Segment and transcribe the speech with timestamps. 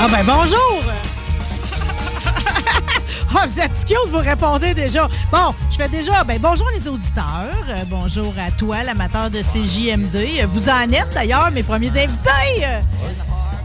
[0.00, 0.82] Ah ben bonjour!
[3.40, 5.06] Ah, vous êtes cute, vous répondez déjà.
[5.30, 10.44] Bon, je fais déjà, ben bonjour les auditeurs, Euh, bonjour à toi, l'amateur de CJMD.
[10.52, 12.64] Vous en êtes d'ailleurs, mes premiers invités.
[12.64, 12.80] Euh,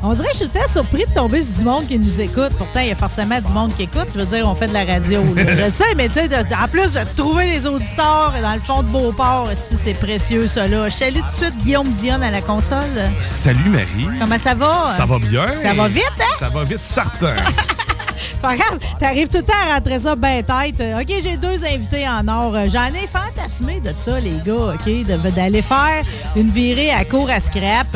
[0.06, 2.50] On dirait que je suis très surpris de tomber sur du monde qui nous écoute.
[2.58, 4.08] Pourtant, il y a forcément du monde qui écoute.
[4.14, 5.22] Je veux dire, on fait de la radio.
[5.34, 5.56] là.
[5.66, 8.88] Je sais, mais tu sais, en plus de trouver les auditeurs dans le fond de
[8.90, 10.90] Beauport, si c'est précieux, ça là.
[10.90, 12.82] Je salue tout de suite Guillaume Dionne à la console.
[13.22, 14.10] Salut Marie.
[14.20, 14.92] Comment ça va?
[14.98, 15.45] Ça va bien?
[15.62, 16.36] Ça va vite, hein?
[16.38, 17.36] Ça va vite, certain.
[18.42, 20.80] Pas grave, t'arrives tout le temps à rentrer ça bien tête.
[20.80, 22.55] Euh, OK, j'ai deux invités en or.
[22.55, 25.33] Euh, J'en ai fantasmé de ça, les gars, OK?
[25.36, 26.03] D'aller faire
[26.36, 27.88] une virée à court à scrap.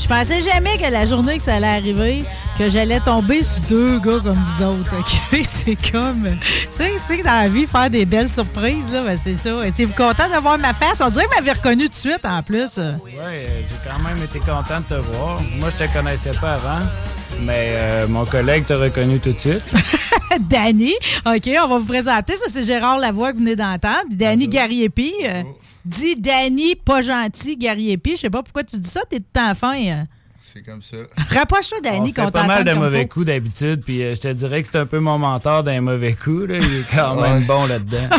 [0.00, 2.24] Je pensais jamais que la journée que ça allait arriver,
[2.58, 5.40] que j'allais tomber sur deux gars comme vous autres, OK?
[5.64, 6.28] C'est comme...
[6.70, 9.50] C'est que dans la vie, faire des belles surprises, là, ben, c'est ça.
[9.66, 11.00] Êtes-vous content de voir ma face?
[11.00, 12.78] On dirait que vous m'avez reconnu tout de suite, en plus.
[12.78, 15.40] euh, j'ai quand même été content de te voir.
[15.58, 16.84] Moi, je te connaissais pas avant,
[17.42, 19.64] mais euh, mon collègue t'a reconnu tout de suite.
[20.50, 20.92] Danny.
[21.24, 22.34] OK, on va vous présenter.
[22.36, 24.04] Ça, c'est Gérard Lavoie que vous venez d'entendre.
[24.10, 25.12] Danny Gariepi.
[25.24, 25.42] euh,
[25.84, 28.12] Dis Danny, pas gentil, Gariepi.
[28.12, 30.04] Je sais pas pourquoi tu dis ça, t'es tout le temps fin.
[30.52, 30.96] C'est comme ça.
[31.30, 34.68] Rapproche-toi, fait qu'on pas mal de mauvais coups d'habitude, puis euh, je te dirais que
[34.70, 36.46] c'est un peu mon mentor d'un mauvais coup.
[36.46, 36.56] Là.
[36.58, 38.08] Il est quand même bon là-dedans.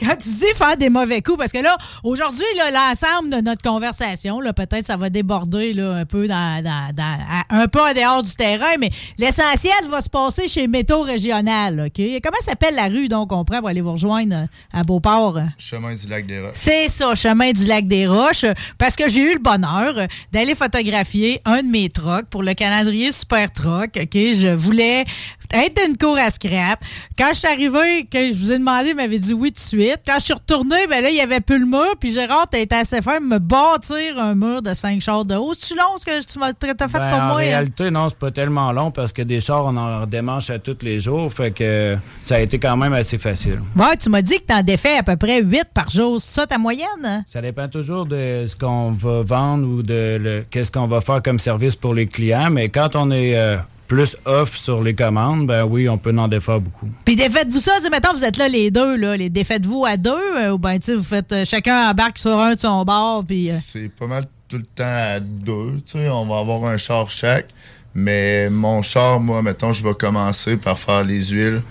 [0.00, 3.62] Quand tu dis faire des mauvais coups, parce que là, aujourd'hui, là, l'ensemble de notre
[3.62, 7.80] conversation, là, peut-être ça va déborder là, un peu dans, dans- dans- à- un peu
[7.80, 11.86] en dehors du terrain, mais l'essentiel va se passer chez Métaux Régional.
[11.86, 12.02] OK?
[12.22, 15.38] Comment s'appelle la rue, donc, on prend pour aller vous rejoindre euh, à Beauport?
[15.58, 16.50] Chemin du lac des Roches.
[16.54, 18.46] C'est ça, chemin du lac des Roches,
[18.78, 19.94] parce que j'ai eu le bonheur
[20.32, 23.98] d'aller photographier un de mes trucks pour le calendrier Super Truck.
[24.00, 25.04] OK, je voulais
[25.52, 26.82] être une cour à scrap.
[27.18, 29.58] Quand je suis arrivé, que je vous ai demandé, il m'avait dit oui tout de
[29.60, 30.00] suite.
[30.06, 32.58] Quand je suis retourné, ben là, il y avait plus le mur, puis Gérard, t'as
[32.58, 35.54] été assez fort me bâtir un mur de 5 chars de haut.
[35.58, 37.34] C'est-tu long ce que tu m'as fait Ben, pour en moi?
[37.36, 37.36] hein?
[37.36, 40.78] réalité, non, c'est pas tellement long parce que des chars, on en démanche à tous
[40.82, 41.32] les jours.
[41.32, 43.60] Fait que ça a été quand même assez facile.
[43.76, 46.20] Ouais, tu m'as dit que t'en défais à peu près 8 par jour.
[46.20, 47.24] C'est ça ta moyenne?
[47.26, 51.38] Ça dépend toujours de ce qu'on va vendre ou de qu'est-ce qu'on va faire comme
[51.38, 52.50] service pour les clients.
[52.50, 53.56] Mais quand on est euh,
[53.94, 56.88] plus off sur les commandes, ben oui, on peut en défaire beaucoup.
[57.04, 60.50] Puis défaites-vous ça, mettons, vous êtes là les deux, là, les défaites-vous à deux, euh,
[60.50, 63.52] ou bien, tu sais, vous faites euh, chacun embarque sur un de son bord, puis...
[63.52, 66.08] euh, C'est pas mal tout le temps à deux, tu sais.
[66.08, 67.46] On va avoir un char chaque.
[67.94, 71.62] Mais mon char, moi, mettons, je vais commencer par faire les huiles,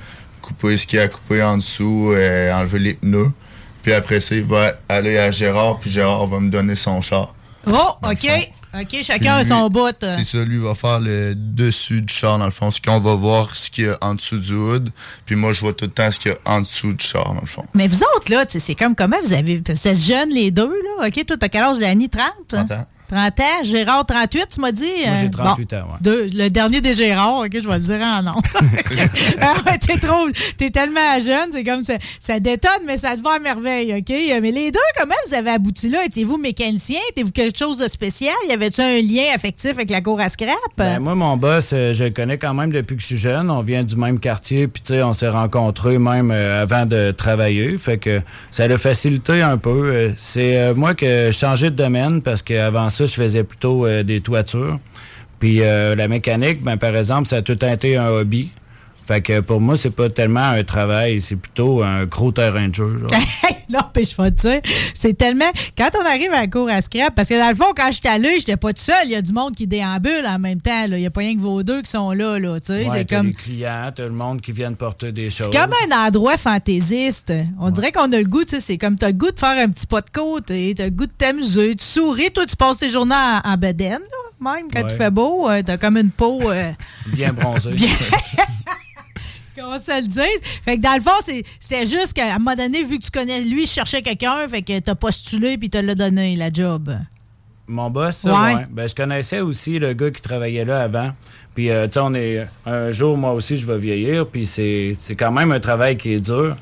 [0.42, 3.32] couper ce qu'il y a à couper en dessous, euh, enlever les pneus.
[3.82, 7.36] Puis après ça, il va aller à Gérard, puis Gérard va me donner son char.
[7.66, 8.28] Oh, OK,
[8.74, 9.96] OK, chacun a son bout.
[10.04, 10.16] euh.
[10.18, 12.72] C'est ça, lui va faire le dessus du char, dans le fond.
[12.72, 14.92] Ce qu'on va voir, ce qu'il y a en dessous du hood.
[15.26, 17.34] Puis moi, je vois tout le temps ce qu'il y a en dessous du char,
[17.34, 17.66] dans le fond.
[17.74, 19.58] Mais vous autres, là, c'est comme comment vous avez...
[19.66, 20.68] Vous êtes jeunes, les deux,
[21.00, 21.26] là, OK?
[21.26, 22.10] Toi, t'as quel âge, Dani?
[22.10, 22.24] 30?
[22.50, 22.86] 30 ans.
[23.14, 23.64] 30 ans.
[23.64, 24.84] Gérard, 38, tu m'as dit?
[24.84, 25.78] Moi, j'ai euh, 38 bon.
[25.78, 25.98] ans, ouais.
[26.02, 28.34] Deux- le dernier des Gérard, OK, je vais le dire en nom.
[29.42, 30.28] Ah t'es trop...
[30.58, 31.94] T'es tellement jeune, c'est comme ça...
[32.20, 34.10] Ça détonne, mais ça te va à merveille, OK?
[34.42, 36.00] Mais les deux, comment vous avez abouti là?
[36.06, 37.00] Étiez-vous mécanicien?
[37.12, 38.34] Étiez-vous quelque chose de spécial?
[38.50, 40.54] Y avait-tu un lien affectif avec la cour à scrap?
[40.78, 43.50] Ben, moi, mon boss, euh, je le connais quand même depuis que je suis jeune.
[43.52, 47.12] On vient du même quartier, puis tu sais, on s'est rencontrés même euh, avant de
[47.12, 47.78] travailler.
[47.78, 48.22] Fait que
[48.52, 49.70] ça l'a facilité un peu.
[49.94, 53.86] Euh, C'est euh, moi que j'ai changé de domaine parce qu'avant ça, je faisais plutôt
[53.86, 54.80] euh, des toitures.
[55.40, 58.50] Puis euh, la mécanique, ben, par exemple, ça a tout été un hobby.
[59.06, 62.74] Fait que pour moi, c'est pas tellement un travail, c'est plutôt un gros terrain de
[62.76, 63.00] jeu.
[63.70, 64.62] non, mais je vais te dire,
[64.94, 65.52] c'est tellement.
[65.78, 68.08] Quand on arrive à la cour à scrap, parce que dans le fond, quand j'étais
[68.10, 68.96] allé, j'étais pas tout seul.
[69.06, 70.88] Il y a du monde qui déambule en même temps.
[70.88, 70.98] là.
[70.98, 72.40] Il y a pas rien que vos deux qui sont là.
[72.40, 73.28] là tu sais, Ouais, c'est comme.
[73.28, 75.50] les clients, t'as le monde qui viennent porter des choses.
[75.52, 77.34] C'est comme un endroit fantaisiste.
[77.60, 79.58] On dirait qu'on a le goût, tu sais, c'est comme t'as le goût de faire
[79.62, 82.78] un petit pas de côté, t'as le goût de t'amuser, tu souris, toi tu passes
[82.78, 84.88] tes journées en, en bedaine, là, même quand Ouais.
[84.92, 86.40] il fait beau, euh, t'as comme une peau.
[86.52, 86.72] euh,
[87.14, 87.72] Bien bronzé.
[89.56, 90.42] Qu'on se le dise.
[90.66, 93.12] Fait que dans le fond, c'est- c'est juste qu'à un moment donné, vu que tu
[93.12, 96.96] connais lui, je cherchais quelqu'un, fait que t'as postulé puis t'as le donné, la job.
[97.68, 98.56] Mon boss, ça, Ouais.
[98.56, 98.68] ouais.
[98.70, 101.12] Ben, je connaissais aussi le gars qui travaillait là avant.
[101.56, 102.46] Puis, euh, tu sais, on est.
[102.66, 104.28] Un jour, moi aussi, je vais vieillir.
[104.28, 106.56] Puis, c'est c'est quand même un travail qui est dur.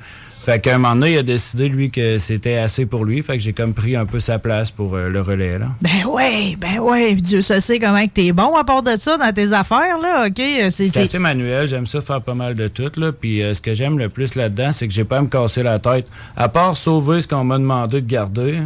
[0.43, 3.21] Fait qu'à un moment donné, il a décidé, lui, que c'était assez pour lui.
[3.21, 5.67] Fait que j'ai comme pris un peu sa place pour euh, le relais, là.
[5.81, 7.13] Ben ouais, ben ouais.
[7.13, 10.25] Dieu se sait comment que t'es bon à part de ça dans tes affaires, là,
[10.25, 10.41] OK?
[10.71, 12.89] C'est C'est assez manuel, j'aime ça faire pas mal de tout.
[12.97, 13.11] Là.
[13.11, 15.61] Puis euh, ce que j'aime le plus là-dedans, c'est que j'ai pas à me casser
[15.61, 16.07] la tête.
[16.35, 18.61] À part sauver ce qu'on m'a demandé de garder,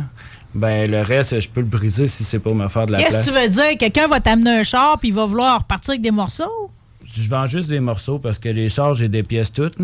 [0.54, 3.10] ben le reste, je peux le briser si c'est pour me faire de la Qu'est-ce
[3.10, 3.26] place.
[3.26, 3.78] que tu veux dire?
[3.78, 6.70] Quelqu'un va t'amener un char puis il va vouloir repartir avec des morceaux?
[7.06, 9.76] Je vends juste des morceaux parce que les chars, j'ai des pièces toutes.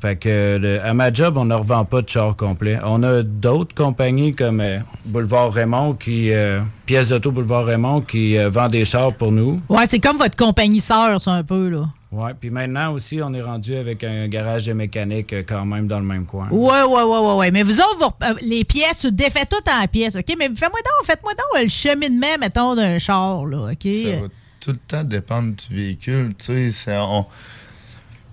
[0.00, 2.78] Fait que le- à ma job, on ne revend pas de chars complets.
[2.84, 8.36] On a d'autres compagnies comme euh, Boulevard Raymond qui euh, pièces d'auto Boulevard Raymond qui
[8.36, 9.60] euh, vend des chars pour nous.
[9.68, 11.88] Ouais, c'est comme votre compagnie sœur, ça, un peu, là.
[12.12, 15.98] Ouais, puis maintenant aussi, on est rendu avec un garage de mécanique quand même dans
[15.98, 16.48] le même coin.
[16.50, 17.50] Ouais, ouais, ouais, ouais, ouais.
[17.50, 20.34] Mais vous autres, vous, euh, les pièces, tu défais tout en pièces, OK?
[20.38, 23.82] Mais fais-moi donc, faites-moi donc le cheminement, mettons, d'un char, là, OK?
[23.82, 24.28] Ça va
[24.60, 26.34] tout le temps dépendre du véhicule.
[26.38, 27.26] Tu sais, c'est- on-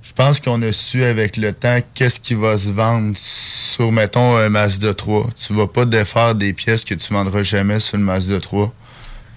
[0.01, 4.35] je pense qu'on a su avec le temps qu'est-ce qui va se vendre sur, mettons,
[4.35, 5.29] un Mazda 3.
[5.35, 8.73] Tu vas pas défaire des pièces que tu vendras jamais sur le Mazda 3.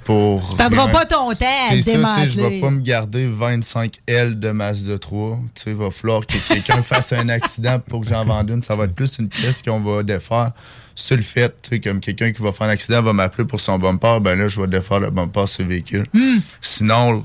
[0.05, 2.61] Pour perdras pas ton temps à sais, je vais démanteler.
[2.61, 5.39] pas me garder 25 L de Mazda 3.
[5.55, 8.63] Tu sais, il va falloir que quelqu'un fasse un accident pour que j'en vende une.
[8.63, 10.53] Ça va être plus une pièce qu'on va défaire
[10.95, 11.55] sur le fait.
[11.63, 14.39] Tu sais, comme quelqu'un qui va faire un accident va m'appeler pour son bumper, ben
[14.39, 16.05] là, je vais défaire le bumper sur le véhicule.
[16.13, 16.39] Hmm.
[16.61, 17.25] Sinon,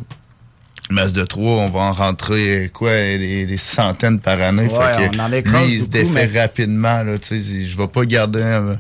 [0.89, 4.63] le Mazda 3, on va en rentrer, quoi, des, des centaines par année.
[4.63, 5.27] Ouais, fait que on en
[5.65, 7.03] lui, il se beaucoup, défait mais- rapidement.
[7.03, 8.80] Là, tu sais, je vais pas garder un,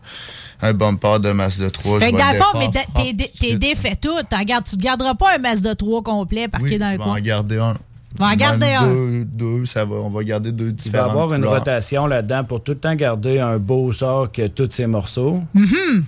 [0.61, 1.99] un bumper de Mazda 3.
[1.99, 3.59] Fait je que dans le fond, mais t'es- de suite.
[3.59, 4.17] défait tout.
[4.29, 7.15] T'en gardes- tu ne garderas pas un Mazda 3 complet parqué Oui, dans le coin.
[7.15, 7.77] en garder un.
[8.17, 8.87] vas en Même garder un.
[8.87, 9.97] Deux, deux, ça va.
[9.97, 11.09] On va garder deux Il va y différents.
[11.11, 13.91] avoir une rotation là-dedans pour tout le temps garder un beau
[14.31, 15.43] qui a tous ses morceaux.
[15.55, 16.03] Mm-hmm.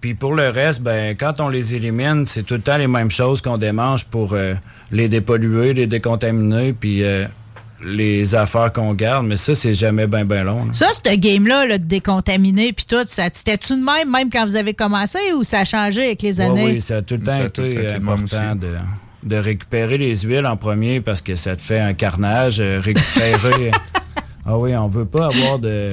[0.00, 3.10] Puis pour le reste, ben quand on les élimine, c'est tout le temps les mêmes
[3.10, 4.54] choses qu'on démange pour euh,
[4.90, 7.26] les dépolluer, les décontaminer, puis euh,
[7.84, 9.26] les affaires qu'on garde.
[9.26, 10.64] Mais ça, c'est jamais bien, bien long.
[10.64, 10.72] là.
[10.72, 14.56] Ça, ce game-là, là, de décontaminer, puis tout, ça, c'était-tu de même, même quand vous
[14.56, 16.64] avez commencé, ou ça a changé avec les Ouais, années?
[16.64, 18.54] oui, ça a tout le temps Ça a tout été le temps été même important
[18.56, 18.68] de,
[19.28, 22.58] de récupérer les huiles en premier parce que ça te fait un carnage.
[22.60, 23.70] euh, récupérer.
[24.46, 25.92] ah oui, on veut pas avoir de.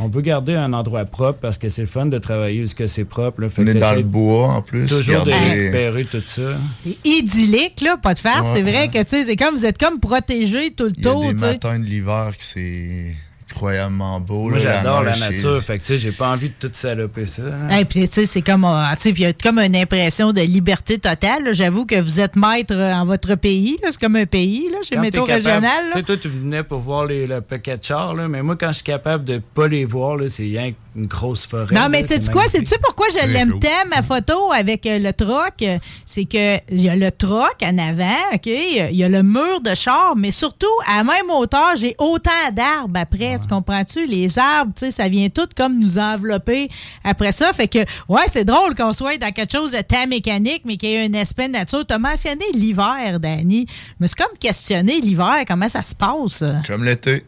[0.00, 2.86] On veut garder un endroit propre parce que c'est le fun de travailler où que
[2.86, 3.42] c'est propre.
[3.42, 3.48] Là.
[3.48, 4.86] Fait On que est dans le bois, en plus.
[4.86, 6.58] Toujours de récupérer tout ça.
[6.82, 8.20] C'est idyllique, là, pas de.
[8.42, 8.88] Ouais, c'est vrai ouais.
[8.88, 11.28] que, tu sais, c'est comme, vous êtes comme protégé tout le Il y a tour,
[11.28, 13.14] des matins de l'hiver que c'est
[13.54, 14.48] incroyablement beau.
[14.50, 15.60] Moi, j'adore la nature.
[15.62, 17.42] Fait que, tu sais, j'ai pas envie de tout saloper ça.
[17.78, 20.32] Et puis, tu sais, c'est comme, euh, tu sais, il y a comme une impression
[20.32, 21.52] de liberté totale.
[21.52, 23.76] J'avoue que vous êtes maître euh, en votre pays.
[23.82, 25.84] C'est comme un pays, là, chez capable- Régional.
[25.86, 28.56] Tu sais, toi, tu venais pour voir les, le paquet de chars, là, mais moi,
[28.56, 31.74] quand je suis capable de pas les voir, là, c'est rien qu'une grosse forêt.
[31.74, 32.46] Non, mais là, tu sais c'est quoi?
[32.48, 35.64] Sais-tu pourquoi je l'aime tant, ma photo avec euh, le troc?
[36.04, 38.46] C'est que il y a le troc en avant, OK?
[38.46, 42.30] Il y a le mur de char, mais surtout, à la même hauteur, j'ai autant
[42.52, 43.36] d'arbres après.
[43.44, 44.06] Tu comprends-tu?
[44.06, 46.70] Les arbres, tu sais, ça vient tout comme nous envelopper
[47.02, 47.52] après ça.
[47.52, 50.90] Fait que, ouais, c'est drôle qu'on soit dans quelque chose de temps mécanique, mais qu'il
[50.90, 51.86] y ait un aspect de nature.
[51.86, 53.66] Tu as mentionné l'hiver, Danny.
[54.00, 56.42] Me suis comme questionné l'hiver, comment ça se passe?
[56.66, 57.24] Comme l'été.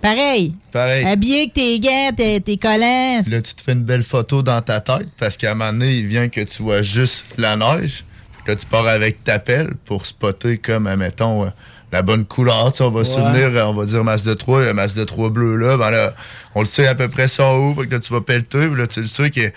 [0.00, 0.54] Pareil.
[0.72, 1.04] Pareil.
[1.04, 3.20] Habillé avec tes gants, tes, tes collants.
[3.28, 5.98] Là, tu te fais une belle photo dans ta tête parce qu'à un moment donné,
[5.98, 8.04] il vient que tu vois juste la neige.
[8.32, 11.50] Puis là, tu pars avec ta pelle pour spotter comme, admettons, euh,
[11.92, 12.72] la bonne couleur.
[12.72, 15.30] Tu sais, on va se souvenir, euh, on va dire Mazda 3, le Mazda 3
[15.30, 15.76] bleu là.
[15.76, 16.14] Ben là,
[16.54, 17.74] on le sait à peu près ça où.
[17.74, 18.68] Fait que là, tu vas pelleter.
[18.68, 19.52] Puis là, tu le sais que,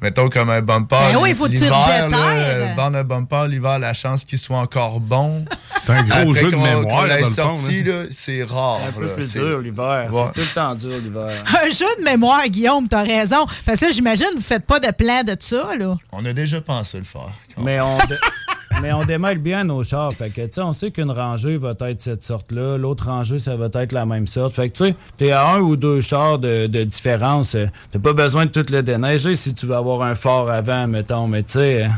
[0.00, 1.12] mettons, comme un bumper.
[1.12, 4.58] Ben oui, faut que tu le euh, Vendre un bumper l'hiver, la chance qu'il soit
[4.58, 5.44] encore bon.
[5.84, 7.56] C'est un gros Après jeu de mémoire, qu'on là, l'ait dans le fond.
[7.56, 7.92] sorti, là.
[7.92, 8.80] là, c'est rare.
[8.88, 9.12] Un peu là.
[9.14, 10.08] plus C'est- dur l'hiver.
[10.12, 10.22] Ouais.
[10.34, 11.30] C'est tout le temps dur l'hiver.
[11.64, 13.46] Un jeu de mémoire, Guillaume, t'as raison.
[13.64, 15.94] Parce que là, j'imagine vous faites pas de plan de ça, là.
[16.12, 17.32] On a déjà pensé le faire.
[17.58, 17.98] Mais on,
[18.82, 20.12] mais on démêle bien nos chars.
[20.14, 23.56] Fait que, tu sais, on sait qu'une rangée va être cette sorte-là, l'autre rangée, ça
[23.56, 24.52] va être la même sorte.
[24.54, 27.54] Fait que, tu sais, t'es à un ou deux chars de, de différence.
[27.54, 30.86] euh, T'as pas besoin de tout le déneiger si tu veux avoir un fort avant,
[30.86, 31.26] mettons.
[31.26, 31.88] Mais, tu sais, euh,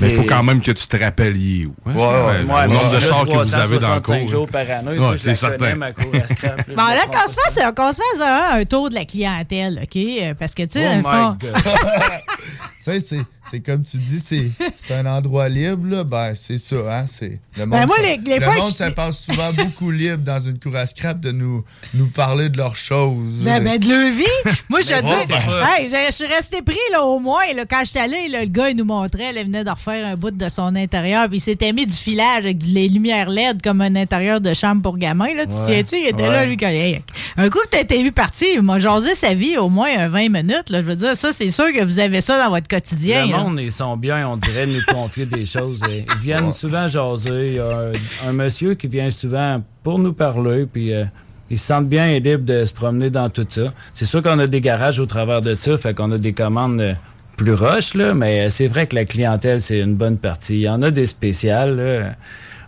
[0.00, 1.74] Mais il faut quand même que tu te rappelles où.
[1.86, 4.18] hein, Ouais, ouais, le Ouais, nombre mais de chars que vous avez dans le 365
[4.20, 4.28] cours.
[4.28, 5.56] jours par année, Ouais, tu sais, je c'est la certain.
[5.58, 6.56] connais, ma cour à scrap.
[6.56, 9.04] là, Bon, je là, qu'on se, fasse, qu'on se fasse vraiment un tour de la
[9.04, 9.96] clientèle, OK?
[9.96, 11.46] Euh, Parce que, tu sais, Oh
[12.84, 16.04] Tu sais, c'est- c'est comme tu dis, c'est c'est un endroit libre, là.
[16.04, 17.04] Ben, c'est ça, hein.
[17.06, 19.52] C'est, le monde, Ben, moi, ça, les- les le fois monde, que- ça passe souvent
[19.52, 21.64] beaucoup libre dans une cour à scrap de nous,
[21.94, 23.40] nous parler de leurs choses.
[23.42, 24.52] Ben, ben, de leur vie.
[24.68, 27.42] Moi, je dis, hey, je, je suis resté pris là, au moins.
[27.56, 30.16] Là, quand j'étais allé, le gars, il nous montrait, là, il venait de refaire un
[30.16, 33.80] bout de son intérieur, puis il s'était mis du filage avec des lumières LED comme
[33.80, 35.32] un intérieur de chambre pour gamin.
[35.34, 35.46] Là.
[35.46, 35.60] Tu te Ouais.
[35.84, 35.96] souviens-tu?
[36.00, 36.28] Il était Ouais.
[36.28, 37.00] là, lui, quand, hey,
[37.38, 40.08] un coup que tu été vu partir, il m'a jasé sa vie au moins un
[40.08, 40.68] 20 minutes.
[40.70, 40.80] Là.
[40.80, 43.26] Je veux dire, ça, c'est sûr que vous avez ça dans votre quotidien.
[43.26, 43.38] Le là.
[43.38, 45.80] monde, ils sont bien, on dirait, de nous confier des choses.
[45.90, 47.48] Et Ils viennent souvent jaser.
[47.48, 47.90] Il y a
[48.24, 51.04] un, un monsieur qui vient souvent pour nous parler, puis euh,
[51.50, 53.72] ils se sentent bien et libres de se promener dans tout ça.
[53.92, 56.80] C'est sûr qu'on a des garages au travers de ça, fait qu'on a des commandes
[56.80, 56.94] euh,
[57.36, 60.54] plus roches, là, mais euh, c'est vrai que la clientèle, c'est une bonne partie.
[60.56, 62.16] Il y en a des spéciales, là.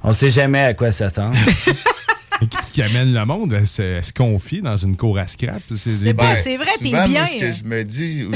[0.05, 1.37] On sait jamais à quoi s'attendre.
[2.77, 5.63] Qui amène le monde à se, à se confier dans une cour à scrap?
[5.75, 6.43] C'est c'est vrai,
[6.79, 8.27] t'es souvent, moi, bien, ce que je me dis,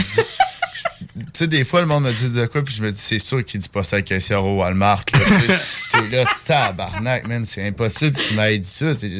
[1.17, 3.19] tu sais, des fois, le monde me dit de quoi, puis je me dis, c'est
[3.19, 5.05] sûr qu'il dit pas ça à caissière au Walmart.
[5.05, 5.19] T'es
[6.11, 8.95] là, tabarnak, man, c'est impossible que tu m'aies dit ça.
[8.95, 9.11] Tu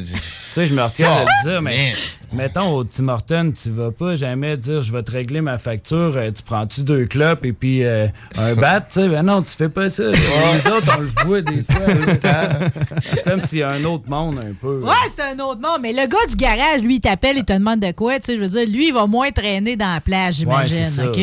[0.51, 2.43] sais, je me retiens de le dire, mais man.
[2.43, 6.15] mettons au Tim Hortons, tu vas pas jamais dire je vais te régler ma facture,
[6.17, 9.53] euh, tu prends-tu deux clopes et puis euh, un bat, tu sais, ben non, tu
[9.53, 10.11] fais pas ça.
[10.11, 11.81] Les autres, on le voit des fois.
[13.03, 14.81] C'est comme s'il y a un autre monde un peu.
[14.81, 15.81] Ouais, c'est un autre monde.
[15.81, 18.19] Mais le gars du garage, lui, il t'appelle, il te demande de quoi.
[18.19, 20.87] Tu sais, je veux dire, lui, il va moins traîner dans la plage, j'imagine.
[21.07, 21.21] OK?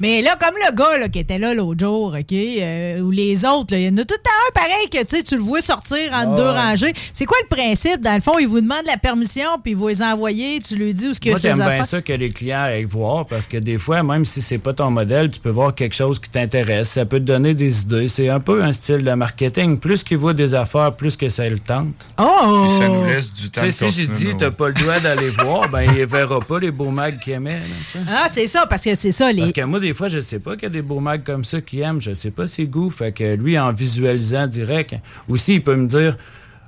[0.00, 2.32] Mais là, comme le gars là, qui était là l'autre jour, OK?
[2.32, 4.98] euh, ou les autres, là, il y en a tout le temps un pareil que
[5.08, 6.94] tu sais, tu le vois sortir entre deux rangées.
[7.12, 8.00] C'est quoi le principe?
[8.00, 10.94] Dans le fond, il vous demande la permission, puis il va les envoyer, tu lui
[10.94, 13.56] dis où ce a Moi, j'aime bien ça que les clients aillent voir parce que
[13.56, 16.90] des fois, même si c'est pas ton modèle, tu peux voir quelque chose qui t'intéresse.
[16.90, 18.08] Ça peut te donner des idées.
[18.08, 19.78] C'est un peu un style de marketing.
[19.78, 21.94] Plus qu'ils voient des affaires, plus que ça le tente.
[22.18, 22.64] Oh!
[22.66, 25.68] Puis ça nous laisse du temps si j'ai dit, t'as pas le droit d'aller voir,
[25.68, 27.60] ben, il verra pas les beaux mags qu'il aimait.
[27.94, 28.00] là.
[28.08, 29.30] Ah, c'est ça, parce que c'est ça.
[29.32, 29.40] Les...
[29.40, 31.44] Parce que moi, des fois, je sais pas qu'il y a des beaux mags comme
[31.44, 32.00] ça qui aiment.
[32.00, 32.90] Je sais pas ses goûts.
[32.90, 34.94] Fait que lui, en visualisant direct,
[35.28, 36.16] aussi, il peut me dire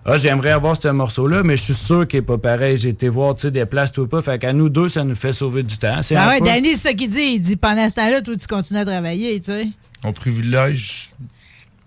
[0.05, 2.77] Ah, j'aimerais avoir ce morceau-là, mais je suis sûr qu'il est pas pareil.
[2.77, 4.21] J'ai été voir, tu sais, des places ou pas.
[4.23, 6.03] Fait qu'à nous deux, ça nous fait sauver du temps.
[6.03, 7.21] C'est Ah un ouais, peu- Danny, c'est ça qu'il dit.
[7.37, 9.69] Il dit pendant ce temps-là, toi, tu continues à travailler, tu sais.
[10.05, 11.11] On privilège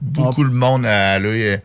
[0.01, 1.59] beaucoup le monde à aller.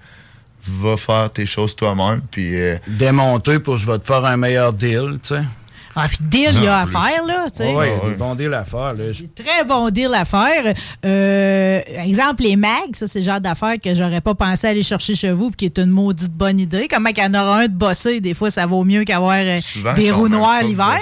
[0.64, 4.73] Va faire tes choses toi-même, puis euh, démonter pour je vais te faire un meilleur
[4.73, 5.42] deal, tu sais.
[5.95, 6.92] Ah, puis deal, il y a à plus.
[6.92, 7.66] faire, là, tu sais.
[7.66, 8.11] Ouais, ouais, il y a ouais.
[8.11, 8.95] des bons deals à faire.
[8.95, 9.04] Là.
[9.35, 10.75] Très bon deal à faire.
[11.04, 15.14] Euh, exemple, les mags, ça, c'est le genre d'affaires que j'aurais pas pensé aller chercher
[15.14, 16.88] chez vous, puis qui est une maudite bonne idée.
[16.88, 19.59] Comment qu'il y en aura un de bossé, des fois, ça vaut mieux qu'avoir euh,
[19.97, 20.99] des roues noires l'hiver.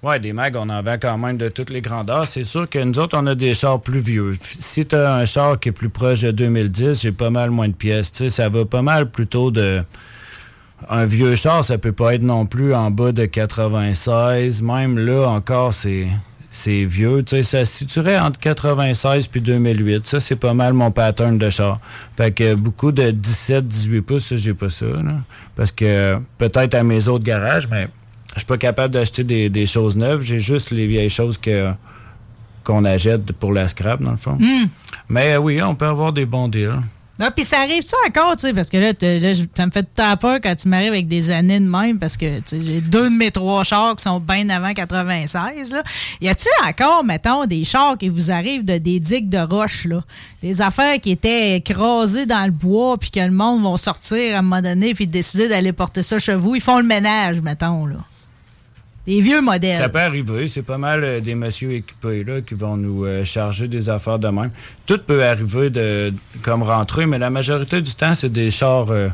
[0.00, 2.24] Ouais, des mags, on en vend quand même de toutes les grandeurs.
[2.28, 4.32] C'est sûr que nous autres, on a des chars plus vieux.
[4.40, 7.66] Si tu as un char qui est plus proche de 2010, j'ai pas mal moins
[7.66, 8.12] de pièces.
[8.12, 9.82] Tu sais, ça va pas mal plutôt de.
[10.88, 14.62] Un vieux char, ça peut pas être non plus en bas de 96.
[14.62, 16.06] Même là, encore, c'est.
[16.50, 20.06] C'est vieux, tu sais, ça se situerait entre 96 puis 2008.
[20.06, 21.78] Ça, c'est pas mal mon pattern de char.
[22.16, 25.16] Fait que beaucoup de 17, 18 pouces, j'ai pas ça, là.
[25.56, 27.88] Parce que peut-être à mes autres garages, mais
[28.34, 30.22] je suis pas capable d'acheter des, des choses neuves.
[30.22, 31.72] J'ai juste les vieilles choses que
[32.64, 34.36] qu'on achète pour la scrap, dans le fond.
[35.08, 36.80] Mais euh, oui, on peut avoir des bons deals.
[37.20, 39.82] Ah, puis ça arrive ça encore, tu sais, parce que là, là, ça me fait
[39.82, 43.10] tout temps peur quand tu m'arrives avec des années de même, parce que j'ai deux
[43.10, 45.72] de mes trois chars qui sont bien avant 96.
[45.72, 45.82] Là.
[46.20, 50.04] Y a-t-il encore, mettons, des chars qui vous arrivent de des digues de roche, là?
[50.42, 54.38] Des affaires qui étaient écrasées dans le bois, puis que le monde va sortir à
[54.38, 56.54] un moment donné, puis décider d'aller porter ça chez vous.
[56.54, 57.96] Ils font le ménage, mettons, là.
[59.08, 59.78] Des vieux modèles.
[59.78, 60.48] Ça peut arriver.
[60.48, 64.18] C'est pas mal euh, des messieurs équipés là, qui vont nous euh, charger des affaires
[64.18, 64.50] de même.
[64.84, 66.12] Tout peut arriver de
[66.42, 69.08] comme rentrer, mais la majorité du temps, c'est des chars euh,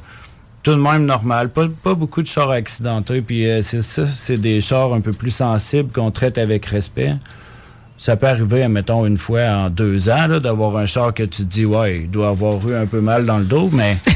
[0.64, 1.50] tout de même normal.
[1.50, 3.20] Pas, pas beaucoup de chars accidentés.
[3.20, 7.14] Puis euh, c'est ça, c'est des chars un peu plus sensibles qu'on traite avec respect.
[7.96, 11.48] Ça peut arriver, mettons, une fois en deux ans, d'avoir un char que tu te
[11.48, 13.98] dis, ouais, il doit avoir eu un peu mal dans le dos, mais.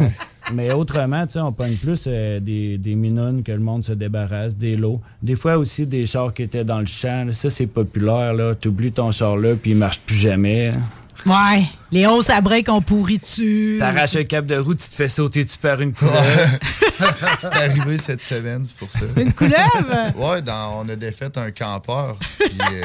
[0.52, 3.92] Mais autrement, tu sais, on pogne plus euh, des, des minounes que le monde se
[3.92, 5.00] débarrasse, des lots.
[5.22, 7.24] Des fois aussi des chars qui étaient dans le champ.
[7.26, 7.32] là.
[7.32, 8.54] Ça, c'est populaire, là.
[8.54, 10.70] T'oublies ton char là, puis il marche plus jamais.
[10.72, 10.78] là.
[11.24, 11.64] Ouais.
[11.90, 13.76] Les hausses à break ont pourri dessus.
[13.80, 16.14] T'arraches un cap de roue, tu te fais sauter tu par une couleur.
[17.40, 19.00] C'est arrivé cette semaine, c'est pour ça.
[19.16, 20.16] Une couleuvre?
[20.16, 22.16] Ouais, dans, on a défait un campeur.
[22.38, 22.82] Puis euh,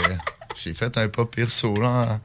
[0.62, 2.20] j'ai fait un pas pire saut là,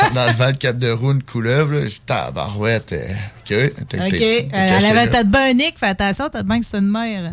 [0.00, 1.86] en, dans le de cap de roue, une couleuvre.
[1.86, 2.92] J'ai tabarouette.
[2.92, 3.06] euh,
[3.40, 3.46] OK.
[3.88, 4.20] t'es- OK.
[4.22, 5.06] Euh, elle avait là.
[5.08, 7.32] tête bien Nick, fais attention, t'as bien que c'est une mère.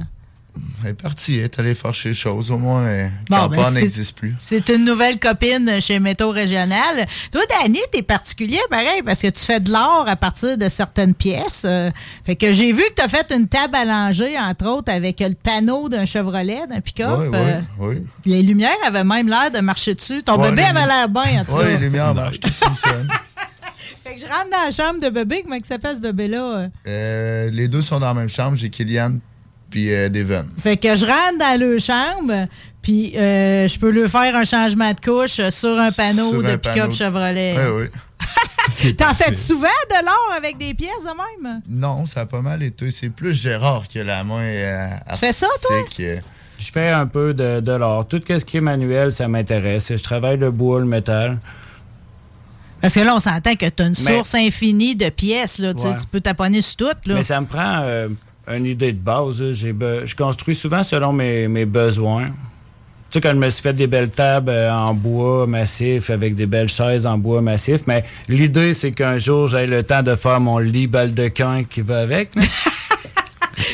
[0.83, 2.51] Elle est partie, elle est allée faire ses choses.
[2.51, 4.35] Au moins, euh, Bon, ben, n'existe plus.
[4.39, 7.05] C'est une nouvelle copine chez Métaux Régional.
[7.31, 11.13] Toi, Danny, t'es particulier, pareil, parce que tu fais de l'or à partir de certaines
[11.13, 11.63] pièces.
[11.65, 11.89] Euh,
[12.25, 15.33] fait que j'ai vu que t'as fait une table à langer, entre autres, avec le
[15.33, 17.17] panneau d'un Chevrolet, d'un pick-up.
[17.19, 18.03] Oui, oui, Euh, oui.
[18.25, 20.23] Les lumières avaient même l'air de marcher dessus.
[20.23, 21.67] Ton Ouais, bébé les- avait l'air bien, en tout Oui, cas.
[21.69, 23.09] les lumières marchent, tout fonctionne.
[24.03, 25.41] Fait que je rentre dans la chambre de bébé.
[25.43, 26.67] Comment il s'appelle ce bébé-là?
[26.87, 28.55] Euh, les deux sont dans la même chambre.
[28.55, 29.13] J'ai Kylian
[29.75, 30.45] puis euh, Devon.
[30.63, 32.47] Fait que je rentre dans leur chambre,
[32.81, 36.55] puis euh, je peux lui faire un changement de couche sur un panneau Sur de
[36.55, 36.93] pick-up.
[36.93, 37.55] Chevrolet.
[37.57, 37.89] Oui,
[38.83, 38.95] oui.
[38.95, 41.61] T'en fais souvent de l'or avec des pièces de même?
[41.67, 42.89] Non, ça a pas mal été.
[42.89, 45.75] C'est plus Gérard qui a la main euh, Tu fais ça, toi?
[45.99, 46.19] euh.
[46.57, 48.07] Je fais un peu de, de l'art.
[48.07, 49.91] Tout ce qui est manuel, ça m'intéresse.
[49.93, 51.37] Je travaille le bois, le métal.
[52.81, 55.59] Parce que là, on s'entend que t'as une Mais- source infinie de pièces.
[55.59, 55.95] Là, tu Ouais.
[55.99, 57.07] Tu peux taponner sur toutes.
[57.07, 57.15] Là.
[57.15, 58.07] Mais ça me prend euh,
[58.47, 59.43] une idée de base.
[59.53, 62.27] je construis souvent selon mes, mes besoins.
[63.09, 66.35] Tu sais, quand je me suis fait des belles tables euh, en bois massif avec
[66.35, 70.15] des belles chaises en bois massif, mais l'idée, c'est qu'un jour, j'ai le temps de
[70.15, 72.31] faire mon lit baldequin qui va avec.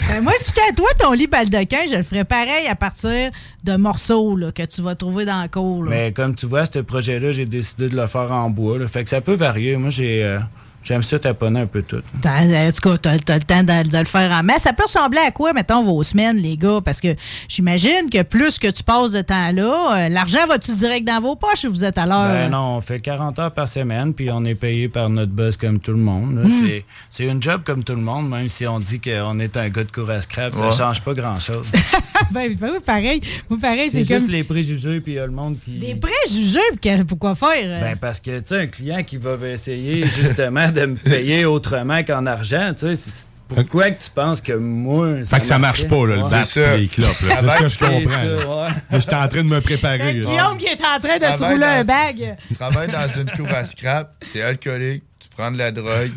[0.08, 3.32] Ben, moi, si j'étais à toi, ton lit baldequin, je le ferais pareil à partir
[3.64, 5.84] de morceaux là, que tu vas trouver dans la cour.
[5.84, 5.90] là.
[5.90, 8.78] mais comme tu vois, ce projet-là, j'ai décidé de le faire en bois.
[8.78, 8.88] là.
[8.88, 9.78] Fait que ça peut varier.
[9.78, 10.40] Moi, j'ai euh,
[10.84, 11.98] j'aime ça taponner un peu tout.
[11.98, 14.64] En tout cas, t'as, t'as le temps de, de le faire en masse.
[14.64, 16.80] Ça peut ressembler à quoi, mettons, vos semaines, les gars?
[16.84, 17.16] Parce que
[17.48, 21.36] j'imagine que plus que tu passes de temps là, euh, l'argent va-tu direct dans vos
[21.36, 22.28] poches ou vous êtes à l'heure?
[22.32, 25.58] Ben non, on fait 40 heures par semaine, puis on est payé par notre boss
[25.58, 26.36] comme tout le monde.
[26.46, 26.50] Hmm.
[26.50, 29.70] C'est- C'est une job comme tout le monde, même si on dit qu'on est un
[29.70, 30.72] gars de cour à scrap, ça Ouais.
[30.76, 31.66] change pas grand-chose.
[32.32, 33.22] ben, ben oui, pareil.
[33.50, 35.72] Moi, pareil, c'est, C'est juste comme les préjugés, puis il y a le monde qui...
[35.80, 36.60] des préjugés.
[37.08, 37.50] Pourquoi faire?
[37.66, 37.82] euh?
[37.82, 42.04] Ben parce que, tu sais, un client qui va essayer justement de me payer autrement
[42.04, 45.26] qu'en argent, tu sais, pourquoi que tu penses que moi...
[45.26, 46.76] Fait que ça marche pas, là, le bat C'est ça.
[46.78, 47.10] et les clopes.
[47.20, 48.18] C'est ce que je comprends.
[48.18, 48.68] ça.
[48.92, 50.14] Là, J'étais en train de me préparer.
[50.16, 52.38] Guillaume qui est en train de se rouler un dans- bag.
[52.48, 56.12] Tu travailles dans une cour à scrap, t'es alcoolique, tu prends de la drogue,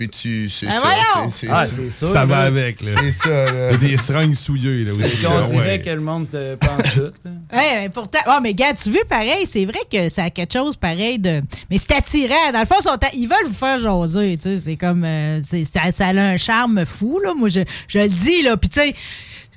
[0.00, 0.48] puis tu.
[0.48, 1.48] C'est Ah, ça.
[1.50, 2.06] Ah, c'est- ça.
[2.06, 2.80] Ça va avec.
[2.82, 2.90] là.
[3.00, 3.72] C'est ça, là.
[3.72, 4.84] Il y a des seringues souillées.
[4.86, 5.80] Là, C'est qu'on dirait ouais.
[5.80, 7.00] que le monde te pense tout.
[7.02, 7.10] là.
[7.52, 10.52] Ouais, mais pourtant, ah, mais gars, tu veux pareil, c'est vrai que ça a quelque
[10.54, 11.42] chose pareil de.
[11.70, 12.50] Mais c'est attirant.
[12.52, 14.38] Dans le fond, ils, sont à- ils veulent vous faire jaser.
[14.40, 15.04] Tu sais, c'est comme.
[15.04, 17.34] euh, ça, ça a un charme fou, là.
[17.36, 18.56] Moi, je, je le dis, là.
[18.56, 18.94] Puis, tu sais.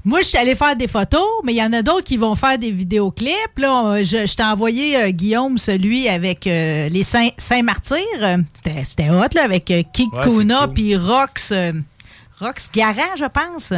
[0.05, 2.35] Moi, je suis allée faire des photos, mais il y en a d'autres qui vont
[2.35, 3.57] faire des vidéoclips.
[3.57, 7.97] Là, je, je t'ai envoyé, euh, Guillaume, celui avec euh, les Saint- Saint-Martyrs.
[8.21, 10.23] Euh, C'était c'était hot, là, avec euh, Kik Ouais,
[10.65, 10.73] cool.
[10.73, 11.53] puis Rox,
[12.39, 13.71] Rox je pense.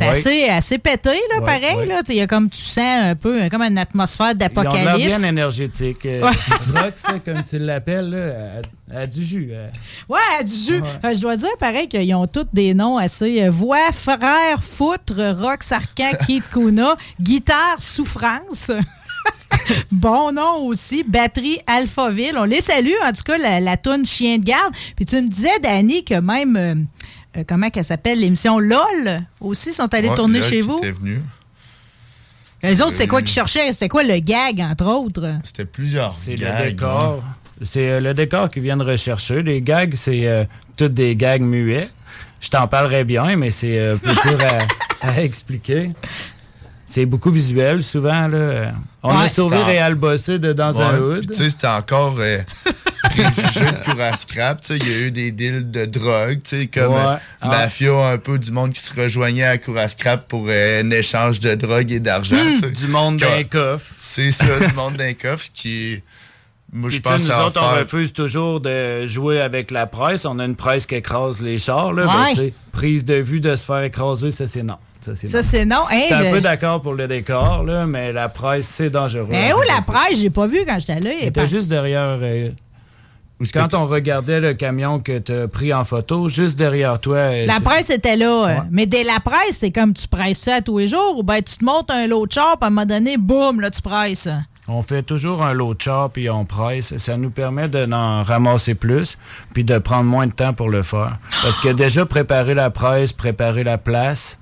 [0.00, 0.06] Ouais.
[0.08, 1.86] assez, assez pété, là, pareil.
[1.86, 2.00] là.
[2.08, 4.48] Il y a comme tu sens un peu, euh, comme une atmosphère Ils ont l'air
[4.48, 5.06] d'apocalypse.
[5.06, 6.06] bien énergétiques.
[6.06, 6.22] Euh.
[6.74, 9.50] Rox, comme tu l'appelles, a, a du jus.
[9.52, 9.68] euh.
[10.08, 10.80] Ouais, du jus.
[10.80, 10.88] Ouais.
[11.04, 13.42] Euh, je dois dire, pareil, qu'ils ont tous des noms assez.
[13.42, 18.70] euh, voix, frère, foutre, rock, sarcan, Keith Kuna, guitare, souffrance.
[19.92, 22.36] bon nom aussi, batterie, Alphaville.
[22.38, 24.72] On les salue, en tout cas, la, la toune Chien de garde.
[24.96, 26.86] Puis tu me disais, Danny, que même.
[27.36, 28.20] Euh, comment qu'elle s'appelle?
[28.20, 30.78] L'émission LOL aussi sont allés Ouais, tourner là, chez qui vous.
[30.78, 31.20] était venu.
[32.62, 33.72] Les autres, c'est quoi Euh, qu'ils cherchaient?
[33.72, 35.36] C'était quoi le gag, entre autres?
[35.42, 36.12] C'était plusieurs.
[36.12, 37.22] C'est gags, le décor.
[37.62, 39.42] C'est euh, le décor qu'ils viennent rechercher.
[39.42, 40.44] Les gags, c'est euh,
[40.76, 41.90] toutes des gags muets.
[42.40, 44.38] Je t'en parlerai bien, mais c'est euh, peu dur
[45.02, 45.90] à, à expliquer.
[46.86, 48.28] C'est beaucoup visuel, souvent.
[48.28, 48.72] Là.
[49.02, 49.24] On Ouais.
[49.24, 51.30] a sauvé Réal Bossé de Dans un Ouais, hood.
[51.30, 52.16] Tu sais, c'était encore
[53.18, 54.60] euh, préjugé de cour à scrap.
[54.70, 57.00] Il y a eu des deals de drogue, tu sais, comme Ouais.
[57.00, 57.48] euh, Ah.
[57.48, 60.90] mafia, un peu du monde qui se rejoignait à cour à scrap pour euh, un
[60.90, 62.36] échange de drogue et d'argent.
[62.36, 62.70] Hmm.
[62.72, 63.44] Du monde d'un Ouais.
[63.44, 63.92] coffre.
[64.00, 66.02] C'est ça, du monde d'un coffre qui.
[66.74, 70.24] Moi, je pense nous autres, on refuse toujours de jouer avec la presse.
[70.24, 71.92] On a une presse qui écrase les chars.
[71.92, 72.34] Là, Ouais.
[72.34, 74.78] Ben, prise de vue de se faire écraser, ça, c'est non.
[75.00, 75.40] Ça, c'est non.
[75.42, 75.90] c'est non.
[75.90, 79.26] Hey, J'étais un le- peu d'accord pour le décor, là, mais la presse, c'est dangereux.
[79.28, 80.18] Mais où la presse?
[80.18, 81.14] J'ai pas vu quand j'étais allé.
[81.20, 82.16] Elle était juste derrière.
[82.22, 82.48] euh,
[83.52, 87.44] quand on regardait le camion que tu as pris en photo, juste derrière toi.
[87.46, 88.26] La presse était là.
[88.26, 88.60] euh, Ouais.
[88.70, 91.56] Mais dès la presse, c'est comme tu presses ça tous les jours ou ben tu
[91.58, 94.28] te montes un lot de char, puis à un moment donné, boum, là, tu presses.
[94.68, 96.96] On fait toujours un lot de char puis on presse.
[96.96, 99.18] Ça nous permet de n'en ramasser plus
[99.52, 101.18] puis de prendre moins de temps pour le faire.
[101.42, 104.38] Parce que déjà, préparer la presse, préparer la place,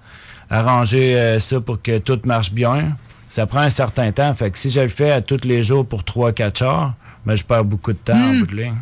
[0.50, 2.96] arranger euh, ça pour que tout marche bien,
[3.28, 4.32] ça prend un certain temps.
[4.34, 7.44] Fait que si je le fais à tous les jours pour 3-4 chars, ben, je
[7.44, 8.74] perds beaucoup de temps en bout de ligne.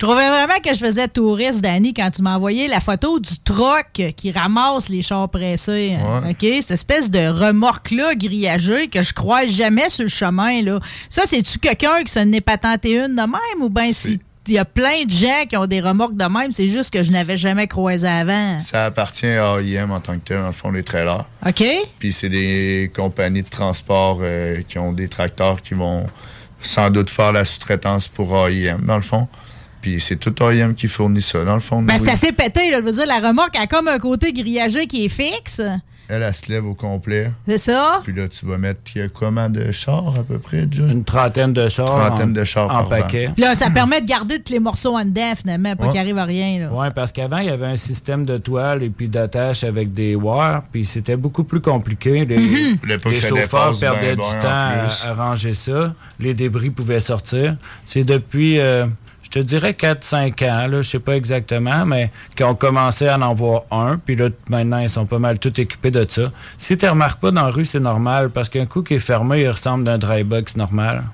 [0.00, 3.38] Je trouvais vraiment que je faisais touriste, Danny, quand tu m'as envoyé la photo du
[3.44, 3.86] troc
[4.16, 5.96] qui ramasse les chars pressés.
[5.96, 6.30] Ouais.
[6.30, 6.62] OK?
[6.62, 10.62] Cette espèce de remorque-là grillagée que je croise jamais sur le chemin.
[10.62, 10.80] Là.
[11.08, 14.18] Ça, c'est-tu quelqu'un qui s'en est patenté une de même ou bien si.
[14.46, 16.52] il y a plein de gens qui ont des remorques de même.
[16.52, 18.58] C'est juste que je n'avais jamais croisé avant?
[18.60, 21.24] Ça appartient à AIM en tant que tel, dans le fond, les trailers.
[21.46, 21.64] OK?
[21.98, 26.06] Puis c'est des compagnies de transport euh, qui ont des tracteurs qui vont
[26.62, 29.28] sans doute faire la sous-traitance pour AIM, dans le fond.
[29.88, 31.80] Puis c'est tout AIM qui fournit ça, dans le fond.
[31.80, 32.00] Ben, oui.
[32.04, 32.78] c'est assez pété, là.
[32.80, 35.62] Je veux dire, la remorque a comme un côté grillagé qui est fixe.
[36.10, 37.30] Elle, elle se lève au complet.
[37.46, 38.00] C'est ça?
[38.04, 40.90] Puis là, tu vas mettre il y a combien de chars à peu près, John?
[40.90, 41.86] Une trentaine de chars.
[41.86, 43.30] Trentaine en, de chars En par paquet.
[43.34, 45.90] Puis Là, ça permet de garder tous les morceaux en dedans, finalement, pas Ouais.
[45.90, 46.68] qu'il arrive à rien, là.
[46.72, 50.14] Oui, parce qu'avant, il y avait un système de toile et puis d'attache avec des
[50.14, 52.24] wires, puis c'était beaucoup plus compliqué.
[52.26, 52.78] Les, Mhm.
[53.06, 55.94] Les chauffeurs perdaient ben, du temps à ranger ça.
[56.20, 57.56] Les débris pouvaient sortir.
[57.84, 58.86] C'est depuis, euh,
[59.30, 63.34] je te dirais 4-5 ans, là, je sais pas exactement, mais qu'on commençait à en
[63.34, 66.32] voir un, puis là, maintenant, ils sont pas mal tous équipés de ça.
[66.56, 69.42] Si tu remarques pas dans la rue, c'est normal, parce qu'un coup qui est fermé,
[69.42, 71.04] il ressemble d'un dry box normal.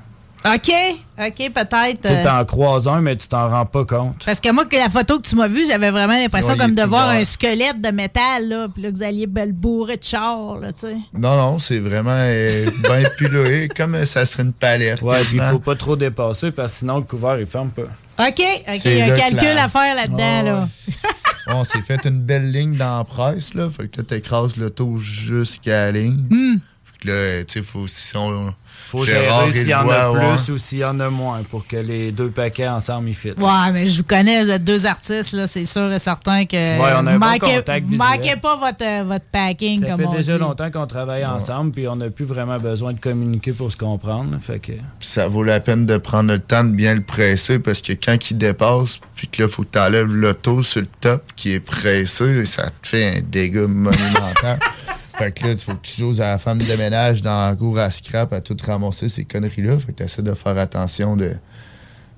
[0.47, 0.71] OK,
[1.19, 2.03] OK, peut-être.
[2.03, 4.23] Tu sais, euh, t'en croises un, mais tu t'en rends pas compte.
[4.27, 6.75] Parce que moi, que la photo que tu m'as vue, j'avais vraiment l'impression Ouais, comme
[6.75, 10.05] de voir un squelette de métal, là, puis là, que vous alliez le bourrer de
[10.05, 10.97] char, là, tu sais.
[11.15, 15.01] Non, non, c'est vraiment euh, bien piloé, comme ça serait une palette.
[15.01, 17.83] Ouais, puis il faut pas trop dépasser, parce que sinon, le couvert, il ferme pas.
[17.83, 20.69] OK, OK, il y a un calcul à faire là-dedans, là.
[21.55, 23.71] On s'est fait une belle ligne dans la presse, là.
[23.71, 26.61] Fait que là, t'écrases l'auto jusqu'à la ligne.
[26.85, 28.55] Fait que là, tu sais, faut, si on,
[28.87, 31.43] Faut Gérard, gérer il s'il y en a plus ou s'il y en a moins
[31.49, 33.31] pour que les deux paquets ensemble ils fit.
[33.39, 36.57] Ouais, mais je vous connais, vous êtes deux artistes, là, c'est sûr et certain que.
[36.57, 38.09] Ouais, on a un bon contact visuel.
[38.09, 40.39] manquez pas votre, euh, votre packing, Ça comme fait on déjà dit.
[40.39, 44.37] longtemps qu'on travaille ensemble puis on n'a plus vraiment besoin de communiquer pour se comprendre.
[44.41, 47.81] Fait que ça vaut la peine de prendre le temps de bien le presser parce
[47.83, 51.23] que quand il dépasse, puis que là, faut que tu enlèves l'auto sur le top
[51.37, 54.59] qui est pressé, ça te fait un dégât monumental.
[55.17, 57.55] fait que là, il faut que tu joues à la femme de ménage dans la
[57.55, 59.79] cour à scrap à tout ramasser ces conneries-là.
[59.79, 61.33] Fait que tu essaies de faire attention de,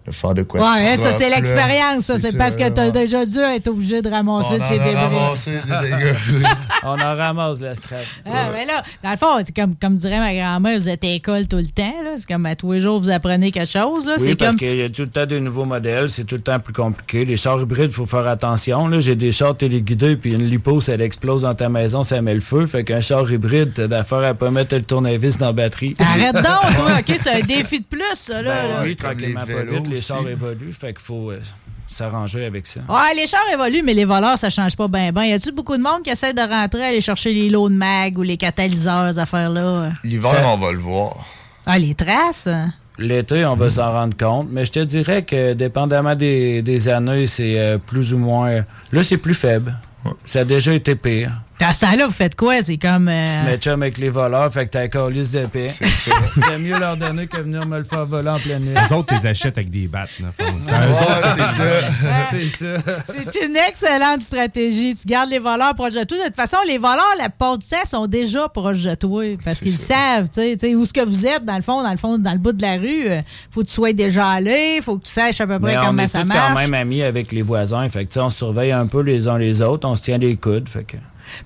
[0.06, 0.60] de faire de quoi.
[0.60, 2.18] Ouais, hein, ça, c'est l'expérience, ça.
[2.18, 4.84] C'est parce que t'as déjà dû être obligé de ramasser On de en chez a
[4.84, 4.94] débris.
[4.94, 6.14] ramassé des dégâts.
[6.84, 8.00] on en ramasse la scrap.
[8.24, 11.06] Ah, mais là, dans le fond, c'est comme, comme dirait ma grand-mère, vous êtes à
[11.08, 11.92] l'école tout le temps.
[12.16, 14.06] C'est comme à tous les jours, vous apprenez quelque chose.
[14.06, 14.14] Là.
[14.18, 14.60] Oui, parce comme...
[14.60, 17.24] qu'il y a tout le temps de nouveaux modèles, c'est tout le temps plus compliqué.
[17.24, 18.88] Les chars hybrides, il faut faire attention.
[18.88, 22.34] Là, j'ai des chars téléguidés, puis une lipo, ça explose dans ta maison, ça met
[22.34, 22.66] le feu.
[22.66, 25.94] Fait qu'un char hybride, t'as d'affaire à pas mettre le tournevis dans la batterie.
[25.98, 26.92] Arrête donc, toi.
[27.00, 28.42] OK, c'est un défi de plus, ça.
[28.42, 28.80] Là, Ben là.
[28.84, 30.72] oui, tranquillement pas vite, les chars évoluent.
[30.72, 31.40] Fait qu'il faut euh,
[31.86, 32.80] s'arranger avec ça.
[32.88, 35.12] Ouais, les chars évoluent, mais les voleurs, ça change pas bien.
[35.12, 37.74] Ben, y a-tu beaucoup de monde qui essaie de rentrer, aller chercher les lots de
[37.74, 39.90] mag ou les catalyseurs, ces affaires-là?
[40.04, 41.16] L'hiver, Ça- on va le voir.
[41.64, 42.48] Ah, les traces?
[42.98, 47.26] L'été, on va s'en rendre compte, mais je te dirais que dépendamment des, des années,
[47.26, 48.64] c'est euh, plus ou moins.
[48.90, 49.74] Là, c'est plus faible.
[50.24, 51.30] Ça a déjà été pire.
[51.58, 52.62] À ce temps-là, vous faites quoi?
[52.62, 53.08] C'est comme.
[53.08, 55.72] euh, Tu te mets chum avec les voleurs, fait que t'as un calice de paix.
[55.72, 58.74] C'est mieux leur donner que venir me le faire voler en pleine nuit.
[58.74, 60.10] Les autres, tu les achètes avec des battes.
[60.20, 60.28] là.
[60.38, 60.94] Faut- c'est un- Ouais,
[61.36, 61.62] c'est ça.
[62.30, 62.96] C'est ça.
[63.06, 64.94] C'est une excellente stratégie.
[64.94, 66.18] Tu gardes les voleurs proches de toi.
[66.18, 69.58] De toute façon, les voleurs, la plupart du temps, sont déjà proches de toi parce
[69.60, 72.18] qu'ils savent, tu sais, où ce que vous êtes, dans le fond, dans le fond,
[72.18, 73.08] dans le bout de la rue.
[73.08, 75.78] euh, faut que tu sois déjà allé, faut que tu saches à peu près Mais
[75.78, 76.38] on comment est ça marche.
[76.48, 77.88] quand même amis avec les voisins.
[77.88, 80.36] Fait que, on se surveille un peu les uns les autres, on se tient les
[80.36, 80.68] coudes.
[80.68, 80.96] Fait que...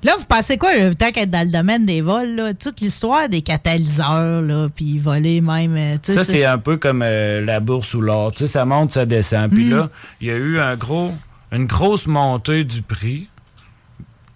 [0.03, 3.43] Là, vous pensez quoi, tant qu'être dans le domaine des vols, là, toute l'histoire des
[3.43, 5.77] catalyseurs, là, puis voler même.
[5.77, 8.33] euh, Ça, c'est un peu comme euh, la bourse ou l'or.
[8.35, 9.51] Ça monte, ça descend.
[9.51, 9.89] Puis là,
[10.21, 11.13] il y a eu un gros,
[11.53, 13.29] une grosse montée du prix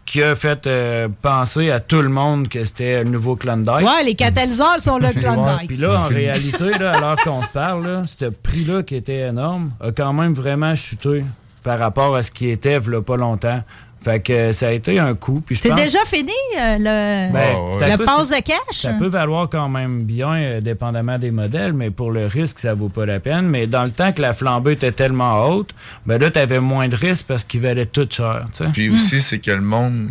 [0.07, 3.87] qui a fait euh, penser à tout le monde que c'était le nouveau Klondike.
[3.87, 5.67] Ouais, les catalyseurs sont le Klondike.
[5.67, 9.29] Puis là, en réalité, là, à l'heure qu'on se parle, là, ce prix-là qui était
[9.29, 11.25] énorme a quand même vraiment chuté
[11.63, 13.63] par rapport à ce qui était il pas longtemps.
[14.05, 15.43] Fait que ça a été un coup.
[15.45, 18.59] Puis je C'est pense- déjà fini, euh, le, Ben, le passe de cash?
[18.73, 22.75] ça peut valoir quand même bien, euh, dépendamment des modèles, mais pour le risque, ça
[22.75, 23.49] vaut pas la peine.
[23.49, 25.71] Mais dans le temps que la flambée était tellement haute,
[26.05, 28.45] ben là, tu avais moins de risque parce qu'il valait tout cher.
[28.75, 30.11] Puis aussi, c'est que le monde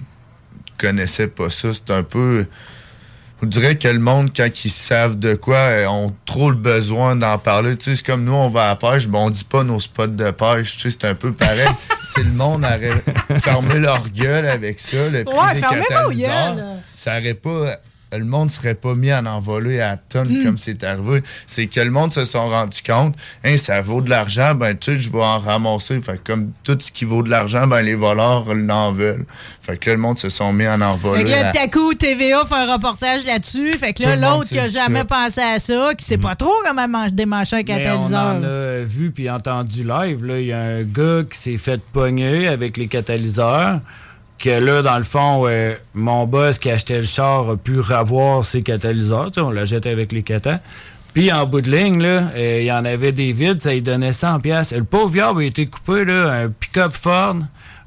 [0.79, 1.69] connaissait pas ça.
[1.73, 2.45] C'est un peu.
[3.43, 7.17] On dirait que le monde, quand ils savent de quoi, euh, ont trop le besoin
[7.17, 7.75] d'en parler.
[7.75, 9.81] Tu sais, c'est comme nous, on va à la pêche, ben on dit pas nos
[9.81, 10.77] spots de pêche.
[10.77, 11.67] Tu sais, c'est un peu pareil.
[12.05, 13.03] si le monde aurait
[13.41, 16.55] fermé leur gueule avec ça, le prix Ouais, des catalyseurs,
[16.95, 17.79] ça aurait pas...
[18.17, 20.43] Le monde serait pas mis à en voler à tonnes Hmm.
[20.45, 21.21] comme c'est arrivé.
[21.47, 24.91] C'est que le monde se sont rendu compte, hein, ça vaut de l'argent, ben tu
[24.95, 25.99] sais, je vais en ramasser.
[26.01, 29.25] Fait que comme tout ce qui vaut de l'argent, ben les voleurs l'en veulent.
[29.61, 31.19] Fait que là, le monde se sont mis à en voler.
[31.19, 33.73] Fait que là, à- tout à coup, TVA fait un reportage là-dessus.
[33.73, 35.05] Fait que là, l'autre qui a jamais ça.
[35.05, 38.19] pensé à ça, qui sait pas trop comment man- démancher un Mais on catalyseur.
[38.19, 40.25] en a vu puis entendu live.
[40.25, 40.39] là.
[40.39, 43.79] Il y a un gars qui s'est fait pogner avec les catalyseurs.
[44.43, 48.43] Que là, dans le fond, euh, mon boss qui achetait le char a pu revoir
[48.43, 49.29] ses catalyseurs.
[49.37, 50.59] On l'a jeté avec les catas.
[51.13, 53.81] Puis en bout de ligne, là, euh, il y en avait des vides, ça lui
[53.81, 54.75] donnait 100 pièces.
[54.75, 57.37] Le pauvre viable a été coupé, là, un pick-up Ford,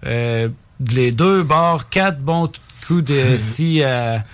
[0.06, 0.48] euh,
[0.94, 2.50] les deux bords, quatre bons
[2.86, 4.24] coups de scie à...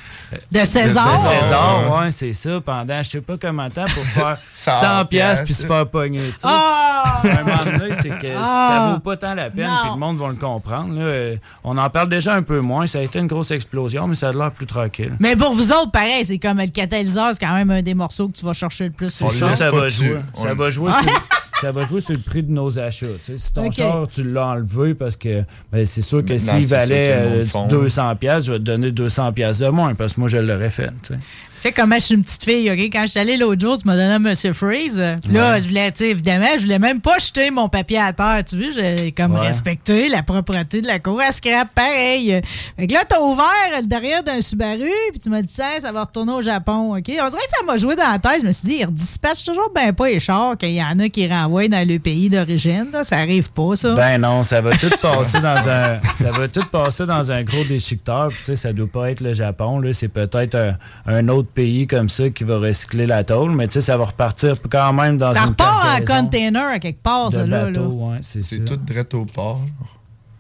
[0.51, 1.23] De César?
[1.23, 2.61] De César, ouais, c'est ça.
[2.61, 6.33] Pendant je sais pas comment temps pour faire 100 pièces puis se faire pogner.
[6.45, 7.21] Ah!
[7.25, 8.69] À un moment donné, c'est que Ah!
[8.87, 10.95] ça vaut pas tant la peine, puis le monde va le comprendre.
[10.95, 11.03] là.
[11.03, 12.87] Euh, On en parle déjà un peu moins.
[12.87, 15.13] Ça a été une grosse explosion, mais ça a l'air plus tranquille.
[15.19, 18.29] Mais pour vous autres, pareil, c'est comme le catalyseur, c'est quand même un des morceaux
[18.29, 19.11] que tu vas chercher le plus.
[19.11, 19.57] C'est ça, ça?
[19.57, 20.19] ça pas va jouer.
[20.37, 21.01] Ça le- va jouer sur,
[21.63, 23.07] ça va jouer sur le prix de nos achats.
[23.07, 23.39] tu sais.
[23.39, 27.23] Si ton char, tu l'as enlevé parce que ben, c'est sûr que s'il valait que
[27.23, 27.67] le monde euh, fond.
[27.69, 30.71] 200 pièces, je vais te donner 200 pièces de moins parce que moi, je l'aurais
[30.71, 30.89] fait.
[31.03, 31.21] tu sais.
[31.63, 32.79] Tu sais comment je suis une petite fille, OK?
[32.93, 34.99] Quand je suis allée l'autre jour, tu m'as donné un Monsieur Freeze.
[34.99, 38.43] Là, je voulais, tu sais, évidemment, je voulais même pas jeter mon papier à terre.
[38.45, 39.47] Tu vois, j'ai comme Ouais.
[39.47, 42.41] respecté la propreté de la cour à scrap, pareil.
[42.77, 43.47] Fait que là, t'as ouvert
[43.81, 47.05] le derrière d'un Subaru, puis tu m'as dit, ça, ça va retourner au Japon, OK?
[47.09, 48.41] On dirait que ça m'a joué dans la tête.
[48.43, 51.09] Je me suis dit, ils redispatchent toujours ben pas les chars qu'il y en a
[51.11, 52.89] qui renvoient dans le pays d'origine.
[53.05, 53.95] Ça arrive pas, ça.
[53.95, 57.63] Ben non, ça va tout passer dans un ça va tout passer dans un gros
[57.63, 58.31] déchiqueteur.
[58.31, 60.75] Puis, tu sais, ça doit pas être le Japon là, c'est peut-être un,
[61.07, 64.05] un autre pays comme ça qui va recycler la tôle, mais tu sais ça va
[64.05, 67.71] repartir quand même dans ça une repart en container à quelque part, de ça, là.
[67.71, 67.83] là.
[67.83, 69.61] ouais, c'est tout direct au port.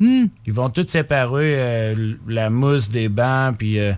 [0.00, 0.26] Hmm.
[0.46, 3.92] Ils vont tous séparer euh, la mousse des bancs, puis euh,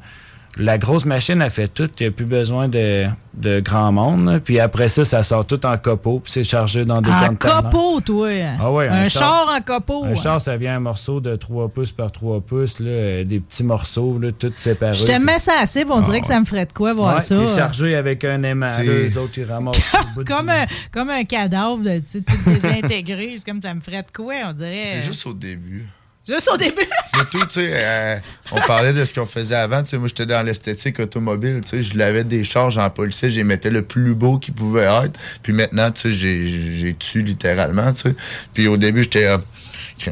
[0.57, 1.89] la grosse machine a fait tout.
[1.99, 4.27] Il n'y a plus besoin de, de grand monde.
[4.27, 4.39] là.
[4.41, 7.63] Puis après ça, ça sort tout en copeaux, puis c'est chargé dans des En conteneurs.
[7.65, 8.29] copeaux, toi?
[8.61, 10.05] Ah ouais, un, un char, char- en copeaux.
[10.05, 13.65] Un char, ça vient un morceau de 3 pouces par 3 pouces, là, des petits
[13.65, 14.95] morceaux, là, tout séparés.
[14.95, 16.93] Je te mets ça assez, puis on dirait Ah que ça me ferait de quoi
[16.95, 17.35] voir Ouais, ça.
[17.47, 18.67] c'est chargé avec un aimant.
[18.67, 22.21] Là, eux autres, ils ramassent au bout Comme un, comme un cadavre, de, tu sais,
[22.21, 23.35] tout désintégré.
[23.39, 24.85] c'est comme ça me ferait de quoi, on dirait.
[24.87, 25.85] C'est juste au début.
[26.27, 26.81] Juste au début.
[27.17, 28.17] Mais tout, tu sais, euh,
[28.51, 29.83] on parlait de ce qu'on faisait avant.
[29.83, 31.61] Tu sais, moi, j'étais dans l'esthétique automobile.
[31.63, 34.89] Tu sais, je l'avais des charges en policier, les mettais le plus beau qu'ils pouvaient
[35.05, 35.19] être.
[35.43, 38.15] Puis maintenant, tu sais, j'ai, tué littéralement, tu sais.
[38.55, 39.39] Puis au début, j'étais, euh,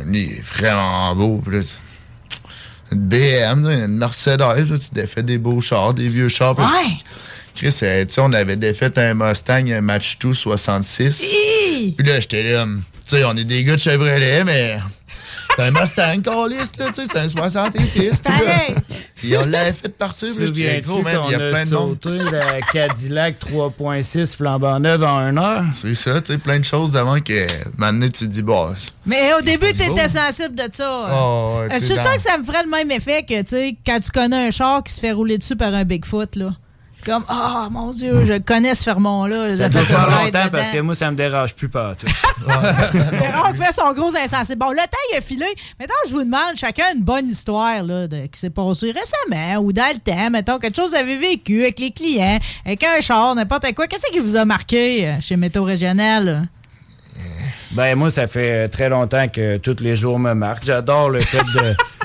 [0.07, 1.42] il est vraiment beau.
[1.46, 1.62] Tu-
[2.92, 6.59] une BM, une Mercedes, tu défais des beaux chars, des vieux chars.
[6.59, 6.96] Ouais.
[7.55, 11.22] Chris, euh, tu sais, on avait défait un Mustang, un Match 2 66.
[11.22, 11.94] Hi!
[11.96, 14.79] Puis là, j'étais là, tu sais, on est des gars de Chevrolet, mais
[15.56, 17.98] c'est un Mustang, Carlis, là, tu sais, c'est un 66.
[17.98, 18.74] Puis là, Pareil.
[19.16, 21.74] puis on l'avait fait partir, puis j'étais gros, man, il y a a, plein de
[21.74, 21.98] monde.
[22.02, 25.64] sauté la Cadillac 3.6 flambant neuve en une heure?
[25.72, 28.90] C'est ça, tu sais, plein de choses d'avant que maintenant tu te dis, bah, c'est-
[29.06, 31.08] Mais au début, tu étais sensible de ça.
[31.12, 33.48] Oh, ouais, Euh, suis dans- sûr que ça me ferait le même effet que, tu
[33.48, 36.50] sais, quand tu connais un char qui se fait rouler dessus par un Bigfoot, là.
[37.04, 39.56] Comme, ah, mon Dieu, je connais ce Fermont-là.
[39.56, 42.06] Ça doit fait faire longtemps parce que moi, ça me dérange plus pas tout.
[42.48, 44.58] Ferrand fait son gros insensible.
[44.58, 45.46] Bon, le temps, il a filé.
[45.80, 49.72] Maintenant, je vous demande chacun une bonne histoire là, de- qui s'est passée récemment ou
[49.72, 50.30] dans le temps.
[50.30, 53.86] Mettons, quelque chose que vous avez vécu avec les clients, avec un char, n'importe quoi.
[53.86, 56.46] Qu'est-ce qui vous a marqué euh, chez Métaux Régional?
[57.74, 60.64] Ben, moi, ça fait très longtemps que tous les jours me marquent.
[60.66, 61.74] J'adore le fait de.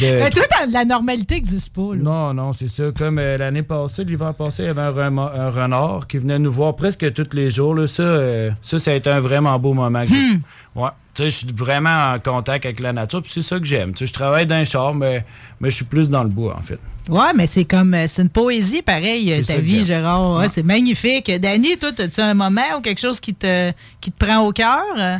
[0.00, 1.94] De- Ben, toi, la normalité n'existe pas.
[1.94, 2.02] là.
[2.02, 2.84] Non, non, c'est ça.
[2.98, 6.50] Comme euh, l'année passée, l'hiver passé, il y avait un, un renard qui venait nous
[6.50, 7.74] voir presque tous les jours.
[7.74, 7.86] là.
[7.86, 10.02] Ça, euh, ça, ça a été un vraiment beau moment.
[10.04, 10.40] que j'ai-
[10.80, 10.88] Ouais.
[11.16, 13.92] Tu sais, je suis vraiment en contact avec la nature, puis c'est ça que j'aime.
[13.92, 15.24] Tu sais, je travaille dans un char, mais,
[15.60, 16.78] mais je suis plus dans le bois, en fait.
[17.08, 19.82] Ouais, mais c'est comme, euh, c'est une poésie pareil, euh, ta vie.
[19.82, 20.38] Gérard.
[20.40, 21.30] Ouais, C'est magnifique.
[21.40, 24.82] Danny, toi, as-tu un moment ou quelque chose qui te, qui te prend au cœur?
[24.98, 25.16] Euh,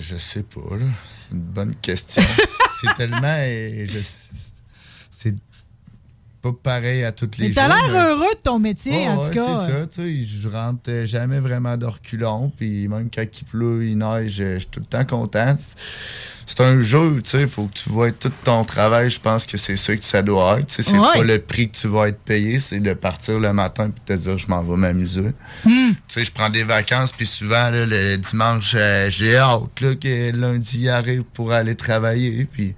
[0.00, 0.86] je sais pas, là.
[1.28, 2.22] C'est une bonne question.
[2.80, 3.18] c'est tellement.
[3.24, 3.98] euh, je-
[6.44, 9.26] pas pareil à toutes les Mais t'as l'air mais- heureux de ton métier, en ouais,
[9.28, 9.54] tout cas.
[9.54, 13.44] c'est ça, tu sais, je rentre euh, jamais vraiment de reculons, puis même quand il
[13.46, 15.56] pleut, il neige, euh, je suis tout le temps content.
[16.46, 19.56] C'est un jeu, tu sais, faut que tu vois tout ton travail, je pense que
[19.56, 21.14] c'est ça que ça doit être, tu sais, c'est Ouais.
[21.14, 24.12] pas le prix que tu vas être payé, c'est de partir le matin puis te
[24.12, 25.30] dire je m'en vais m'amuser.
[25.64, 25.92] Hmm.
[25.92, 29.94] Tu sais, je prends des vacances, puis souvent, là, le dimanche, euh, j'ai hâte là,
[29.94, 32.74] que lundi arrive pour aller travailler, puis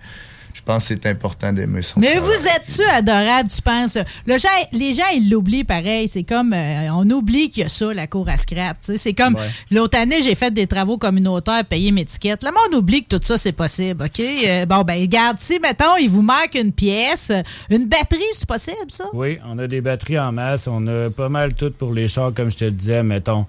[0.66, 2.28] pense que c'est important d'aimer son Mais travail.
[2.36, 3.96] vous êtes-tu adorable, tu penses?
[4.26, 6.08] Le gens, les gens, ils l'oublient pareil.
[6.08, 8.76] C'est comme, euh, on oublie qu'il y a ça, la cour à scrap.
[8.96, 9.50] C'est comme, Ouais.
[9.70, 12.42] l'autre année, j'ai fait des travaux communautaires, payé mes tickets.
[12.44, 14.20] Le monde oublie que tout ça, c'est possible, OK?
[14.20, 17.30] Euh, bon, ben, regarde, si, mettons, il vous manque une pièce,
[17.70, 19.04] une batterie, c'est possible, ça?
[19.12, 20.66] Oui, on a des batteries en masse.
[20.66, 23.46] On a pas mal tout pour les chars, comme je te disais, mettons,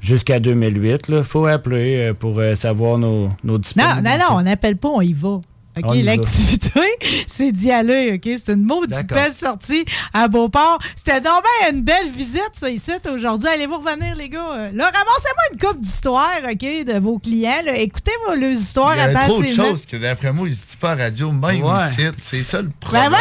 [0.00, 1.06] jusqu'à 2008.
[1.08, 5.00] Il faut appeler euh, pour savoir nos, nos Non, non, non, on n'appelle pas, on
[5.00, 5.40] y va.
[5.84, 6.80] OK, l'activité,
[7.26, 8.38] c'est d'y aller, OK?
[8.42, 10.78] C'est une maudite belle sortie à Beauport.
[10.96, 13.48] C'était donc bien une belle visite, ça, ici, aujourd'hui.
[13.48, 14.52] Allez-vous revenir, les gars?
[14.52, 17.62] Euh, Là, ramassez-moi une coupe d'histoires, OK, de vos clients.
[17.64, 17.76] là.
[17.76, 20.64] Écoutez vos leurs histoires Il y a trop de choses que d'après moi, ils se
[20.64, 21.86] disent pas à radio, même Ouais.
[21.88, 22.02] ici.
[22.18, 23.12] C'est ça le Ben problème.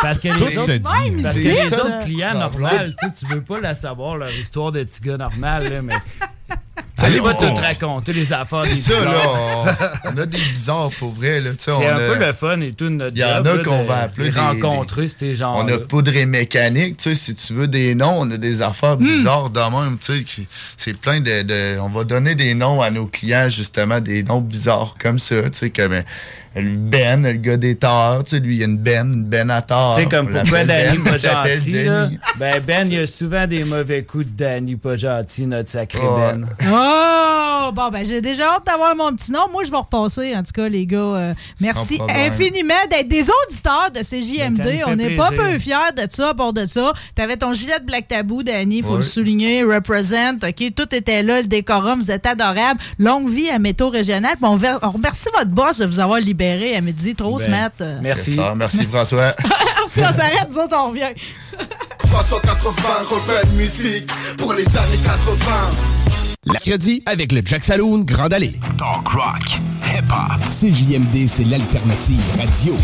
[0.00, 0.80] Parce que les se autres, dit.
[0.80, 1.84] parce que ici, les ça.
[1.84, 2.68] autres clients normaux,
[3.00, 5.94] tu sais, tu veux pas la savoir, leur histoire de petit gars normal, là, mais.
[7.00, 9.10] Allez, va tout te raconter, les affaires des C'est ça, là.
[9.10, 10.00] bizarres.
[10.04, 11.40] On, on a des bizarres pour vrai.
[11.40, 11.50] Là.
[11.58, 13.58] C'est un a- peu le fun et tout de notre Il y en a là,
[13.64, 17.52] qu'on va appeler des- rencontrer, ces gens On a poudré mécanique, tu sais, si tu
[17.52, 19.04] veux des noms, on a des affaires Hmm.
[19.06, 20.42] bizarres de même, tu sais,
[20.76, 24.40] c'est plein de, de- On va donner des noms à nos clients, justement, des noms
[24.40, 26.02] bizarres comme ça, tu sais, comme
[26.56, 29.24] le Ben, le gars des torts, tu sais, lui, il y a une Ben, une
[29.24, 29.96] Ben à tort.
[29.96, 32.08] Tu sais, comme pourquoi Danny Ben, pas gentil, là?
[32.38, 36.00] Ben, Ben, il y a souvent des mauvais coups de Danny pas gentil, notre sacré.
[36.00, 36.48] Ben.
[36.70, 37.70] Oh!
[37.74, 39.40] Bon, ben, j'ai déjà hâte d'avoir mon petit nom.
[39.52, 40.98] Moi, je vais repasser, en tout cas, les gars.
[40.98, 44.84] Euh, merci infiniment d'être des auditeurs de Ben, CJMD.
[44.86, 46.94] On n'est pas peu fiers de ça, pour de ça.
[47.14, 49.64] T'avais ton gilet de Black Tabou, Danny, faut le souligner.
[49.64, 50.74] Represent, OK?
[50.74, 52.80] Tout était là, le décorum, vous êtes adorables.
[52.98, 54.34] Longue vie à Métaux Régional.
[54.40, 57.14] On remercie votre boss de vous avoir libéré à midi.
[57.14, 57.70] Trop Ben, smart.
[58.02, 58.34] Merci.
[58.34, 59.34] Ça, merci François.
[59.96, 61.14] Merci, on s'arrête, nous autres, on revient.
[61.98, 62.72] 380
[63.08, 65.36] rebelles musique pour les années 80.
[66.46, 68.58] Mercredi avec le Jack Saloon Grande Allée.
[68.78, 70.46] Talk rock, hip hop.
[70.46, 72.76] CJMD, c'est l'alternative radio.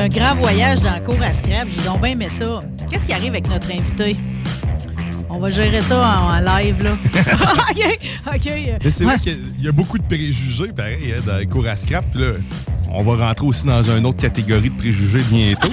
[0.00, 1.68] Un grand voyage dans le cours à Scrap.
[1.68, 2.62] J'ai donc bien aimé ça.
[2.90, 4.16] Qu'est-ce qui arrive avec notre invité?
[5.28, 6.92] On va gérer ça en, live, là.
[8.26, 8.50] OK, OK.
[8.82, 9.16] Mais c'est Ouais.
[9.16, 12.04] vrai qu'il y a beaucoup de préjugés, pareil, hein, dans les cours à scrap.
[12.14, 12.32] Là,
[12.90, 15.68] on va rentrer aussi dans une autre catégorie de préjugés bientôt.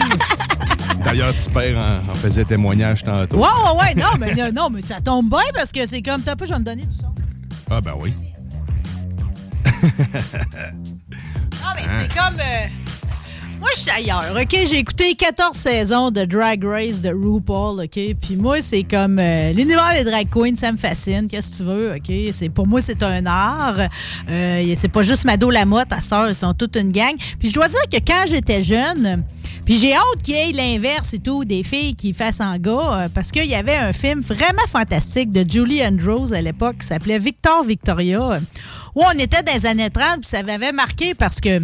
[1.03, 3.37] D'ailleurs, Tipper en, en faisait témoignage tantôt.
[3.37, 3.95] Ouais, ouais, ouais.
[3.95, 6.21] Non, mais non, non, mais ça tombe bien parce que c'est comme.
[6.21, 7.07] T'as peu, je vais me donner du son.
[7.71, 8.13] Ah, ben oui.
[11.61, 12.39] Non, mais c'est comme.
[12.39, 12.67] euh,
[13.59, 14.51] Moi, je suis ailleurs, OK?
[14.51, 17.99] J'ai écouté 14 saisons de Drag Race de RuPaul, OK?
[18.21, 19.17] Puis moi, c'est comme...
[19.19, 21.27] euh, L'univers des drag queens, ça me fascine.
[21.27, 22.49] Qu'est-ce que tu veux, OK?
[22.53, 23.79] Pour moi, c'est un art.
[24.29, 27.15] Euh, c'est pas juste Mado Lamotte, ta sœur, ils sont toute une gang.
[27.39, 29.23] Puis je dois dire que quand j'étais jeune...
[29.65, 32.99] Puis j'ai hâte qu'il y ait l'inverse et tout, des filles qui fassent en gars,
[33.01, 36.87] euh, parce qu'il y avait un film vraiment fantastique de Julie Andrews à l'époque qui
[36.87, 38.39] s'appelait Victor Victoria,
[38.95, 41.61] où on était dans les années 30, puis ça m'avait marqué parce que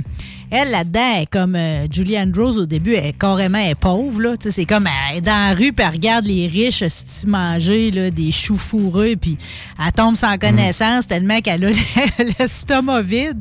[0.53, 4.33] elle, là-dedans, comme euh, Julie Andrews au début, elle est carrément pauvre.
[4.39, 8.31] C'est comme elle est dans la rue, puis elle regarde les riches se manger des
[8.31, 9.37] choux fourreux, puis
[9.83, 11.69] elle tombe sans connaissance tellement qu'elle a
[12.39, 13.39] l'estomac vide,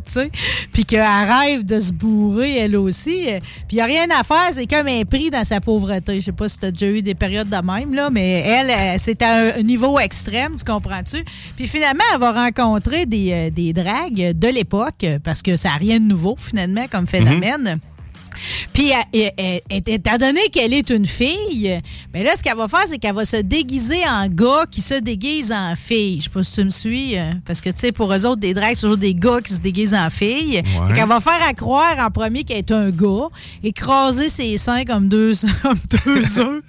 [0.72, 3.28] puis qu'elle rêve de se bourrer elle aussi.
[3.28, 6.20] euh, Puis il a rien à faire, c'est comme un prix dans sa pauvreté.
[6.20, 8.94] Je sais pas si tu as déjà eu des périodes de même, mais elle, euh,
[8.98, 11.24] c'est à un niveau extrême, tu comprends-tu?
[11.56, 15.76] Puis finalement, elle va rencontrer des, euh, des dragues de l'époque, parce que ça n'a
[15.76, 17.80] rien de nouveau, finalement, comme metamfetamina, uhum.
[18.72, 21.80] Puis, elle- elle- elle- elle- étant donné qu'elle est une fille,
[22.12, 24.94] mais là, ce qu'elle va faire, c'est qu'elle va se déguiser en gars qui se
[24.94, 26.18] déguise en fille.
[26.18, 28.40] Je sais pas si tu me suis, euh, parce que, tu sais, pour eux autres,
[28.40, 30.62] des drags, c'est toujours des gars qui se déguisent en filles.
[30.88, 33.28] Fait qu'elle va faire à croire en premier qu'elle est un gars,
[33.62, 36.62] écraser ses seins comme deux, comme deux œufs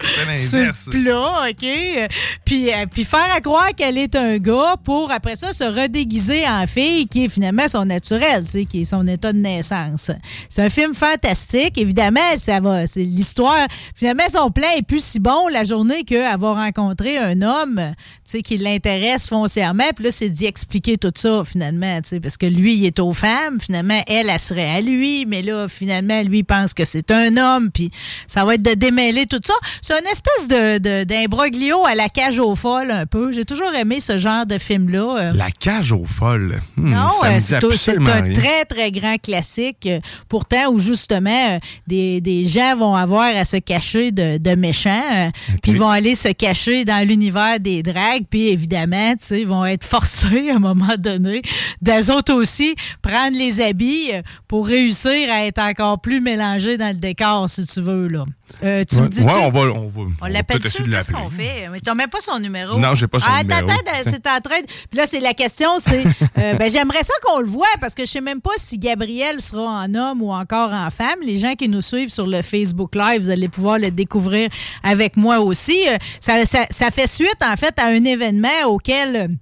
[0.48, 0.60] sur
[0.92, 2.10] plat, OK?
[2.46, 6.48] Puis, euh, puis faire à croire qu'elle est un gars pour, après ça, se redéguiser
[6.48, 10.12] en fille, qui est finalement son naturel, tu sais, qui est son état de naissance.
[10.50, 11.63] C'est un film fantastique.
[11.76, 13.68] Évidemment, ça va, c'est l'histoire.
[13.96, 17.94] Finalement, son plan est plus si bon la journée qu'elle va rencontrer un homme,
[18.42, 19.90] qui l'intéresse foncièrement.
[19.96, 23.60] Puis là, c'est d'y expliquer tout ça, finalement, parce que lui, il est aux femmes.
[23.62, 25.26] Finalement, elle, elle serait à lui.
[25.26, 27.70] Mais là, finalement, lui, il pense que c'est un homme.
[27.72, 27.92] Puis
[28.28, 29.54] ça va être de démêler tout ça.
[29.82, 33.32] C'est une espèce de, d'imbroglio à la cage aux folles, un peu.
[33.32, 35.18] J'ai toujours aimé ce genre de film-là.
[35.20, 36.60] Euh, La cage aux folles.
[36.78, 38.34] Hmm, non, euh, dit c'est, un rien.
[38.34, 39.88] très, très grand classique.
[40.30, 45.04] Pourtant, où justement, euh, des, des gens vont avoir à se cacher de, de méchants,
[45.14, 45.30] euh,
[45.62, 49.48] puis ils vont aller se cacher dans l'univers des dragues, puis évidemment, tu sais, ils
[49.48, 51.42] vont être forcés à un moment donné,
[51.82, 54.12] d'eux autres aussi, prendre les habits
[54.48, 58.26] pour réussir à être encore plus mélangés dans le décor, si tu veux, là.
[58.64, 60.96] Euh, tu me dis ouais, on va, on va, on l'appelle peut-être tu essayer de
[60.96, 61.70] Qu'est-ce qu'on fait?
[61.72, 62.78] Mais t'as même pas son numéro.
[62.78, 63.62] Non, j'ai pas son ah, numéro.
[63.62, 64.66] Attends, attends, c'est en train de...
[64.66, 66.04] Puis là, c'est la question, c'est...
[66.38, 69.42] euh, ben, j'aimerais ça qu'on le voit, parce que je sais même pas si Gabriel
[69.42, 71.20] sera en homme ou encore en femme.
[71.26, 74.50] Les gens qui nous suivent sur le Facebook Live, vous allez pouvoir le découvrir
[74.84, 75.88] avec moi aussi.
[75.88, 79.38] Euh, Ça, ça- ça fait suite, en fait, à un événement auquel...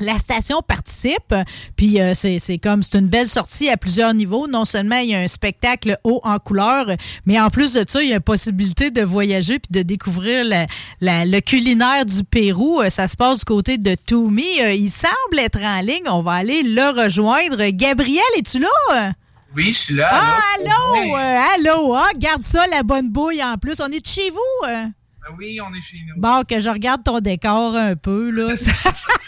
[0.00, 1.34] la station participe,
[1.76, 4.48] puis euh, c'est c'est comme c'est une belle sortie à plusieurs niveaux.
[4.48, 6.86] Non seulement il y a un spectacle haut en couleur,
[7.26, 10.44] mais en plus de ça, il y a une possibilité de voyager puis de découvrir
[10.44, 10.66] la-
[11.00, 12.80] la- le culinaire du Pérou.
[12.80, 14.60] Euh, Ça se passe du côté de Toumi.
[14.60, 16.08] Euh, Il semble être en ligne.
[16.08, 17.64] On va aller le rejoindre.
[17.70, 19.12] Gabriel, es-tu là?
[19.54, 20.08] Oui, je suis là.
[20.12, 21.14] Ah, allô!
[21.16, 21.94] allô!
[21.94, 23.80] Ah, garde ça, la bonne bouille en plus.
[23.80, 24.66] On est chez vous?
[24.66, 24.92] Ben
[25.36, 26.20] oui, on est chez nous.
[26.20, 28.54] Bon, que je regarde ton décor un peu, là.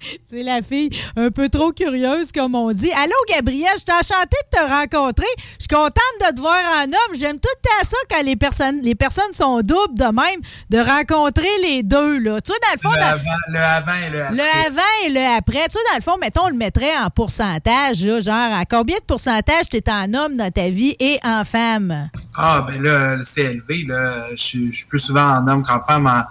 [0.26, 2.90] C'est la fille un peu trop curieuse, comme on dit.
[2.92, 5.26] Allô, Gabriel, je suis enchantée de te rencontrer.
[5.58, 7.14] Je suis contente de te voir en homme.
[7.18, 10.40] J'aime tout à ça quand les personnes, les personnes sont doubles de même,
[10.70, 12.40] de rencontrer les deux, là.
[12.40, 14.36] Tu vois, dans le fond, Le dans- avant, le avant et le après.
[14.36, 15.64] le avant et le après.
[15.68, 18.96] Tu sais, dans le fond, mettons, on le mettrait en pourcentage, là, genre à combien
[18.98, 22.10] de pourcentage tu es en homme dans ta vie et en femme?
[22.36, 23.84] Ah, ben là, c'est élevé.
[23.86, 24.26] Là.
[24.32, 26.06] Je, suis- je suis plus souvent en homme qu'en femme.
[26.06, 26.22] En-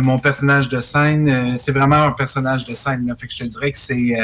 [0.00, 3.06] mon personnage de scène, euh, c'est vraiment un personnage de scène.
[3.06, 3.14] Là.
[3.16, 4.16] Fait que je te dirais que c'est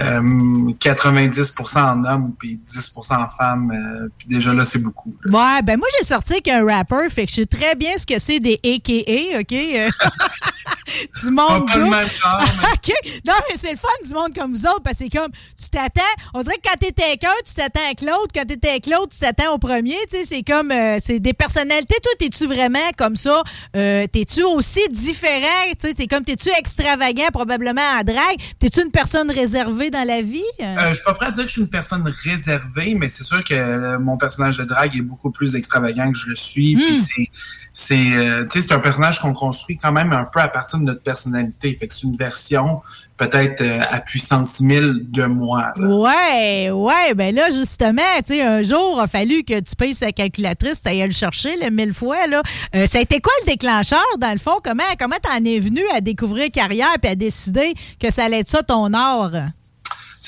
[0.00, 3.70] euh, euh, 90% en homme puis 10% en femme.
[3.72, 5.14] euh, puis déjà là, c'est beaucoup.
[5.24, 5.56] là.
[5.56, 8.06] Ouais, ben moi, j'ai sorti avec un rapper, fait que je sais très bien ce
[8.06, 9.52] que c'est des AKA, OK?
[9.52, 9.88] Euh,
[11.22, 13.20] du monde Pas, pas le même genre, mais OK?
[13.26, 15.30] Non, mais c'est le fun du monde comme vous autres, parce que c'est comme,
[15.60, 16.00] tu t'attends,
[16.34, 19.08] on dirait que quand t'es avec un, tu t'attends avec l'autre, quand t'es avec l'autre,
[19.12, 21.96] tu t'attends au premier, tu sais, c'est comme, euh, c'est des personnalités.
[22.02, 23.42] Toi, t'es-tu vraiment comme ça?
[23.76, 25.64] Euh, t'es-tu aussi différent?
[25.80, 28.36] Tu sais, t'es comme, t'es-tu extravagant, probablement en drague?
[28.58, 29.87] T'es-tu une personne réservée?
[29.90, 30.42] Dans la vie?
[30.60, 33.24] Euh, je suis pas prêt à dire que je suis une personne réservée, mais c'est
[33.24, 36.76] sûr que euh, mon personnage de drague est beaucoup plus extravagant que je le suis.
[36.76, 36.78] Hmm.
[36.80, 37.30] Puis c'est,
[37.72, 41.02] c'est, euh, c'est un personnage qu'on construit quand même un peu à partir de notre
[41.02, 41.76] personnalité.
[41.78, 42.80] Fait que c'est une version
[43.18, 45.72] peut-être euh, à puissance 1000 de moi.
[45.76, 45.86] là.
[45.86, 49.94] Ouais, ouais, ben là, justement, tu sais, un jour, il a fallu que tu payes
[49.94, 52.42] sa calculatrice, tu ailles le chercher, le mille fois, là.
[52.74, 54.58] Euh, ça a été quoi le déclencheur, dans le fond?
[54.64, 58.48] Comment comment t'en es venu à découvrir carrière puis à décider que ça allait être
[58.48, 59.32] ça ton art?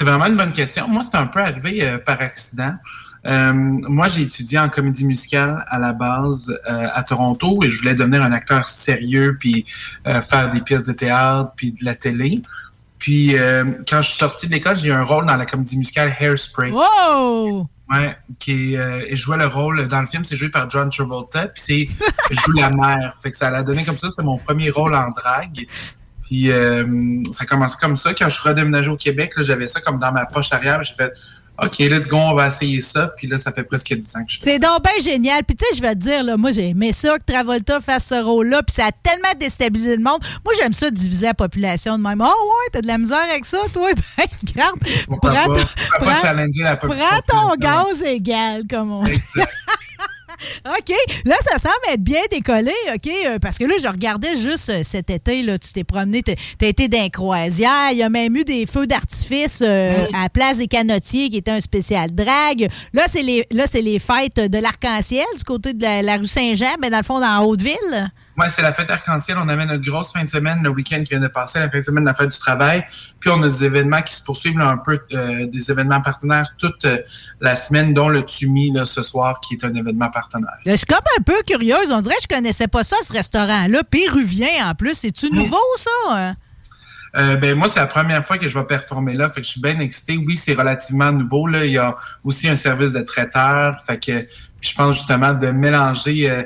[0.01, 0.89] C'est vraiment une bonne question.
[0.89, 2.73] Moi, c'est un peu arrivé euh, par accident.
[3.27, 7.81] Euh, moi, j'ai étudié en comédie musicale à la base euh, à Toronto et je
[7.81, 9.67] voulais devenir un acteur sérieux puis
[10.07, 12.41] faire des pièces de théâtre puis de la télé.
[12.99, 13.35] Puis
[13.87, 16.71] quand je suis sorti de l'école, j'ai eu un rôle dans la comédie musicale Hairspray.
[16.71, 17.69] Wow!
[17.93, 20.89] Ouais, qui euh, et je jouais le rôle dans le film, c'est joué par John
[20.91, 21.89] Travolta, puis c'est
[22.31, 23.15] je joue la mère.
[23.21, 25.67] Fait que ça l'a donné comme ça, c'était mon premier rôle en drague.
[26.31, 26.85] Puis euh,
[27.33, 28.15] ça a commencé comme ça.
[28.15, 30.81] Quand je suis redéménagé au Québec, j'avais ça comme dans ma poche arrière.
[30.85, 31.13] J'ai fait
[31.61, 33.11] OK, let's go, on va essayer ça.
[33.17, 35.43] Puis là, ça fait presque 10 ans que je fais C'est donc bien génial.
[35.43, 38.07] Puis tu sais, je vais te dire, là, moi, j'ai aimé ça que Travolta fasse
[38.07, 40.21] ce rôle-là, puis ça a tellement déstabilisé le monde.
[40.45, 42.21] Moi, j'aime ça diviser la population de même.
[42.23, 43.91] Oh ouais, t'as de la misère avec ça, toi?
[44.17, 44.63] Ben,
[45.09, 45.61] Pourquoi prends pas?
[45.61, 45.99] ton-
[46.79, 49.13] prends- ton gaz égal, comme on dit.
[49.15, 49.53] Exact.
[50.67, 50.95] OK.
[51.25, 53.11] Là, ça semble être bien décollé, OK?
[53.27, 56.23] euh, parce que là, je regardais juste euh, cet été, là, tu t'es promené,
[56.61, 57.91] été d'un croisière.
[57.93, 61.39] Il y a même eu des feux d'artifice euh, à la place des canotiers qui
[61.39, 62.69] était un spécial drague.
[62.93, 66.27] Là, c'est les, là, c'est les fêtes de l'arc-en-ciel du côté de la, la rue
[66.27, 68.11] Saint-Jean, mais dans le fond, dans Haute-Ville.
[68.41, 69.37] Ouais, c'est la fête arc-en-ciel.
[69.39, 71.79] On avait notre grosse fin de semaine, le week-end qui vient de passer, la fin
[71.79, 72.87] de semaine de la fête du travail.
[73.19, 76.55] Puis on a des événements qui se poursuivent là, un peu, euh, des événements partenaires
[76.57, 76.99] toute euh,
[77.43, 80.57] la semaine, dont le Tumi là, ce soir, qui est un événement partenaire.
[80.65, 81.91] Je suis comme un peu curieuse.
[81.91, 83.83] On dirait que je connaissais pas ça, ce restaurant-là.
[83.85, 84.95] Péruvien, en plus.
[84.95, 85.91] C'est-tu nouveau, ça?
[86.09, 86.37] hein?
[87.17, 89.53] Euh, ben moi, c'est la première fois que je vais performer là, fait que je
[89.53, 90.17] suis bien excité.
[90.17, 91.47] Oui, c'est relativement nouveau.
[91.47, 91.65] Là.
[91.67, 93.81] Il y a aussi un service de traiteur.
[93.85, 94.27] Fait que
[94.61, 96.43] je pense justement de mélanger euh,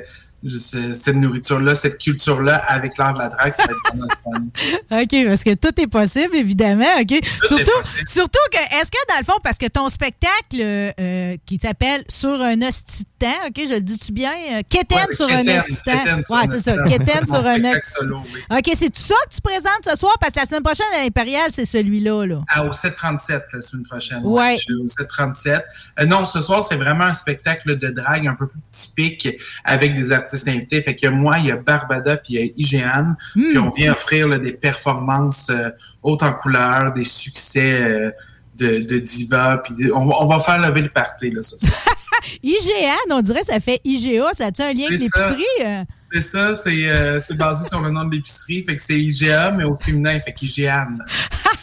[0.49, 5.01] cette nourriture-là, cette culture-là avec l'art de la drague, ça va être vraiment fun.
[5.01, 6.85] OK, parce que tout est possible, évidemment.
[7.01, 7.19] OK.
[7.47, 12.03] surtout, surtout que, est-ce que dans le fond, parce que ton spectacle euh, qui s'appelle
[12.09, 14.31] Sur un hostie de temps, OK, je le dis-tu bien?
[14.51, 16.75] Euh, Kéten Ouais, sur un Ouais, un c'est ça.
[16.75, 18.41] mon sur un oui.
[18.51, 20.15] OK, c'est tout ça que tu présentes ce soir?
[20.19, 22.41] Parce que la semaine prochaine à l'Impérial, c'est celui-là, là.
[22.49, 24.21] Ah, au 737 la semaine prochaine.
[24.23, 24.55] Ouais.
[24.55, 25.65] Je suis au 737.
[25.99, 29.27] Euh, non, ce soir, c'est vraiment un spectacle de drague un peu plus typique
[29.63, 30.81] avec des artistes invités.
[30.81, 33.15] Fait que moi, il y a Barbada puis il y a Igéane.
[33.33, 35.69] Puis on vient offrir là, des performances euh,
[36.03, 38.11] hautes en couleur, des succès euh,
[38.57, 39.57] de, de diva.
[39.63, 41.59] Puis on, va- on va faire lever le party là, soir.
[42.43, 44.33] IGA, on dirait que ça fait IGA.
[44.33, 45.29] Ça a-tu un lien avec ça.
[45.29, 45.65] l'épicerie?
[45.65, 45.83] euh?
[46.11, 48.63] c'est ça, c'est euh, c'est basé sur le nom de l'épicerie.
[48.63, 50.19] Fait que c'est IGA, mais au féminin.
[50.19, 51.03] Fait qu'Igéane.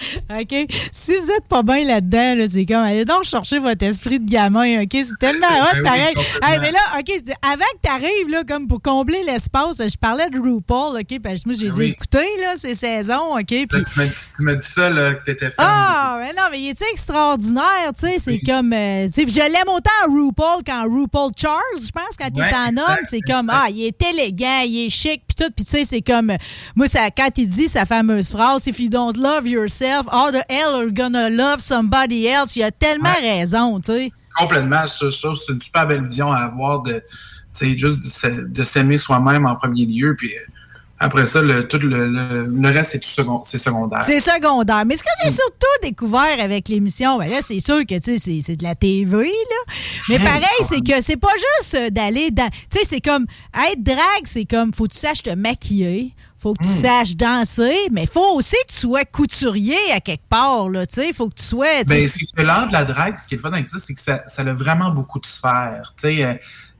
[0.30, 0.54] OK?
[0.92, 4.30] Si vous êtes pas bien là-dedans, là, c'est comme, allez donc chercher votre esprit de
[4.30, 4.90] gamin, OK?
[4.92, 6.14] C'est tellement hot, Ben oui, pareil.
[6.42, 10.28] Hey, mais là, OK, avant que tu arrives, là, comme pour combler l'espace, je parlais
[10.30, 11.20] de RuPaul, OK?
[11.22, 11.86] Parce que moi, je les ai Ben oui.
[11.90, 13.44] écoutés, là, ces saisons, OK?
[13.46, 15.64] Puis, Là, tu m'as dit, ça, là, que t'étais fan.
[15.68, 19.32] ah, mais non, mais il est extraordinaire, tu sais, c'est comme, euh, tu sais, puis
[19.34, 22.76] je l'aime autant en RuPaul qu'en RuPaul Charles, je pense, quand il Ouais, est en
[22.76, 25.84] homme, c'est comme, ah, il est élégant, il est chic, puis tout, puis tu sais,
[25.84, 26.32] c'est comme,
[26.74, 30.42] moi, ça, quand il dit sa fameuse phrase, if you don't love yourself, how the
[30.48, 34.12] hell are you gonna love somebody else, il a tellement raison, tu sais.
[34.38, 37.02] Complètement, ça, ça, c'est une super belle vision à avoir de,
[37.60, 40.40] juste de s'aimer soi-même en premier lieu, puis euh,
[41.02, 44.02] après ça, le, tout le, le, le reste, c'est tout second, c'est secondaire.
[44.04, 44.84] C'est secondaire.
[44.86, 45.24] Mais ce que Mm.
[45.24, 48.62] j'ai surtout découvert avec l'émission, ben là, c'est sûr que tu sais, c'est- c'est de
[48.62, 49.74] la TV, là.
[50.10, 50.24] Mais Mm.
[50.24, 52.48] pareil, c'est que c'est pas juste euh, d'aller dans.
[52.70, 53.26] Tu sais, c'est comme
[53.70, 56.14] être drague, c'est comme faut que tu saches te maquiller.
[56.40, 56.82] Faut que tu Mm.
[56.82, 61.12] saches danser, mais faut aussi que tu sois couturier à quelque part, là, tu sais.
[61.12, 61.84] Faut que tu sois...
[61.84, 63.94] Ben, c'est que l'art de la drague, ce qui est le fun avec ça, c'est
[63.94, 65.92] que ça, ça a vraiment beaucoup de sphères.
[66.00, 66.34] Tu sais, euh,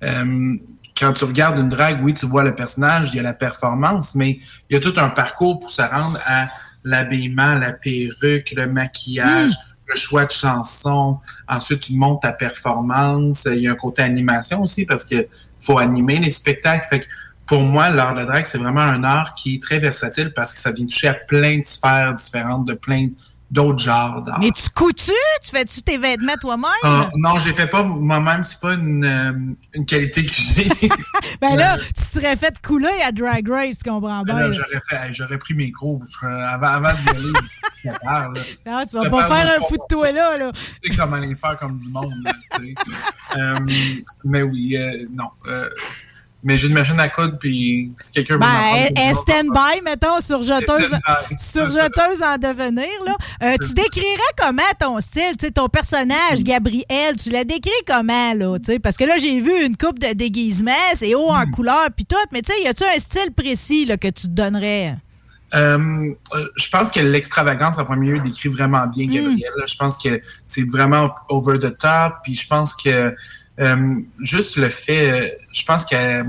[0.05, 0.57] euh,
[0.99, 4.15] quand tu regardes une drague, oui, tu vois le personnage, il y a la performance,
[4.15, 4.39] mais
[4.69, 6.49] il y a tout un parcours pour se rendre à
[6.85, 9.53] l'habillement, la perruque, le maquillage,
[9.87, 11.19] le choix de chansons.
[11.49, 13.47] Ensuite, tu montes ta performance.
[13.51, 15.27] Il y a un côté animation aussi parce que
[15.59, 16.87] faut animer les spectacles.
[16.89, 17.07] Fait que
[17.51, 20.61] pour moi, l'art de drague, c'est vraiment un art qui est très versatile parce que
[20.61, 23.09] ça vient toucher à plein de sphères différentes, de plein
[23.51, 24.39] d'autres genres d'art.
[24.39, 25.13] Mais tu coutus?
[25.43, 26.71] Tu fais-tu tes vêtements toi-même?
[26.85, 29.33] Ah, non, j'ai fait pas moi-même, c'est pas une, euh,
[29.75, 30.69] une qualité que j'ai.
[31.41, 34.37] ben là, tu serais fait couler à Drag Race, comprends bien.
[34.37, 34.53] Là.
[34.53, 37.33] j'aurais fait, hey, j'aurais pris mes cours je- avant, avant d'y aller.
[37.85, 38.41] je prépare, là.
[38.65, 40.53] Non, tu vas Je pas faire un fou de toi là, là.
[40.85, 42.13] Tu sais comment les faire comme du monde.
[42.23, 42.33] là.
[43.37, 43.59] Euh,
[44.25, 45.31] mais oui, euh, non.
[46.43, 50.43] Mais j'ai une machine à coudre, puis si quelqu'un veut Ben, moi, stand-by, mettons, sur
[50.43, 51.39] jeteuse, Stand-by.
[51.39, 52.89] sur jeteuse en devenir.
[53.05, 53.17] Là.
[53.43, 58.35] Euh, tu décrirais comment ton style, tu sais, ton personnage, Gabriel, tu l'as décrit comment,
[58.35, 61.47] là, tu sais, parce que là, j'ai vu une coupe de déguisement, c'est haut en
[61.51, 64.33] couleur, puis tout, mais tu sais, y a-tu un style précis, là, que tu te
[64.33, 64.97] donnerais?
[65.53, 69.51] Euh, euh, je pense que l'extravagance en premier lieu décrit vraiment bien Gabriel.
[69.59, 69.67] là.
[69.67, 72.15] Je pense que c'est vraiment over the top.
[72.23, 73.15] Puis je pense que
[74.21, 76.27] juste le fait, euh, je pense qu'elle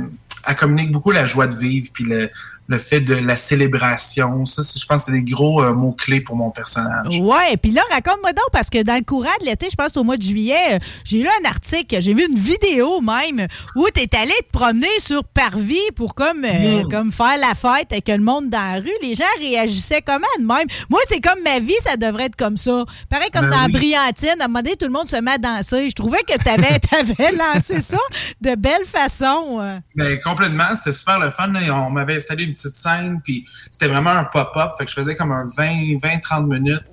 [0.48, 2.30] elle communique beaucoup la joie de vivre, puis le,
[2.72, 4.46] le fait de la célébration.
[4.46, 7.20] Ça, je pense que c'est des gros euh, mots clés pour mon personnage.
[7.20, 10.04] Ouais, puis là, raconte-moi donc, parce que dans le courant de l'été, je pense au
[10.04, 14.02] mois de juillet, euh, j'ai lu un article, j'ai vu une vidéo même, où tu
[14.02, 16.88] es allé te promener sur Parvis pour comme, euh, Mm.
[16.90, 18.90] comme faire la fête avec le monde dans la rue.
[19.02, 20.68] Les gens réagissaient comment de même?
[20.90, 22.86] Moi, c'est comme ma vie, ça devrait être comme ça.
[23.10, 23.74] Pareil comme Ben dans oui.
[23.74, 25.90] Briantine, à un moment donné, tout le monde se met à danser.
[25.90, 27.98] Je trouvais que tu avais, lancé ça
[28.40, 29.60] de belle façon.
[29.96, 31.52] Ben, complètement, c'était super le fun.
[31.72, 34.72] On m'avait installé une petite scène, puis c'était vraiment un pop-up.
[34.78, 36.84] Fait que je faisais comme un 20, 20 30 minutes.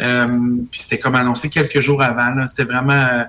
[0.00, 0.26] Euh,
[0.70, 2.46] puis c'était comme annoncé quelques jours avant.
[2.46, 3.24] C'était vraiment euh,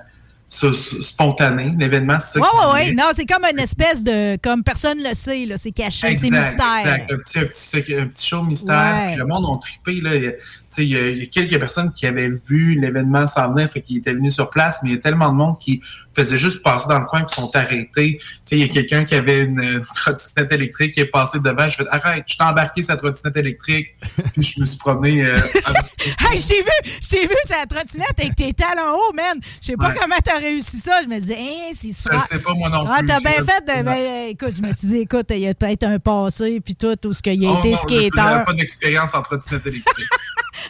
[0.48, 1.74] spontané.
[1.78, 2.40] L'événement, c'est ça.
[2.40, 2.84] Ouais, voulait.
[2.86, 2.92] ouais.
[2.92, 4.36] Non, c'est comme une espèce de.
[4.42, 5.56] Comme personne le sait, là.
[5.56, 6.76] C'est caché, c'est mystère.
[6.78, 7.12] exact.
[7.12, 8.94] Un petit, un petit, secret- un petit show mystère.
[8.94, 9.06] Ouais.
[9.08, 10.00] Puis le monde a trippé.
[10.00, 10.14] Là.
[10.16, 10.32] Il, y a,
[10.78, 13.80] il, y a, il y a quelques personnes qui avaient vu l'événement s'en venir, fait
[13.80, 15.80] qu'ils étaient venus sur place, mais il y a tellement de monde qui
[16.16, 18.16] faisait juste passer dans le coin et qui sont arrêtés.
[18.18, 21.68] Tu sais, il y a quelqu'un qui avait une, trottinette électrique qui est passé devant.
[21.68, 23.88] Je fais arrête, je t'ai embarqué sa trottinette électrique.
[24.32, 25.24] puis je me suis promené.
[25.24, 25.84] euh, avec-
[26.20, 29.38] Hey, je t'ai vu, je t'ai vu la trottinette avec tes talons hauts, man.
[29.60, 29.94] Je sais pas Ouais.
[30.00, 31.00] comment t'as réussi ça.
[31.02, 32.24] Je me disais, hein, s'il se je fera.
[32.26, 33.06] sais pas moi non Ah, plus.
[33.06, 33.82] t'as Je- bien fait de.
[33.84, 36.96] Ben, écoute, je me suis dit, écoute, il y a peut-être un passé, puis tout,
[36.96, 38.10] tout ce qu'il a Oh été non, j'ai- skater.
[38.16, 40.06] j'avais pas d'expérience en trottinette électrique.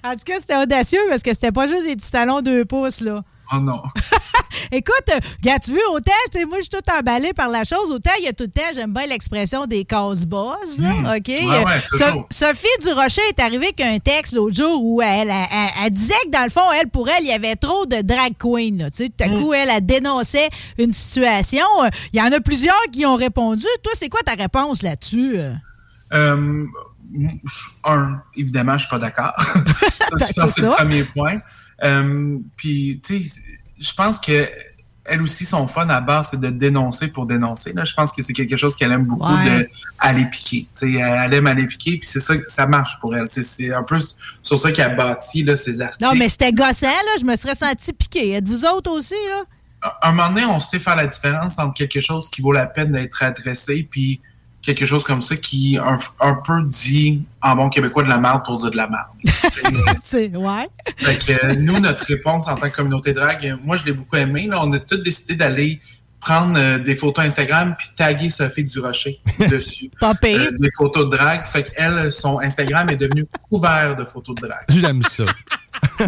[0.04, 3.00] En tout cas, c'était audacieux parce que c'était pas juste des petits talons 2 pouces,
[3.00, 3.22] là.
[3.52, 3.82] Oh non.
[4.72, 5.10] Écoute,
[5.42, 6.12] regarde, tu veux, autant,
[6.48, 8.62] moi, je suis tout emballé par la chose, autant il y a tout le temps,
[8.74, 11.06] j'aime bien l'expression des casse-boss, là, Hmm.
[11.06, 11.28] OK?
[11.28, 11.98] Ouais, ouais, Euh.
[11.98, 15.90] So- Sophie Durocher est arrivée avec un texte l'autre jour où elle, elle, elle- elle
[15.90, 18.78] disait que, dans le fond, elle, pour elle, il y avait trop de drag queen,
[18.78, 19.08] là, tu sais.
[19.08, 19.38] Tout à Hmm.
[19.40, 20.48] coup, elle, elle dénonçait
[20.78, 21.64] une situation.
[21.84, 23.64] Euh, Il y en a plusieurs qui ont répondu.
[23.82, 25.38] Toi, c'est quoi ta réponse là-dessus?
[25.38, 25.54] euh?
[27.12, 29.32] Je- un, évidemment, je suis pas d'accord.
[29.36, 30.76] ça, pense que c'est le ça.
[30.76, 31.38] premier point.
[31.82, 33.40] Euh, puis, tu sais,
[33.78, 34.48] je pense que
[35.06, 37.72] elle aussi, son fun à base, c'est de dénoncer pour dénoncer.
[37.72, 39.60] Là, je pense que c'est quelque chose qu'elle aime beaucoup Ouais.
[39.64, 39.68] de
[39.98, 40.68] aller piquer.
[40.78, 43.28] Tu sais, elle aime aller piquer, puis c'est ça, ça marche pour elle.
[43.28, 43.98] C'est- C'est un peu
[44.42, 46.04] sur ça qu'elle bâtit là, ses articles.
[46.04, 47.16] Non, mais c'était gossant, là.
[47.18, 48.32] Je me serais senti piqué.
[48.34, 49.42] Êtes-vous autres aussi, là?
[50.02, 52.66] à un moment donné, on sait faire la différence entre quelque chose qui vaut la
[52.66, 54.20] peine d'être adressé, puis
[54.62, 58.44] quelque chose comme ça qui un, un peu dit en bon québécois de la merde
[58.44, 59.08] pour dire de la merde.
[60.00, 60.68] C'est, ouais.
[60.96, 63.92] fait que euh, nous, notre réponse en tant que communauté drague, euh, moi je l'ai
[63.92, 64.46] beaucoup aimé.
[64.46, 65.80] Là, on a tous décidé d'aller
[66.20, 69.90] prendre euh, des photos Instagram puis taguer Sophie Durocher dessus.
[69.98, 70.12] Pas.
[70.24, 71.46] Euh, des photos de drague.
[71.46, 74.64] Fait qu'elle, son Instagram est devenu couvert de photos de drague.
[74.68, 75.24] J'aime ça.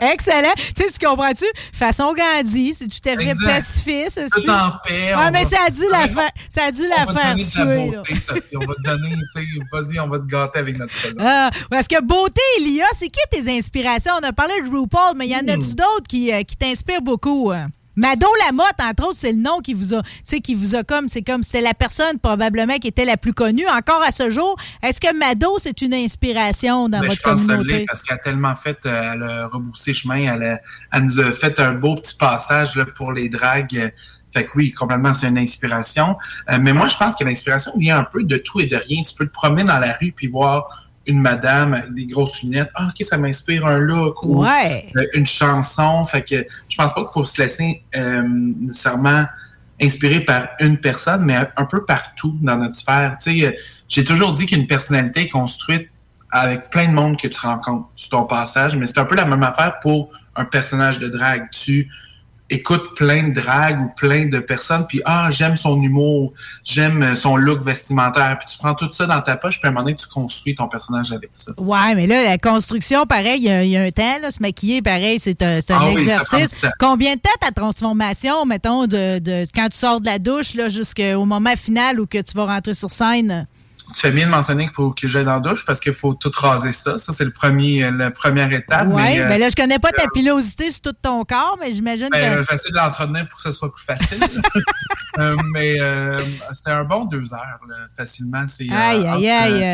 [0.00, 0.52] Excellent.
[0.56, 1.44] Tu sais, tu comprends-tu?
[1.72, 4.20] Façon Gandhi, c'est tout à fait pacifiste.
[4.30, 5.14] Tout en paix.
[5.14, 7.34] Ouais, mais ça a dû la faire, ça a dû la faire.
[8.54, 11.18] On va te donner, tu sais, vas-y, on va te gâter avec notre présence.
[11.20, 14.12] Ah, parce que beauté, Elia, c'est qui tes inspirations?
[14.22, 17.02] On a parlé de RuPaul, mais il y en a-tu d'autres qui, euh, qui t'inspirent
[17.02, 17.52] beaucoup?
[17.98, 20.84] Mado Lamotte, entre autres, c'est le nom qui vous a, tu sais, qui vous a
[20.84, 24.30] comme, c'est comme, c'est la personne probablement qui était la plus connue encore à ce
[24.30, 24.56] jour.
[24.82, 27.84] Est-ce que Mado, c'est une inspiration dans Ben, je votre pense que l'est communauté?
[27.88, 30.60] parce qu'elle a tellement fait, euh, elle a rebroussé chemin, elle, a-
[30.92, 33.92] elle nous a fait un beau petit passage là, pour les dragues.
[34.32, 36.16] Fait que oui, complètement, c'est une inspiration.
[36.50, 39.02] Euh, mais moi, je pense que l'inspiration vient un peu de tout et de rien.
[39.02, 42.70] Tu peux te promener dans la rue puis voir une madame avec des grosses lunettes.
[42.74, 44.86] Ah, ok, ça m'inspire un look ou Ouais.
[44.96, 46.04] euh, une chanson.
[46.04, 49.24] Fait que je pense pas qu'il faut se laisser euh, nécessairement
[49.82, 53.16] inspiré par une personne, mais un peu partout dans notre sphère.
[53.22, 53.52] Tu sais, euh,
[53.88, 55.88] j'ai toujours dit qu'une personnalité est construite
[56.30, 59.24] avec plein de monde que tu rencontres sur ton passage, mais c'est un peu la
[59.24, 61.48] même affaire pour un personnage de drague.
[61.52, 61.90] Tu
[62.50, 66.32] écoutes plein de dragues ou plein de personnes, puis ah, j'aime son humour,
[66.64, 69.68] j'aime euh, son look vestimentaire, puis tu prends tout ça dans ta poche, puis à
[69.68, 71.52] un moment donné, tu construis ton personnage avec ça.
[71.58, 74.30] Ouais, mais là, la construction, pareil, il y a- il y, a un temps, là,
[74.30, 76.60] se maquiller, pareil, c'est un, un Ah exercice.
[76.78, 80.68] Combien de temps ta transformation, mettons, de, de quand tu sors de la douche, là,
[80.68, 83.46] jusqu'au moment final où que tu vas rentrer sur scène?
[83.94, 86.14] Tu fais bien de mentionner qu'il faut que j'aille dans la douche parce qu'il faut
[86.14, 86.98] tout raser ça.
[86.98, 88.86] Ça, c'est le premier, euh, la première étape.
[88.90, 91.72] Oui, mais, euh, mais là, je connais pas ta pilosité sur tout ton corps, mais
[91.72, 92.38] j'imagine Ben, que.
[92.38, 94.20] euh, j'essaie de l'entretenir pour que ce soit plus facile.
[95.18, 96.22] Euh, mais euh,
[96.52, 98.44] c'est un bon deux heures, là, facilement.
[98.46, 99.64] C'est, euh, Aïe, aïe, entre, aïe.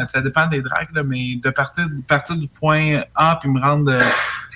[0.00, 3.60] euh, ça dépend des dragues, là, mais de partir, partir du point A puis me
[3.60, 4.00] rendre euh,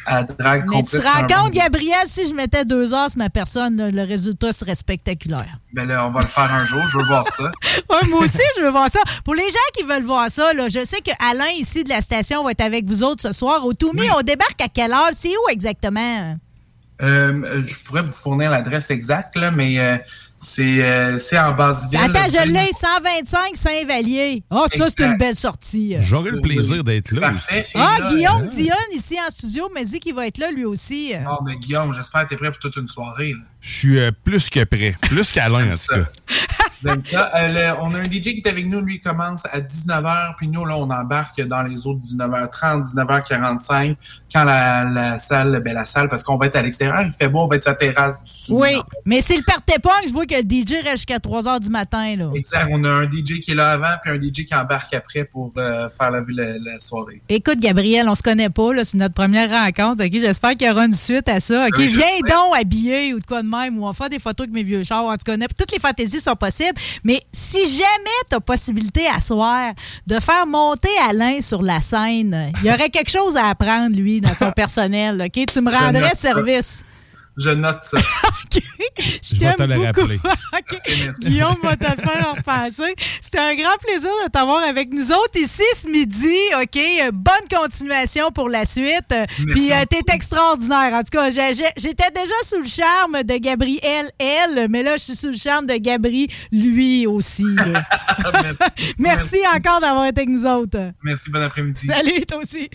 [0.08, 3.30] à drague Mais tu te rends compte, Gabriel, si je mettais deux heures sur ma
[3.30, 5.58] personne, le résultat serait spectaculaire.
[5.72, 6.80] Ben là, on va le faire un jour.
[6.88, 7.52] Je veux voir ça.
[7.90, 9.00] Ouais, moi aussi, je veux voir ça.
[9.24, 12.00] Pour les gens qui veulent voir ça, là, je sais que Alain, ici de la
[12.00, 13.64] station, va être avec vous autres ce soir.
[13.64, 15.10] Au Toumi, on débarque à quelle heure?
[15.14, 16.36] C'est où exactement?
[17.00, 19.96] Euh, je pourrais vous fournir l'adresse exacte, là, mais euh,
[20.38, 22.00] c'est, euh, en basse ville.
[22.00, 24.42] Attends, je l'ai, 125 Saint-Vallier.
[24.50, 25.96] Ah, ça, c'est une belle sortie.
[26.00, 27.60] J'aurais le plaisir d'être là Parfait.
[27.60, 27.72] aussi.
[27.74, 30.64] Ah, là, Guillaume euh, Dionne, ici en studio, me dit qu'il va être là lui
[30.64, 31.12] aussi.
[31.14, 33.34] Ah, mais Guillaume, j'espère que tu es prêt pour toute une soirée.
[33.60, 34.96] Je suis euh, plus que prêt.
[35.02, 36.06] Plus qu'Alain, en tout cas.
[36.84, 37.30] J'aime ça.
[37.36, 40.34] Euh, le- on a un DJ qui est avec nous, lui, il commence à 19h,
[40.36, 43.96] puis nous, là, on embarque dans les autres 19h30, 19h45,
[44.32, 47.28] quand la, la salle, ben la salle, parce qu'on va être à l'extérieur, il fait
[47.28, 48.32] beau, on va être sur la terrasse du.
[48.52, 48.70] Oui,
[49.04, 51.70] mais c'est le party punk, je vois que le DJ reste jusqu'à 3 h du
[51.70, 52.16] matin.
[52.16, 52.30] Là.
[52.34, 52.68] Exact.
[52.70, 55.52] On a un DJ qui est là avant, puis un DJ qui embarque après pour
[55.56, 57.20] euh, faire la, la, la soirée.
[57.28, 60.04] Écoute, Gabriel, on se connaît pas, là, c'est notre première rencontre.
[60.04, 60.12] ok?
[60.12, 61.66] J'espère qu'il y aura une suite à ça.
[61.66, 61.74] ok?
[61.78, 62.30] Oui, je Viens sais.
[62.30, 64.62] donc habillé ou de quoi de même, ou on va faire des photos avec mes
[64.62, 65.04] vieux chars.
[65.04, 66.67] En tout cas, toutes les fantaisies sont possibles.
[67.04, 69.72] Mais si jamais tu as possibilité à soir
[70.06, 74.20] de faire monter Alain sur la scène, il y aurait quelque chose à apprendre, lui,
[74.20, 75.20] dans son personnel.
[75.20, 75.46] ok?
[75.52, 76.84] Tu me rendrais service.
[77.38, 77.98] Je note ça.
[78.52, 78.60] Je
[79.22, 80.00] Je vais te t'aime le beaucoup.
[80.00, 80.18] rappeler.
[81.20, 82.94] Guillaume va te le faire en repenser.
[83.20, 86.34] C'était un grand plaisir de t'avoir avec nous autres ici ce midi.
[86.60, 86.78] OK?
[87.12, 89.14] Bonne continuation pour la suite.
[89.52, 90.94] Puis euh, t'es extraordinaire.
[90.94, 95.16] En tout cas, j'étais déjà sous le charme de Gabriel, elle, mais là, je suis
[95.16, 97.44] sous le charme de Gabri, lui aussi.
[97.44, 97.82] là.
[98.42, 98.64] Merci.
[98.98, 100.92] Merci encore d'avoir été avec nous autres.
[101.04, 101.86] Merci, bon après-midi.
[101.86, 102.68] Salut, toi aussi.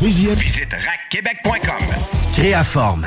[0.00, 1.86] Visite racquebec.com.
[2.34, 3.06] Créaforme.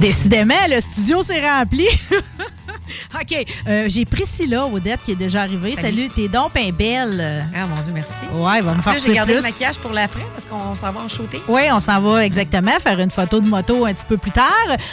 [0.00, 1.86] Décidément, le studio s'est rempli.
[3.14, 3.46] OK.
[3.66, 5.74] euh, J'ai Priscilla Odette qui est déjà arrivée.
[5.74, 7.44] Salut, t'es donc belle.
[7.54, 8.12] Ah, mon Dieu, merci.
[8.32, 9.42] Ouais, va me En faire j'ai gardé plus.
[9.42, 11.40] le maquillage pour l'après parce qu'on s'en va en shooter.
[11.48, 14.44] Oui, on s'en va exactement faire une photo de moto un petit peu plus tard.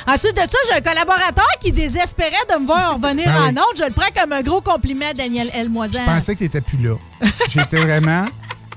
[0.08, 3.60] Ensuite de ça, j'ai un collaborateur qui désespérait de me voir revenir Ben en oui.
[3.70, 3.78] onde.
[3.78, 6.00] Je le prends comme un gros compliment, Daniel Elmoisin.
[6.00, 6.96] Je pensais que tu n'étais plus là.
[7.50, 8.26] J'étais vraiment.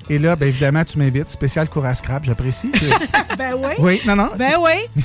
[0.09, 1.28] Et là, bien évidemment, tu m'invites.
[1.30, 2.70] Spécial cour à scrap, j'apprécie.
[3.38, 3.70] Ben oui.
[3.78, 4.30] Oui, non, non.
[4.38, 4.70] Ben oui.
[4.94, 5.02] Mais,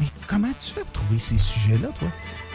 [0.00, 2.08] mais comment tu fais pour trouver ces sujets-là, toi?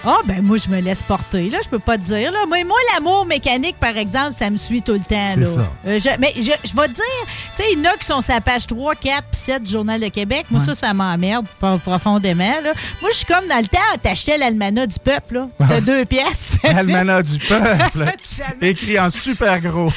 [0.05, 1.57] Ah, ben moi, je me laisse porter, là.
[1.63, 2.45] Je peux pas te dire, là.
[2.47, 5.45] Moi, moi l'amour mécanique, par exemple, ça me suit tout le temps, C'est là.
[5.45, 5.71] ça.
[5.87, 8.05] Euh, je- mais je, je vais te dire, tu sais, il y en a qui
[8.05, 10.45] sont sur la page 3, 4 puis 7 du Journal de Québec.
[10.51, 12.73] Moi, ça, ça m'emmerde pro- profondément, là.
[13.01, 15.67] Moi, je suis comme dans le temps, t'achetais l'almanach du peuple, là.
[15.75, 16.51] De deux pièces.
[16.63, 18.13] L'almanach du peuple.
[18.61, 19.91] écrit en super gros.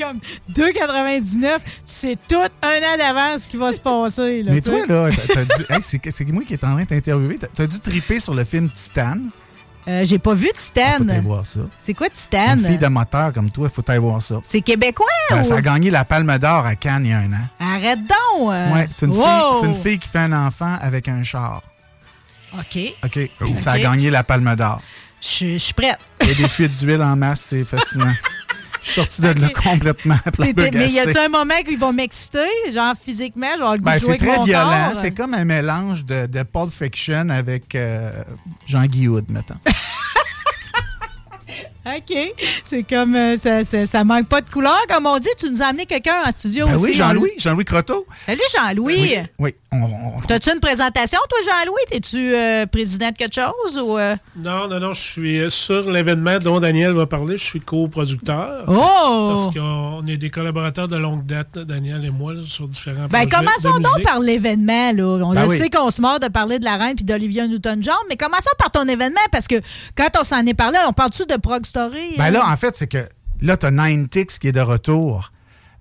[0.00, 0.20] C'est comme
[0.52, 1.58] 2,99.
[1.58, 4.52] Tu sais tout un an d'avance ce qui va se passer, là.
[4.52, 5.64] Mais toi, là, t'as- dû.
[5.68, 7.38] Hey, c'est c'est moi qui est en train de t'interviewer.
[7.54, 9.16] T'as- dû triper sur le film Titan.
[9.88, 11.20] Euh, J'ai pas vu Ah, Faut aller Titan.
[11.22, 11.60] voir ça.
[11.78, 12.56] C'est quoi Titan?
[12.56, 14.36] Une fille de moteur comme toi, faut aller voir ça.
[14.44, 15.44] C'est québécois Ben, ou...
[15.44, 17.48] ça a gagné la Palme d'Or à Cannes il y a un an.
[17.58, 18.52] Arrête donc!
[18.52, 18.72] euh.
[18.74, 19.24] Ouais, c'est une, Wow!
[19.24, 21.62] fille- c'est une fille qui fait un enfant avec un char.
[22.58, 22.78] OK.
[23.04, 23.30] OK.
[23.56, 24.82] Ça a gagné la Palme d'Or.
[25.22, 25.98] Je je suis prête.
[26.22, 28.12] Il y a des fuites d'huile en masse, c'est fascinant.
[28.82, 30.52] Je suis sorti de là complètement Mais
[30.88, 32.46] y a-tu un moment qu'ils vont m'exciter?
[32.72, 34.92] Genre physiquement, avoir le goût Ben, c'est très mon violent.
[34.94, 38.10] C'est comme un mélange de, de Pulp Fiction avec euh,
[38.66, 39.54] Jean-Guy Hood, mettons.
[41.86, 42.16] OK.
[42.64, 43.14] C'est comme...
[43.16, 45.28] euh, ça, ça, ça manque pas de couleur, comme on dit.
[45.38, 46.82] Tu nous as amené quelqu'un en studio Ben aussi.
[46.84, 48.06] oui, Jean-Louis, Jean-Louis Croteau.
[48.26, 48.96] Salut, Jean-Louis.
[49.00, 49.54] Oui, oui.
[49.72, 51.80] On- on- T'as-tu une présentation, toi, Jean-Louis?
[51.90, 53.96] T'es-tu euh, président de quelque chose ou...
[53.96, 54.14] euh?
[54.36, 57.36] Non, non, non, je suis sur l'événement dont Daniel va parler.
[57.38, 58.64] Je suis coproducteur.
[58.68, 59.34] Oh!
[59.36, 63.26] Parce qu'on est des collaborateurs de longue date, Daniel et moi, là, sur différents Ben,
[63.26, 63.44] projets.
[63.46, 64.92] commençons de donc par l'événement.
[64.92, 65.04] là.
[65.24, 65.56] On Ben oui.
[65.58, 68.70] sait qu'on se mord de parler de la reine puis d'Olivia Newton-John, mais commençons par
[68.70, 69.56] ton événement parce que
[69.96, 71.64] quand on s'en est parlé, on parle-tu de Prog
[72.18, 72.30] Ben euh?
[72.30, 73.08] là, en fait, c'est que
[73.40, 75.32] là, tu as Nine Ticks qui est de retour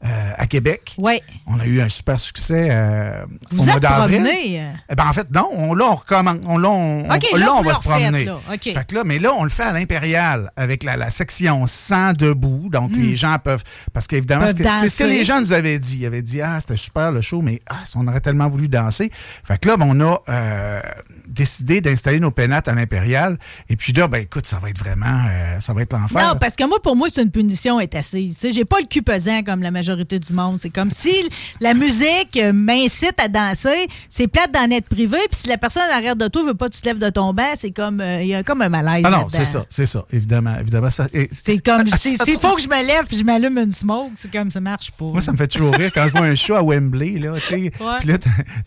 [0.05, 0.95] euh, à Québec.
[0.97, 1.19] Oui.
[1.45, 4.25] On a eu un super succès euh, Vous au mois d'avril.
[4.25, 4.71] euh?
[4.89, 5.49] Eh ben, en fait, non.
[5.51, 6.37] On, là, on recommence.
[6.45, 8.23] On, là, on, là, on va se promener.
[8.23, 8.35] là.
[8.49, 8.63] OK.
[8.63, 12.13] Fait que là, mais là, on le fait à l'Impérial avec la, la section 100
[12.13, 12.69] debout.
[12.71, 13.63] Donc, les gens peuvent.
[13.91, 14.79] Parce qu'évidemment, Hmm.
[14.79, 15.97] C'est ce que les gens nous avaient dit.
[15.99, 19.11] Ils avaient dit Ah, c'était super le show, mais ah, on aurait tellement voulu danser.
[19.43, 20.81] Fait que là, ben, on a euh,
[21.29, 23.37] décidé d'installer nos pénates à l'Impérial.
[23.69, 25.05] Et puis là, ben écoute, ça va être vraiment.
[25.29, 26.21] euh, ça va être l'enfer.
[26.33, 28.35] Non, parce que moi, pour moi, c'est une punition est assise.
[28.35, 30.59] Tu sais, J'ai pas le cul pesant comme la majorité du monde.
[30.61, 31.13] C'est comme si
[31.61, 35.83] la musique euh, m'incite à danser, c'est plate d'en être privé, puis si la personne
[35.89, 38.01] en arrière de toi veut pas que tu te lèves de ton banc, c'est comme
[38.01, 39.03] euh, il y a comme un malaise.
[39.05, 40.89] Ah non, c'est ça, c'est ça, évidemment, évidemment.
[40.89, 44.51] C'est comme s'il faut que je me lève puis je m'allume une smoke, c'est comme
[44.51, 45.05] ça marche pas.
[45.05, 47.47] Moi, ça me fait toujours rire quand je vois un show à Wembley, là, tu
[47.47, 47.71] sais.
[47.99, 48.17] Puis là,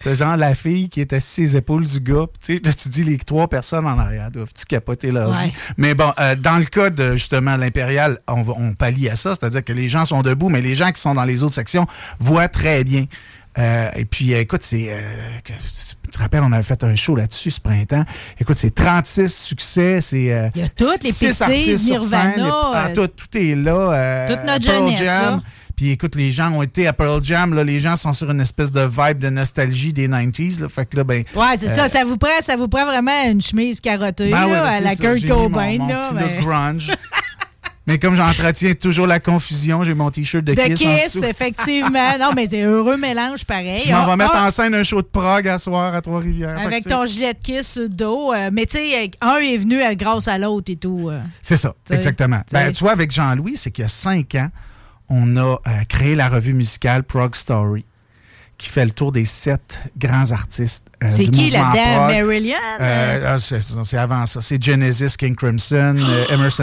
[0.03, 2.27] t'as- genre la fille qui est assise les épaules du gars,
[2.61, 5.47] tu sais, là, tu dis les trois personnes en arrière doivent-tu capoter leur Ouais.
[5.47, 5.53] vie?
[5.77, 9.65] Mais bon, euh, dans le cas de, justement, l'Impérial, on, on pallie à ça, c'est-à-dire
[9.65, 11.87] que les gens sont debout, mais les gens qui sont dans les autres sections
[12.19, 13.05] voient très bien.
[13.59, 14.87] Euh, et puis, euh, écoute, c'est.
[14.91, 15.01] euh,
[15.45, 18.05] tu te rappelles, on avait fait un show là-dessus ce printemps.
[18.41, 20.01] Écoute, c'est 36 succès.
[20.01, 20.33] C'est.
[20.33, 24.27] euh, Il y a toutes les artistes sur scène, les- ah, tout, tout est là.
[24.29, 25.43] toute notre Pearl jeunesse, Jam.
[25.83, 27.55] Puis écoute, les gens ont été à Pearl Jam.
[27.55, 30.61] Là, les gens sont sur une espèce de vibe de nostalgie des 90s.
[30.61, 31.25] Là, fait que là, ben.
[31.35, 31.89] Ouais, c'est euh, ça.
[31.89, 34.81] Ça vous, prend, ça vous prend vraiment une chemise carottée ben ouais, là, ben, à
[34.81, 35.03] la ça.
[35.03, 35.79] Kurt mon- Cobain.
[35.79, 36.93] mon là, petit mais- look grunge.
[37.89, 42.17] Mais comme j'entretiens toujours la confusion, j'ai mon t-shirt de, De Kiss, en Kiss, effectivement.
[42.17, 43.83] Non, mais c'est heureux mélange pareil.
[43.85, 46.01] Je m'en vais Ah, mettre ah, en scène un show de Prague à soir à
[46.01, 46.61] Trois-Rivières.
[46.65, 48.33] Avec ton gilet de Kiss sur le dos.
[48.33, 51.09] euh, mais tu sais, un est venu euh, grâce à l'autre et tout.
[51.11, 51.19] euh.
[51.41, 52.39] C'est ça, T'sais, exactement.
[52.47, 52.67] t'sais.
[52.67, 54.49] Ben, tu vois, avec Jean-Louis, c'est qu'il y a cinq ans,
[55.09, 57.85] on a euh, créé la revue musicale Prog Story,
[58.59, 60.87] qui fait le tour des sept grands artistes.
[61.03, 61.75] euh, C'est du qui prog.
[61.75, 62.57] Marillion?
[62.81, 64.41] Euh, ah, c'est c'est avant ça.
[64.41, 66.63] C'est Genesis, King Crimson, euh, Emerson.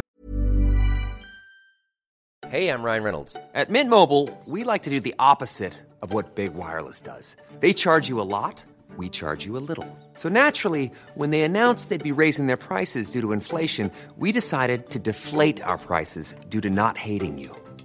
[2.52, 3.38] Hey, I'm Ryan Reynolds.
[3.54, 7.36] At Mint Mobile, we like to do the opposite of what Big Wireless does.
[7.60, 8.64] They charge you a lot,
[8.98, 9.86] we charge you a little.
[10.16, 14.90] So naturally, when they announced they'd be raising their prices due to inflation, we decided
[14.92, 17.52] to deflate our prices due to not hating you.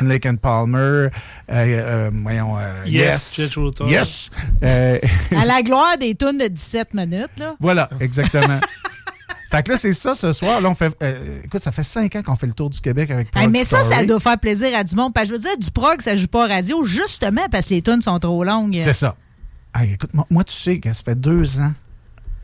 [0.00, 1.10] Lake and Palmer, euh,
[1.50, 3.40] euh, voyons, euh, Yes,
[3.88, 4.30] Yes,
[4.62, 4.98] Euh,
[5.36, 7.30] À la gloire des tunes de 17 minutes.
[7.36, 7.56] Là.
[7.58, 8.60] voilà, exactement.
[9.50, 10.60] fait que là, c'est ça ce soir.
[10.60, 13.10] Là, on fait, euh, écoute, ça fait cinq ans qu'on fait le tour du Québec
[13.10, 15.12] avec Prog Hey, mais ça, ça doit faire plaisir à du monde.
[15.12, 17.74] Parce que je veux dire, du prog, ça joue pas à radio, justement parce que
[17.74, 18.78] les tunes sont trop longues.
[18.80, 19.16] C'est ça.
[19.74, 21.72] Hey, écoute, moi, moi, tu sais que ça fait deux ans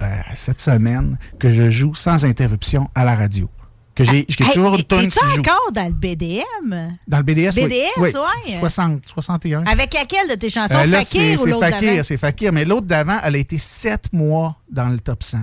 [0.03, 3.49] euh, cette semaine que je joue sans interruption à la radio.
[3.95, 5.39] Que j'ai Hey, toujours une tonne qui joue.
[5.41, 6.97] encore dans le BDM?
[7.07, 7.67] Dans le BDS, oui.
[7.67, 8.11] BDS, oui.
[8.47, 8.59] ouais.
[8.59, 9.65] 60, 61.
[9.67, 10.75] Avec laquelle de tes chansons?
[10.79, 11.79] Euh, là, Fakir c'est ou c'est l'autre d'avant?
[11.79, 12.53] Fakir, c'est Fakir.
[12.53, 15.39] Mais l'autre d'avant, elle a été sept mois dans le top 100.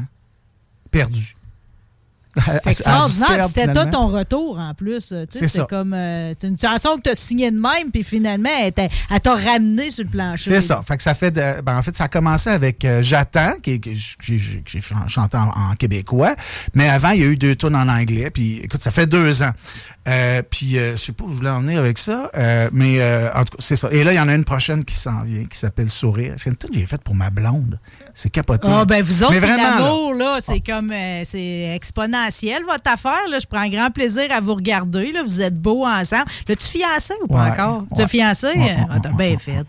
[0.91, 1.35] Perdue.
[2.35, 3.47] C'est extraordinaire.
[3.47, 5.13] C'était toi ton retour en plus.
[5.29, 8.71] C'est comme euh, c'est une chanson que tu as signée de même, puis finalement, elle
[9.21, 10.51] t'a ramené sur le plancher.
[10.51, 10.81] C'est ça.
[10.81, 13.71] Fait que ça fait de- ben, en fait, ça a commencé avec euh, J'attends, que
[13.83, 16.35] j'ai j'ai- j'ai chan- chanté en, en québécois.
[16.73, 18.29] Mais avant, il y a eu deux tunes en anglais.
[18.29, 19.51] Puis écoute, ça fait deux ans.
[20.07, 22.31] Euh, puis euh, je sais pas où je voulais en venir avec ça.
[22.71, 23.89] mais euh, en tout cas, c'est ça.
[23.91, 26.33] Et là, il y en a une prochaine qui s'en vient, qui s'appelle Sourire.
[26.37, 27.77] C'est une tune que j'ai faite pour ma blonde.
[28.13, 28.67] C'est capoté.
[28.69, 29.31] Ah, ben vous autres,
[30.13, 33.39] là, c'est comme, euh, c'est exponentiel, votre affaire, là.
[33.39, 35.21] Je prends grand plaisir à vous regarder, là.
[35.23, 36.25] Vous êtes beaux ensemble.
[36.47, 37.85] L'as-tu fiancé ou pas Ouais, encore?
[37.95, 38.47] Tu as fiancé?
[38.47, 39.63] Ouais, Ah, T'as bien fait.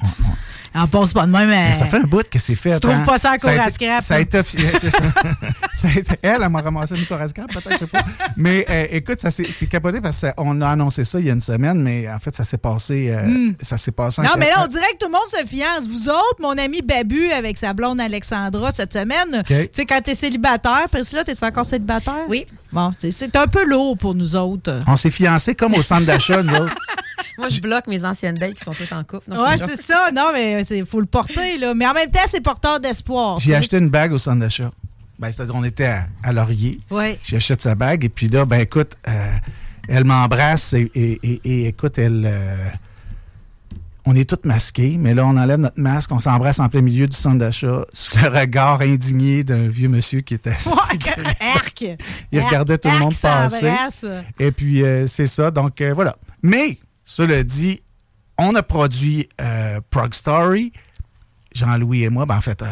[0.75, 1.49] On passe pas de même.
[1.49, 2.75] Mais euh, ça fait un bout que c'est fait.
[2.75, 3.05] Tu trouves hein.
[3.05, 4.99] pas ça à scrap, Ça a été, offi- c'est ça.
[5.75, 8.05] Ça a été- elle, elle m'a ramassé une cour à scrap, peut-être, je sais pas.
[8.37, 11.33] Mais euh, écoute, ça s'est c'est capoté parce qu'on a annoncé ça il y a
[11.33, 13.09] une semaine, mais en fait, ça s'est passé.
[13.11, 13.53] euh, Hmm.
[13.61, 15.89] Ça s'est passé en Non, mais là, on dirait que tout le monde se fiance.
[15.89, 20.15] Vous autres, mon ami Babu avec sa blonde Alexandra cette semaine, tu sais, quand t'es
[20.15, 22.25] célibataire, Priscilla, t'es encore célibataire?
[22.29, 22.47] Oui.
[22.73, 24.81] Bon, c'est- c'est un peu lourd pour nous autres.
[24.87, 26.75] On s'est fiancés comme au centre d'achat, nous autres.
[27.39, 29.31] Moi, je bloque mes anciennes dates qui sont toutes en couple.
[29.31, 30.11] Une c'est ça.
[30.15, 31.75] Non, mais il faut le porter, là.
[31.75, 33.39] Mais en même temps, c'est porteur d'espoir.
[33.39, 34.71] J'ai acheté une bague au centre d'achat.
[35.19, 36.81] Ben, C'est-à-dire, on était à, à Laurier.
[36.91, 37.19] Ouais.
[37.23, 39.33] J'ai acheté sa bague et puis là, ben écoute, euh,
[39.89, 42.23] elle m'embrasse et, et- et- et écoute, elle.
[42.27, 42.57] euh,
[44.05, 47.07] on est toutes masqués, mais là, on enlève notre masque, on s'embrasse en plein milieu
[47.07, 50.71] du centre d'achat, sous le regard indigné d'un vieux monsieur qui était assis.
[51.41, 51.85] Arc!
[52.33, 53.71] Il regardait tout le monde passer.
[54.41, 55.53] Et puis, euh, c'est ça.
[55.53, 56.17] Donc, euh, voilà.
[56.43, 56.79] Mais,
[57.13, 57.83] cela dit,
[58.39, 60.73] on a produit euh, Prog Story.
[61.55, 62.67] Jean-Louis et moi, ben, en fait, euh,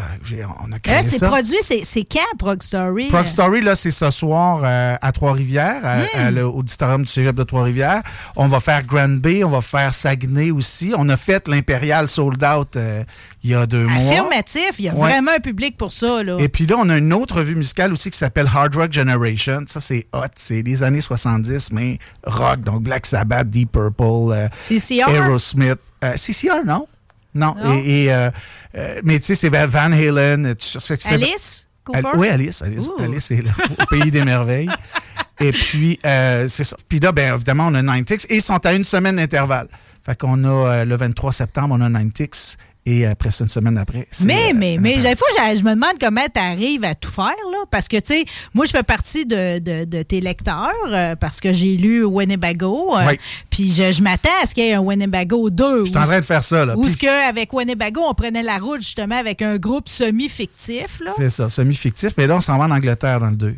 [0.66, 1.28] on a créé Là, c'est ça.
[1.28, 3.08] produit, c'est quand, Prog Story?
[3.08, 6.06] Prog Story, là, c'est ce soir euh, à Trois-Rivières, à, Hmm.
[6.14, 8.02] à l'auditorium du cégep de Trois-Rivières.
[8.36, 10.92] On va faire Grand Bay, on va faire Saguenay aussi.
[10.96, 13.04] On a fait l'Impérial Sold Out euh,
[13.44, 14.02] il y a deux mois.
[14.10, 15.10] Affirmatif, il y a Ouais.
[15.10, 16.36] vraiment un public pour ça, là.
[16.38, 19.62] Et puis là, on a une autre revue musicale aussi qui s'appelle Hard Rock Generation.
[19.66, 20.20] Ça, c'est hot.
[20.36, 22.60] C'est les années 70, mais rock.
[22.60, 25.08] Donc Black Sabbath, Deep Purple, CCR?
[25.08, 25.78] Aerosmith.
[26.16, 26.86] CCR, non?
[27.34, 27.54] Non.
[27.62, 27.76] Non?
[27.76, 28.30] Et, et, euh,
[28.76, 30.46] euh, mais tu sais, c'est Van Halen.
[30.46, 31.98] Alice Cooper?
[31.98, 32.62] Al- oui, Alice.
[32.62, 32.88] Alice.
[32.98, 34.70] Alice est là, au pays des merveilles.
[35.40, 36.76] Et puis, euh, c'est ça.
[36.88, 39.68] Puis là, ben, évidemment, on a Ninetix et ils sont à une semaine d'intervalle.
[40.04, 44.08] Fait qu'on a le 23 septembre, on a Ninetix et après ça, une semaine après.
[44.10, 47.10] c'est, Mais, euh, mais, mais, des fois, je, me demande comment tu arrives à tout
[47.10, 47.58] faire, là.
[47.70, 48.24] Parce que, tu sais,
[48.54, 52.96] moi, je fais partie de, de, de tes lecteurs euh, parce que j'ai lu Winnebago.
[52.96, 53.18] euh, Oui.
[53.50, 55.84] Puis je, je m'attends à ce qu'il y ait un Winnebago 2.
[55.84, 56.76] Je suis en train de faire ça, là.
[56.76, 61.12] Ou ce qu'avec Winnebago, on prenait la route, justement, avec un groupe semi-fictif, là.
[61.16, 62.12] C'est ça, semi-fictif.
[62.16, 63.54] Mais là, on s'en va en Angleterre dans le 2.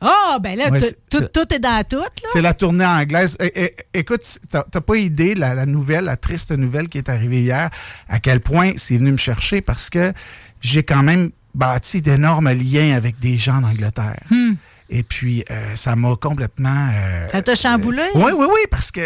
[0.00, 2.08] Ah, ben là, Ouais, tout- c'est- tout, est dans tout, là.
[2.32, 3.36] C'est la tournée anglaise.
[3.40, 7.40] É- é- écoute, t'as pas idée, la, la nouvelle, la triste nouvelle qui est arrivée
[7.40, 7.70] hier,
[8.08, 10.12] à quel point c'est venu me chercher parce que
[10.60, 14.20] j'ai quand même bâti d'énormes liens avec des gens d'Angleterre.
[14.30, 14.54] Hmm.
[14.88, 16.88] Et puis, euh, ça m'a complètement...
[16.94, 18.02] euh, Ça t'a chamboulé?
[18.14, 19.00] oui, oui, oui, parce que,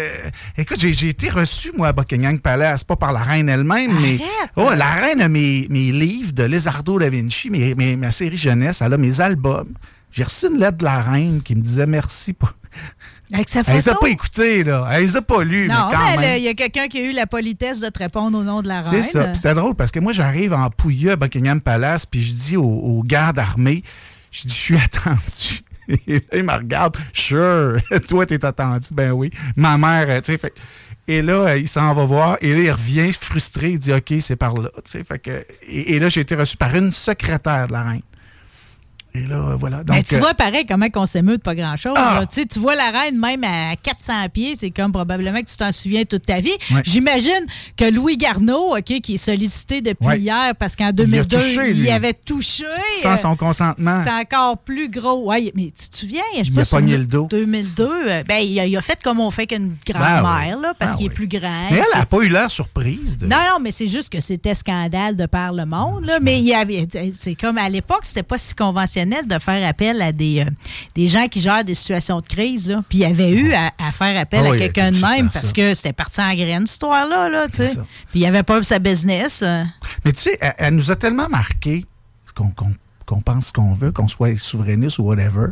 [0.55, 4.19] écoute, j'ai j'ai été reçu, moi, à Buckingham Palace, pas par la reine elle-même, mais.
[4.57, 8.37] Oh, la reine a mes, mes livres de Lézardo da Vinci, mes, mes- ma série
[8.37, 9.73] jeunesse, elle a mes albums.
[10.11, 12.53] J'ai reçu une lettre de la reine qui me disait merci pour.
[13.33, 14.87] Avec sa Elle les a pas écoutées, là.
[14.91, 17.01] Elle les a pas lues, Non, mais quand mais il y a quelqu'un qui a
[17.01, 19.03] eu la politesse de te répondre au nom de la reine.
[19.03, 19.33] C'est ça.
[19.33, 22.63] C'était drôle parce que moi, j'arrive en pouilleux à Buckingham Palace, puis je dis aux,
[22.63, 23.83] aux gardes armés,
[24.31, 25.61] je dis, je suis attendu.
[26.07, 28.89] Et là, ils me regardent, sure, toi, t'es attendu.
[28.91, 29.31] Ben oui.
[29.55, 30.53] Ma mère, euh, tu sais, fait-
[31.07, 34.13] Et là, euh, il s'en va voir, et là, il revient frustré, il dit, OK,
[34.19, 34.69] c'est par là.
[34.83, 37.83] Tu sais, fait que, et, et là, j'ai été reçu par une secrétaire de la
[37.83, 38.01] reine.
[39.13, 39.83] Et là, euh, voilà.
[39.83, 41.93] Donc, Mais tu euh, vois, pareil, comment qu'on s'émeut de pas grand-chose.
[41.97, 42.23] Ah!
[42.31, 46.05] Tu vois la reine même à 400 pieds, c'est comme probablement que tu t'en souviens
[46.05, 46.49] toute ta vie.
[46.71, 46.81] Ouais.
[46.85, 47.45] J'imagine
[47.75, 50.19] que Louis Garneau, OK, qui est sollicité depuis Ouais.
[50.19, 51.87] hier parce qu'en Il a 2002, touché, lui.
[51.87, 52.63] il avait touché.
[53.01, 54.01] sans euh, son consentement.
[54.05, 55.25] C'est encore plus gros.
[55.29, 56.21] Ouais, mais tu te souviens?
[56.41, 57.27] Je Il a pogné le dos.
[57.29, 60.91] 2002, euh, ben, il a, il a fait comme on fait qu'une grand-mère, là, parce
[60.93, 61.67] Ben qu'il est plus grand.
[61.69, 63.17] Mais elle n'a pas eu l'air surprise.
[63.17, 63.27] De...
[63.27, 66.05] non, non, mais c'est juste que c'était scandale de par le monde.
[66.05, 66.19] Là.
[66.21, 70.01] Mais il y avait, c'est comme à l'époque, c'était pas si conventionnel de faire appel
[70.01, 70.49] à des, euh,
[70.95, 72.67] des gens qui gèrent des situations de crise.
[72.67, 72.83] Là.
[72.89, 75.39] Puis il y avait eu à, à faire appel à oui, quelqu'un de même ça.
[75.41, 77.29] parce que c'était parti en graine, cette histoire-là.
[77.29, 77.75] Là, tu sais.
[78.11, 79.41] Puis il avait pas sa business.
[79.43, 79.63] euh.
[80.05, 81.85] Mais tu sais, elle, elle nous a tellement marqué
[82.35, 82.73] qu'on qu'on-
[83.05, 85.47] qu'on pense ce qu'on veut, qu'on soit souverainiste ou whatever.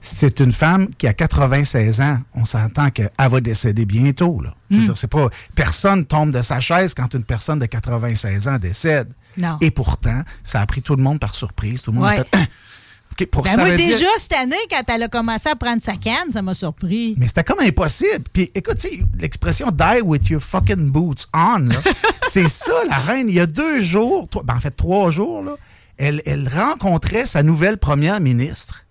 [0.00, 2.18] C'est une femme qui a 96 ans.
[2.34, 4.40] On s'entend qu'elle va décéder bientôt.
[4.40, 4.54] Là.
[4.70, 4.84] Je veux Mm.
[4.86, 5.28] dire, c'est pas.
[5.54, 9.12] Personne tombe de sa chaise quand une personne de 96 ans décède.
[9.36, 9.58] Non.
[9.60, 11.82] Et pourtant, ça a pris tout le monde par surprise.
[11.82, 12.18] Tout le monde Ouais.
[12.20, 12.28] a fait.
[12.34, 12.46] Hein?
[13.12, 15.82] OK, pour Ben ça moi, dire- déjà, cette année, quand elle a commencé à prendre
[15.82, 17.14] sa canne, ça m'a surpris.
[17.18, 18.24] Mais c'était comme impossible.
[18.32, 18.86] Puis écoute,
[19.18, 21.68] l'expression die with your fucking boots on,
[22.28, 23.28] c'est ça, la reine.
[23.28, 25.56] Il y a deux jours, ben, en fait trois jours, là,
[25.98, 28.84] elle, elle rencontrait sa nouvelle première ministre.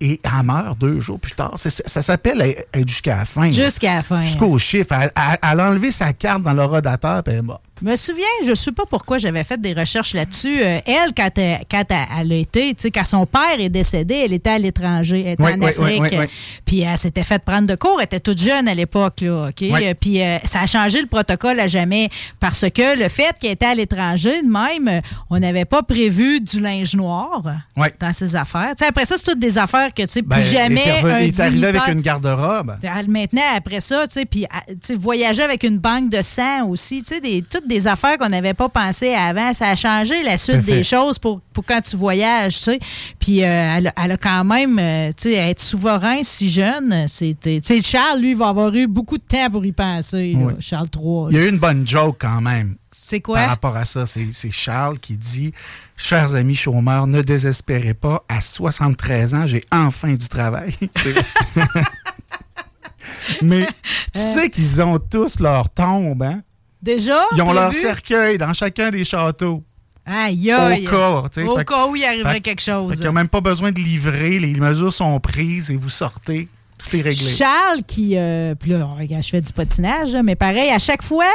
[0.00, 1.54] Et elle meurt deux jours plus tard.
[1.56, 3.50] Ça s'appelle être jusqu'à la fin.
[3.50, 4.20] Jusqu'à la fin.
[4.20, 4.92] Jusqu'au chiffre.
[4.92, 7.62] Elle, elle- elle a enlevé sa carte dans le rodateur, puis elle est morte.
[7.82, 10.62] Je me souviens, je ne sais pas pourquoi j'avais fait des recherches là-dessus.
[10.62, 13.68] Euh, elle, quand, elle, quand elle, elle a été, tu sais, quand son père est
[13.68, 16.18] décédé, elle était à l'étranger, elle était Oui, en oui, Afrique.
[16.20, 16.26] oui.
[16.64, 19.62] Puis elle s'était fait prendre de cours, elle était toute jeune à l'époque, là, OK?
[19.62, 22.08] Euh, Puis euh, ça a changé le protocole à jamais
[22.40, 26.96] parce que le fait qu'elle était à l'étranger, même, on n'avait pas prévu du linge
[26.96, 27.42] noir
[27.76, 27.88] Oui.
[28.00, 28.70] dans ses affaires.
[28.70, 30.88] Tu sais, après ça, c'est toutes des affaires que, tu sais, Ben, plus jamais il
[30.88, 32.76] est revenu- un il est arrivé avec une garde-robe.
[32.82, 34.46] elle, Maintenant, après ça, tu sais, puis
[34.80, 38.28] sais, voyager avec une banque de sang aussi, tu sais, des, toutes des affaires qu'on
[38.28, 39.52] n'avait pas pensé avant.
[39.52, 42.78] Ça a changé la suite des choses pour, pour quand tu voyages, tu sais.
[43.18, 43.46] Puis euh,
[43.76, 47.60] elle, a- elle a quand même, euh, tu sais, être souverain si jeune, c'était...
[47.60, 50.52] Tu sais, Charles, lui, va avoir eu beaucoup de temps pour y penser, là, Oui.
[50.60, 51.26] Charles III.
[51.30, 52.76] Il y a eu une bonne joke quand même.
[52.90, 53.36] C'est quoi?
[53.40, 55.52] Par rapport à ça, c'est Charles qui dit
[55.96, 58.24] Chers amis chômeurs, ne désespérez pas.
[58.28, 60.74] À 73 ans, j'ai enfin du travail.
[63.42, 63.66] Mais
[64.14, 66.42] tu sais qu'ils ont tous leur tombe, hein?
[66.86, 67.20] Déjà?
[67.34, 69.62] Ils ont leur cercueil dans chacun des châteaux.
[70.06, 70.86] Aïe, aïe.
[70.86, 71.46] Au cas, tu sais.
[71.48, 73.00] Au Fait- cas où il arriverait fait- quelque Fait chose.
[73.00, 74.38] n'y a même pas besoin de livrer.
[74.38, 76.48] Les mesures sont prises et vous sortez.
[76.78, 77.28] Tout est réglé.
[77.28, 78.12] Charles qui.
[78.16, 78.86] euh, puis là,
[79.20, 81.26] je fais du patinage, mais pareil, à chaque fois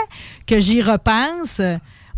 [0.47, 1.59] que j'y repense,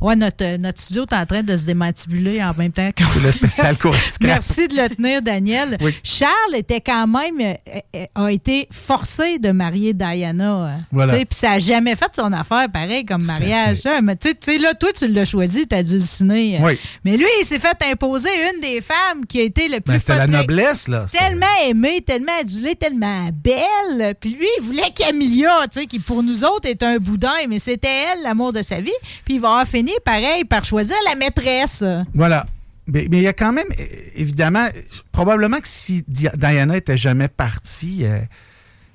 [0.04, 2.90] ouais, notre, euh, notre studio est en train de se démantibuler en même temps.
[3.12, 3.96] C'est le spécial cours.
[4.22, 5.78] Merci de le tenir, Daniel.
[5.82, 5.96] Oui.
[6.04, 7.40] Charles était quand même.
[7.42, 10.72] euh, euh, a été forcé de marier Diana.
[10.92, 11.14] Voilà.
[11.14, 13.80] Puis ça n'a jamais fait son affaire pareil comme mariage.
[13.86, 16.60] hein, mais tu sais- là, toi, tu l'as choisi, tu as dû le signer.
[16.62, 16.78] Oui.
[17.06, 20.00] Mais lui, il s'est fait imposer une des femmes qui a été le plus Ben,
[20.00, 21.06] C'était la noblesse, là.
[21.12, 24.16] Tellement aimée, tellement adulée, tellement belle.
[24.20, 27.60] Puis lui, il voulait Camilla, tu sais, qui pour nous autres est un boudin, mais
[27.60, 28.92] c'était elle, l'amour de sa vie.
[29.26, 31.84] Puis il va avoir fini, pareil, par choisir la maîtresse.
[32.14, 32.46] Voilà.
[32.88, 33.68] Mais mais il y a quand même,
[34.16, 34.68] évidemment,
[35.12, 38.20] probablement que si Di- Diana était jamais partie, euh,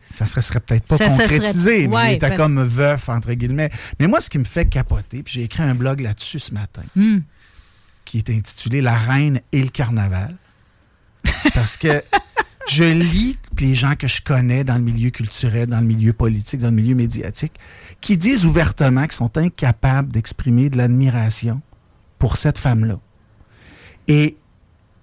[0.01, 3.09] ça se serait peut-être pas Ça se serait- concrétisé, mais il était parce- comme veuf,
[3.09, 3.71] entre guillemets.
[3.99, 6.83] Mais moi, ce qui me fait capoter, puis j'ai écrit un blog là-dessus ce matin,
[6.97, 7.21] Hmm.
[8.05, 10.35] qui est intitulé La reine et le carnaval.
[11.55, 12.03] Parce que
[12.71, 16.61] je lis les gens que je connais dans le milieu culturel, dans le milieu politique,
[16.61, 17.55] dans le milieu médiatique,
[18.01, 21.61] qui disent ouvertement qu'ils sont incapables d'exprimer de l'admiration
[22.19, 22.99] pour cette femme-là.
[24.07, 24.37] Et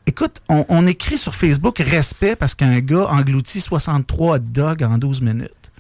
[0.06, 4.98] écoute, on, on écrit sur Facebook respect parce qu'un gars engloutit 63 hot dogs en
[4.98, 5.72] 12 minutes.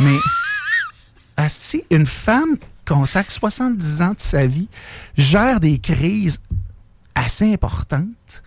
[0.00, 0.18] Mais
[1.48, 2.56] si une femme
[2.86, 4.68] consacre 70 ans de sa vie,
[5.16, 6.40] gère des crises
[7.14, 8.42] assez importantes,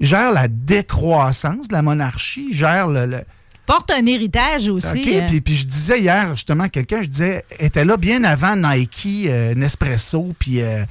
[0.00, 3.20] gère la décroissance de la monarchie, gère le- le,
[3.66, 5.00] Porte un héritage aussi.
[5.02, 5.26] OK, euh.
[5.26, 9.54] puis, puis je disais hier, justement, quelqu'un, je disais, était là bien avant Nike, euh,
[9.56, 10.84] Nespresso, puis euh,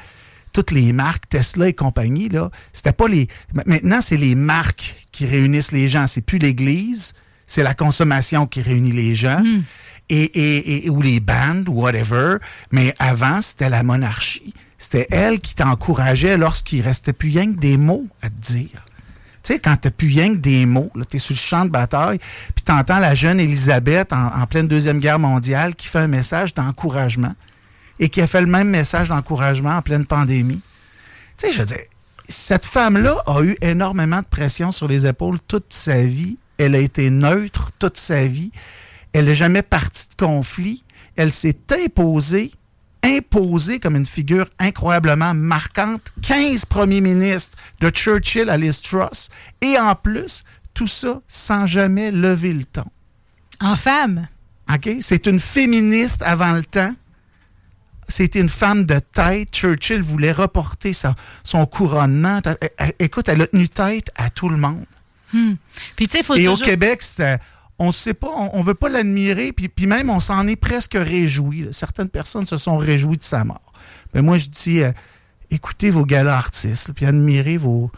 [0.51, 2.49] toutes les marques, Tesla et compagnie, là.
[2.73, 3.29] C'était pas les...
[3.53, 6.05] ma- Maintenant, c'est les marques qui réunissent les gens.
[6.07, 7.13] C'est plus l'Église,
[7.47, 9.41] c'est la consommation qui réunit les gens.
[10.09, 12.37] Et, et- et- ou les bandes, whatever.
[12.71, 14.53] Mais avant, c'était la monarchie.
[14.77, 18.85] C'était elle qui t'encourageait lorsqu'il restait plus rien que des mots à te dire.
[19.45, 22.17] Tu sais, quand t'as plus rien que des mots, t'es sur le champ de bataille,
[22.55, 26.55] puis t'entends la jeune Élisabeth en, en pleine Deuxième Guerre mondiale qui fait un message
[26.55, 27.35] d'encouragement
[27.99, 30.61] et qui a fait le même message d'encouragement en pleine pandémie.
[31.37, 31.83] Tu sais, je veux dire,
[32.27, 36.37] cette femme-là a eu énormément de pression sur les épaules toute sa vie.
[36.57, 38.51] Elle a été neutre toute sa vie.
[39.13, 40.83] Elle n'est jamais partie de conflit.
[41.17, 42.51] Elle s'est imposée,
[43.05, 46.11] imposée comme une figure incroyablement marquante.
[46.21, 49.29] 15 premiers ministres, de Churchill à Liz Truss.
[49.61, 50.43] Et en plus,
[50.73, 52.85] tout ça sans jamais lever le ton.
[53.61, 54.27] En femme.
[54.73, 54.89] OK?
[55.01, 56.93] C'est une féministe avant le temps.
[58.07, 59.49] C'était une femme de tête.
[59.51, 62.39] Churchill voulait reporter sa- son couronnement.
[62.99, 64.85] Écoute, elle a tenu tête à tout le monde.
[65.33, 65.53] Hmm.
[65.95, 67.39] Puis, faut Et au Québec, c'est-
[67.79, 70.55] on ne sait pas, on, on veut pas l'admirer, puis, puis même on s'en est
[70.55, 71.67] presque réjoui.
[71.71, 73.73] Certaines personnes se sont réjouies de sa mort.
[74.13, 74.91] Mais moi, je dis, euh,
[75.51, 77.91] écoutez vos galas artistes, puis admirez vos,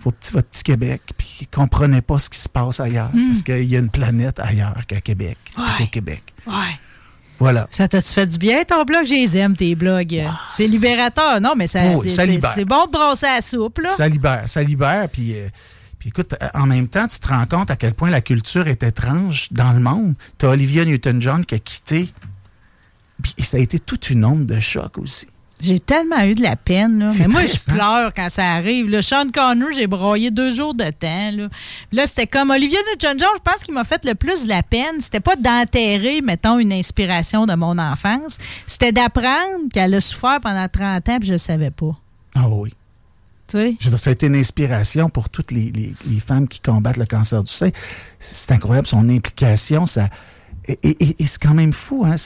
[0.00, 3.28] vos petits, votre petit Québec, puis comprenez pas ce qui se passe ailleurs, Mm.
[3.28, 5.84] parce qu'il y a une planète ailleurs qu'à Québec, Ouais.
[5.84, 6.22] au Québec.
[6.46, 6.78] Ouais.
[7.40, 7.66] Voilà.
[7.72, 9.04] Ça t'a-tu fait du bien, ton blog?
[9.06, 10.22] Je les aime, tes blogs.
[10.56, 11.40] c'est libérateur.
[11.40, 12.52] Non, mais ça, Ah, Oui, libère.
[12.54, 13.90] c'est bon de brasser la soupe, là.
[13.96, 15.48] Ça libère, ça libère, puis, euh,
[16.04, 18.68] puis écoute, euh, en même temps, tu te rends compte à quel point la culture
[18.68, 20.14] est étrange dans le monde.
[20.36, 22.10] Tu as Olivia Newton-John qui a quitté.
[23.22, 25.28] Puis ça a été toute une onde de choc aussi.
[25.62, 26.98] J'ai tellement eu de la peine.
[26.98, 27.10] Là.
[27.18, 28.90] Mais moi, je pleure quand ça arrive.
[28.90, 31.30] Le Sean Connery, j'ai broyé deux jours de temps.
[31.30, 31.48] Là,
[31.90, 35.00] là c'était comme Olivia Newton-John, je pense qu'il m'a fait le plus de la peine.
[35.00, 38.36] C'était pas d'enterrer, mettons, une inspiration de mon enfance.
[38.66, 41.98] C'était d'apprendre qu'elle a souffert pendant 30 ans puis je ne savais pas.
[42.34, 42.74] Ah oui.
[43.48, 43.76] Tu sais?
[43.78, 46.60] Je veux dire, ça a été une inspiration pour toutes les, les- les femmes qui
[46.60, 47.70] combattent le cancer du sein.
[48.18, 49.84] C'est incroyable, son implication.
[49.86, 50.08] Ça,
[50.66, 52.06] et et- et c'est quand même fou.
[52.06, 52.16] Hein?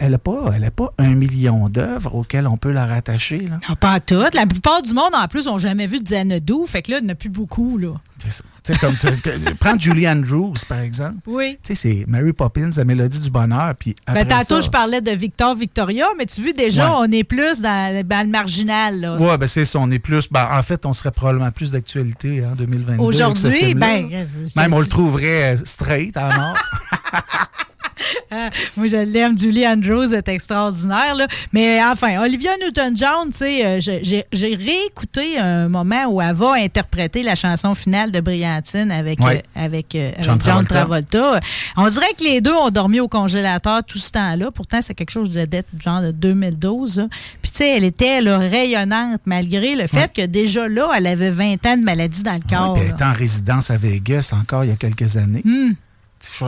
[0.00, 3.40] Elle n'a pas, elle a pas un million d'œuvres auxquelles on peut la rattacher.
[3.40, 3.58] Là.
[3.68, 4.34] Non, pas toutes.
[4.34, 6.54] La plupart du monde, en plus, n'ont jamais vu de Xanadu.
[6.66, 7.76] Fait que là, il n'y en a plus beaucoup.
[7.76, 7.90] Là.
[8.18, 8.44] C'est ça.
[8.80, 11.18] Comme tu- que- prends Julie Andrews, par exemple.
[11.26, 11.58] Oui.
[11.62, 13.74] Tu sais, c'est Mary Poppins, la mélodie du bonheur.
[13.78, 17.06] Puis après Ben, tantôt, ça- je parlais de Victor Victoria, mais tu vois, déjà, Ouais.
[17.08, 19.16] on est plus dans, dans le marginal.
[19.18, 19.78] Ouais, ben c'est ça.
[19.78, 20.28] On est plus.
[20.30, 22.92] Ben, en fait, on serait probablement plus d'actualité en 2022.
[22.92, 23.86] avec ce Aujourd'hui, film-là.
[23.86, 26.56] ben, Même on le trouverait euh, straight à mort.
[28.30, 29.38] Ah, moi, je l'aime.
[29.38, 31.14] Julie Andrews est extraordinaire.
[31.14, 31.26] Là.
[31.52, 37.74] Mais enfin, Olivia Newton-John, euh, j'ai- réécouté un moment où elle va interpréter la chanson
[37.74, 39.42] finale de Brillantine avec, Ouais.
[39.56, 40.74] euh, avec, euh, avec John Travolta.
[40.74, 41.40] Travolta.
[41.78, 44.50] On dirait que les deux ont dormi au congélateur tout ce temps-là.
[44.54, 46.98] Pourtant, c'est quelque chose de d'être genre de 2012.
[46.98, 47.08] là.
[47.40, 51.30] Puis, tu sais, elle était là, rayonnante malgré le fait que déjà là, elle avait
[51.30, 52.76] 20 ans de maladie dans le corps.
[52.78, 55.42] Elle était en résidence à Vegas encore il y a quelques années.
[55.44, 55.72] Hmm.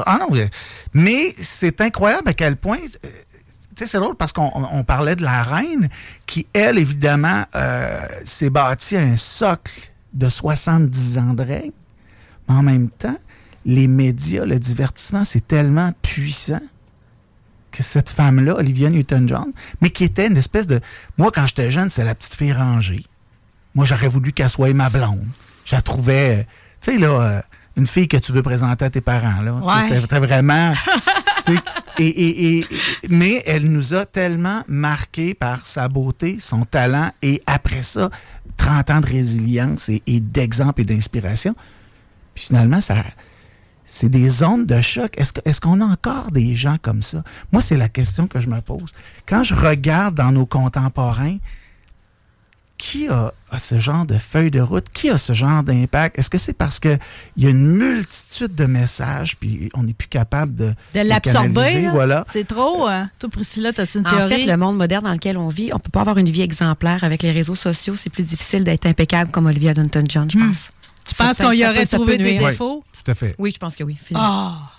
[0.06, 0.28] Ah non,
[0.94, 2.78] mais- c'est incroyable à quel point.
[3.04, 3.08] euh,
[3.76, 5.88] Tu sais, c'est drôle parce qu'on on- on parlait de la reine
[6.26, 9.72] qui, elle, évidemment, euh, s'est bâtie un socle
[10.12, 11.70] de 70 ans de règne.
[12.48, 13.16] Mais en même temps,
[13.64, 16.60] les médias, le divertissement, c'est tellement puissant
[17.70, 20.80] que cette femme-là, Olivia Newton-John, mais qui était une espèce de...
[21.16, 23.04] Moi, quand j'étais jeune, c'est la petite fille rangée.
[23.76, 25.24] Moi, j'aurais voulu qu'elle soit ma blonde.
[25.64, 26.46] Je la trouvais,
[26.80, 27.40] tu sais, là, euh,
[27.76, 29.58] une fille que tu veux présenter à tes parents, là.
[29.62, 30.00] Tu sais, Ouais.
[30.02, 30.74] C'était vraiment...
[31.44, 31.58] tu sais,
[31.98, 32.66] et, et- et-
[33.10, 38.10] mais elle nous a tellement marqué par sa beauté, son talent, et après ça,
[38.56, 41.54] 30 ans de résilience et, et d'exemple et d'inspiration.
[42.34, 42.96] Puis finalement, ça...
[43.92, 45.12] C'est des ondes de choc.
[45.18, 47.24] Est-ce que- est-ce qu'on a encore des gens comme ça?
[47.50, 48.92] Moi, c'est la question que je me pose.
[49.26, 51.38] Quand je regarde dans nos contemporains,
[52.90, 54.86] qui a, a ce genre de feuille de route?
[54.92, 56.18] Qui a ce genre d'impact?
[56.18, 56.98] Est-ce que c'est parce qu'il
[57.36, 61.86] y a une multitude de messages puis on n'est plus capable de, De l'absorber.
[61.88, 62.24] Voilà.
[62.30, 62.88] C'est trop.
[62.88, 63.04] euh.
[63.18, 64.42] Toi, Priscilla, as une En théorie?
[64.42, 67.04] fait, le monde moderne dans lequel on vit, on peut pas avoir une vie exemplaire.
[67.04, 70.68] Avec les réseaux sociaux, c'est plus difficile d'être impeccable comme Olivia Newton-John, je pense.
[70.68, 70.72] Hmm.
[71.04, 72.84] Tu penses qu'on y aurait trouvé des défauts?
[72.92, 73.34] Tout à fait.
[73.38, 73.96] Oui, je pense que oui.
[74.14, 74.69] Ah!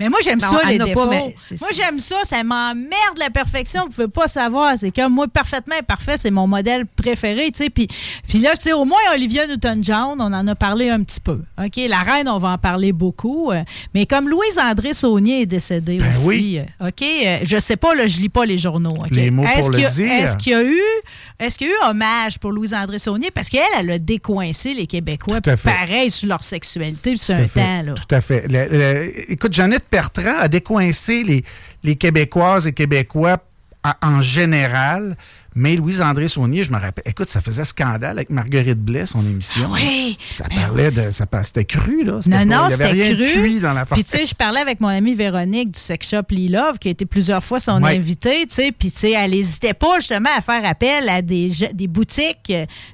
[0.00, 1.04] Mais moi, j'aime ça, elle les n'a défauts.
[1.04, 2.16] pas, mais moi, j'aime ça.
[2.24, 3.84] Ça m'emmerde la perfection.
[3.86, 4.74] Vous pouvez pas savoir.
[4.78, 7.50] C'est comme moi, parfaitement parfait, c'est mon modèle préféré.
[7.50, 7.70] tu sais.
[7.70, 7.88] Puis,
[8.28, 11.40] puis là, au moins, Olivia Newton-John, on en a parlé un petit peu.
[11.62, 11.76] OK?
[11.88, 13.50] La reine, on va en parler beaucoup.
[13.52, 13.62] euh,
[13.94, 16.26] Mais comme Louise-André Saunier est décédée Ben aussi.
[16.26, 16.60] oui.
[16.80, 17.02] euh, OK?
[17.02, 18.94] euh, Je sais pas, là, je lis pas les journaux.
[18.98, 19.10] OK?
[19.10, 20.12] Les mots Est-ce pour le qu'il y a- dire.
[20.12, 20.80] Est-ce qu'il y a eu.
[21.38, 23.30] Est-ce qu'il y a eu hommage pour Louise-André Saunier?
[23.30, 25.70] Parce qu'elle, elle a décoincé les Québécois Tout à fait.
[25.70, 27.82] pareil sur leur sexualité puis sur Tout un temps.
[27.82, 27.94] Là.
[27.94, 28.46] Tout à fait.
[28.48, 31.44] Le- le- écoute, Jeannette Bertrand a décoincé les,
[31.84, 33.38] les Québécoises et Québécois
[33.84, 35.16] en, en général,
[35.58, 39.70] mais Louise-André Saunier, je me rappelle, écoute, ça faisait scandale avec Marguerite Blais, son émission.
[39.72, 40.16] oui.
[40.18, 41.10] Puis Ça Ben parlait de.
[41.10, 42.20] Ça, c'était cru, là.
[42.22, 43.42] C'était Non, pas- non, Il n'y avait c'était rien de cru.
[43.42, 46.22] cuit dans la Puis, tu sais, je parlais avec mon amie Véronique du sex shop
[46.30, 48.72] Lee Love, qui a été plusieurs fois son invitée, tu sais.
[48.72, 52.52] Puis, tu sais, elle n'hésitait pas justement à faire appel à des, des boutiques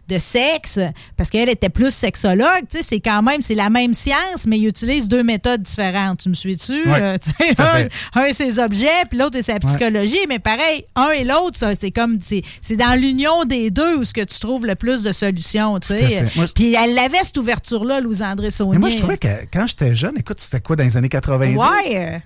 [0.08, 0.78] de sexe,
[1.16, 2.82] parce qu'elle était plus sexologue, tu sais.
[2.82, 6.20] C'est quand même, c'est la même science, mais ils utilisent deux méthodes différentes.
[6.20, 6.82] Tu me suis-tu?
[6.88, 7.16] Euh,
[7.58, 10.18] un, un, c'est les objets, puis l'autre, c'est sa psychologie.
[10.28, 14.05] Mais pareil, un et l'autre, ça, c'est comme, c'est c'est dans l'union des deux où
[14.05, 16.26] ce que tu trouves le plus de solutions, tu sais.
[16.55, 18.72] Puis, elle avait cette ouverture-là, Louise-André Saunier.
[18.72, 21.57] Mais moi, je trouvais que quand j'étais jeune, écoute, c'était quoi dans les années 90?
[21.57, 22.22] Ouais.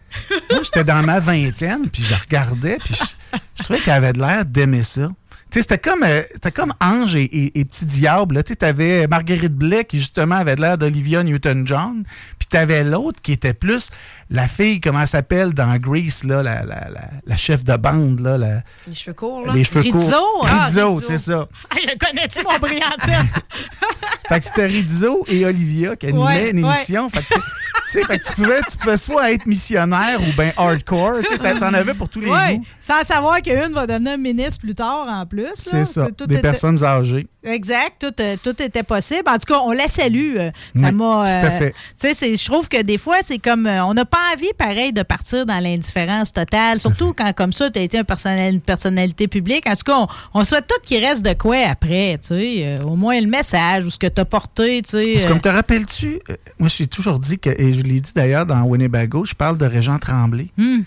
[0.51, 4.21] Moi, j'étais dans ma vingtaine, puis je regardais, puis je, je trouvais qu'elle avait de
[4.21, 5.09] l'air d'aimer ça.
[5.51, 8.35] Tu c'était comme, euh, c'était comme Ange et, et- et Petit Diable.
[8.37, 8.43] là.
[8.43, 12.03] Tu sais, t'avais Marguerite Blais qui, justement, avait l'air d'Olivia Newton-John.
[12.39, 13.89] Puis t'avais l'autre qui était plus
[14.31, 18.21] la fille, comment elle s'appelle dans Grease, là, la, la, la, la chef de bande,
[18.21, 19.53] là, la- Les cheveux courts, là.
[19.55, 20.47] les cheveux Rizzo, courts.
[20.51, 21.01] ah, Rizzo, Rizzo.
[21.09, 21.49] c'est ça.
[21.75, 23.29] Le connais-tu, mon brillantine?
[24.29, 26.75] Fait que c'était Rizzo et Olivia qui animaient Ouais, une ouais.
[26.75, 27.09] émission.
[27.09, 27.41] Fait que, tu
[27.87, 31.21] sais, fait que tu pouvais, tu pouvais soit être missionnaire ou bien hardcore.
[31.27, 32.65] Tu t'en avais pour tous les Oui, goûts.
[32.79, 35.38] sans savoir qu'une va devenir ministre plus tard en plus.
[35.55, 36.09] C'est ça.
[36.17, 37.27] tout Des était- personnes âgées.
[37.45, 39.23] Exact, tout, euh, tout était possible.
[39.27, 40.35] En tout cas, on la salue.
[40.37, 41.39] euh, Ça Oui, m'a.
[41.41, 41.75] tout à fait.
[41.97, 43.67] Sais, c'est- je trouve que des fois, c'est comme.
[43.67, 46.81] euh, on n'a pas envie, pareil, de partir dans l'indifférence totale.
[46.81, 49.67] Surtout quand, comme ça, tu as été un personnel- une personnalité publique.
[49.69, 50.09] En tout cas, on,
[50.41, 52.55] on souhaite tout qu'il reste de quoi après, tu sais.
[52.65, 55.13] euh, au moins le message ou ce que tu as porté, tu sais.
[55.13, 58.01] Parce que euh, comme te rappelles-tu, euh, moi j'ai toujours dit que, et je l'ai
[58.01, 60.49] dit d'ailleurs dans Winnebago, je parle de Régent Tremblay.
[60.57, 60.81] Hmm.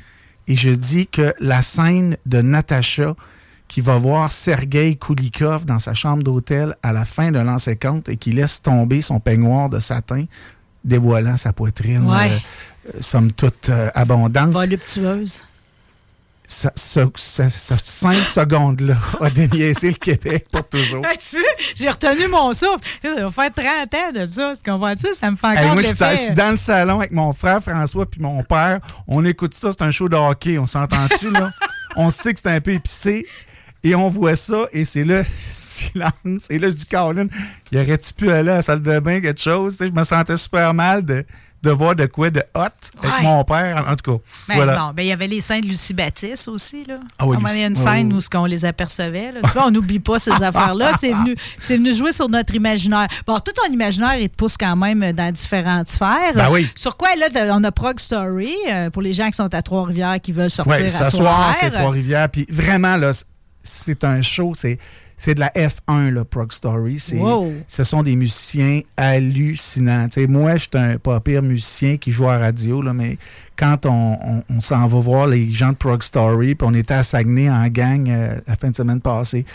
[0.48, 3.16] Et je dis que la scène de Natacha
[3.72, 8.10] qui va voir Sergei Koulikov dans sa chambre d'hôtel à la fin de l'an 50
[8.10, 10.26] et qui laisse tomber son peignoir de satin,
[10.84, 12.32] dévoilant sa poitrine, Ouais.
[12.34, 12.38] euh,
[12.90, 14.50] euh, somme toute euh, abondante.
[14.50, 15.46] voluptueuse.
[16.46, 21.02] Ça- ce- ce- ce cinq secondes-là a déniaisé le Québec pour toujours.
[21.06, 21.38] Ah, tu
[21.76, 22.82] j'ai retenu mon souffle.
[23.02, 24.54] Ça va faire 30 ans de ça.
[24.62, 25.08] Tu comprends-tu?
[25.14, 27.14] Ça me fait Hey, encore moi, je suis dans- je suis dans le salon avec
[27.14, 28.82] mon frère François puis mon père.
[29.08, 30.58] On écoute ça, c'est un show de hockey.
[30.58, 31.54] On s'entend-tu, là?
[31.96, 33.26] on sait que c'est un peu épicé.
[33.84, 35.24] Et on voit ça, et c'est là,
[35.72, 36.48] silence.
[36.50, 37.30] Et là, je dis, Caroline,
[37.72, 39.78] y aurait-tu pu aller à la salle de bain, quelque chose?
[39.80, 41.26] Je me sentais super mal de,
[41.64, 42.60] de voir de quoi de hot
[43.02, 43.24] avec Ouais.
[43.24, 43.84] mon père.
[43.88, 44.76] En tout cas, Ben, voilà.
[44.78, 46.84] bon, ben, il y avait les scènes de Lucie Baptiste aussi.
[46.86, 46.98] Là.
[47.18, 48.18] Ah oui, il y a une scène Oh.
[48.18, 49.32] où ce qu'on les apercevait.
[49.32, 49.40] Là.
[49.44, 50.92] Tu vois, on n'oublie pas ces affaires-là.
[51.00, 51.36] C'est venu,
[51.70, 53.08] venu jouer sur notre imaginaire.
[53.26, 56.34] Bon, tout ton imaginaire, il te pousse quand même dans différentes sphères.
[56.36, 56.70] Ben oui.
[56.76, 60.20] Sur quoi, là, on a Prog Story euh, pour les gens qui sont à Trois-Rivières
[60.22, 62.30] qui veulent sortir Oui, à ce soir, c'est Trois-Rivières.
[62.30, 63.12] Puis vraiment, là,
[63.64, 64.78] c'est un show, c'est,
[65.18, 66.98] c'est de la F1, le Prog Story.
[67.00, 67.52] C'est, Wow.
[67.68, 70.08] Ce sont des musiciens hallucinants.
[70.28, 73.18] Moi, je suis un pas pire musicien qui joue à radio, là, mais
[73.58, 76.96] quand on, on- on s'en va voir les gens de Prog Story, puis on était
[76.96, 79.46] à Saguenay en gang euh, la fin de semaine passée,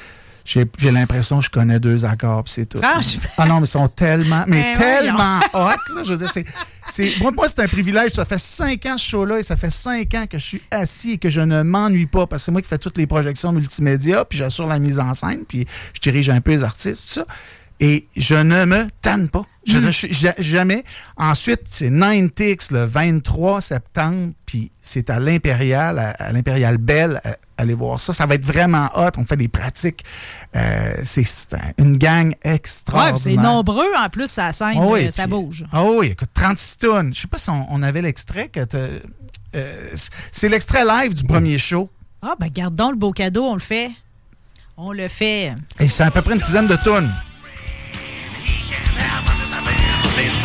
[0.46, 2.78] j'ai, l'impression que je connais deux accords, puis c'est tout.
[2.80, 3.22] Franchement.
[3.36, 6.44] Ah non, mais ils sont tellement, mais Ben tellement hot, là, je veux dire, c'est,
[6.86, 8.12] c'est, moi, moi, c'est un privilège.
[8.12, 11.12] Ça fait cinq ans ce show-là et ça fait cinq ans que je suis assis
[11.12, 13.50] et que je ne m'ennuie pas parce que c'est moi qui fais toutes les projections
[13.52, 17.12] multimédia, puis j'assure la mise en scène, puis je dirige un peu les artistes, tout
[17.12, 17.26] ça.
[17.80, 19.42] Et je ne me tanne pas.
[19.66, 20.84] Je je ja- jamais.
[21.16, 27.20] Ensuite, c'est 9Tix le 23 septembre, puis c'est à l'Impérial, à, à l'Impérial Belle.
[27.24, 28.12] à- Allez voir ça.
[28.12, 29.08] Ça va être vraiment hot.
[29.16, 30.04] On fait des pratiques.
[30.54, 33.18] Euh, c'est c'est un- une gang extraordinaire.
[33.18, 35.64] c'est nombreux en plus, ça scène, Ah oui, euh, ça bouge.
[35.72, 37.14] Ah oui, écoute, 36 tonnes.
[37.14, 38.48] Je sais pas si on, on avait l'extrait.
[38.48, 38.98] que euh,
[40.32, 41.88] c'est- l'extrait live du premier show.
[42.22, 43.90] Ah, ben, garde donc le beau cadeau, on le fait.
[44.76, 45.54] On le fait.
[45.80, 47.10] Et c'est à peu près une dizaine de tonnes.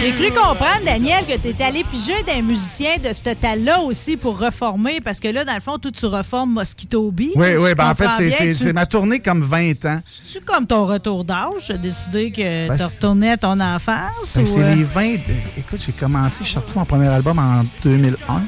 [0.00, 4.16] J'ai cru comprendre, Daniel, que tu es allé piger d'un musicien de ce total-là aussi
[4.16, 7.32] pour reformer, parce que là, dans le fond, tout tu reformes Mosquito Bee.
[7.36, 10.00] Oui, Je oui, ben en fait, c'est- tu- ma tournée comme 20 ans.
[10.06, 14.34] C'est-tu comme ton retour d'âge, de décider que Ben, tu retournais à ton enfance?
[14.34, 15.16] Ben, ou, c'est euh, les 20.
[15.58, 18.42] Écoute, j'ai commencé, j'ai sorti mon premier album en 2001.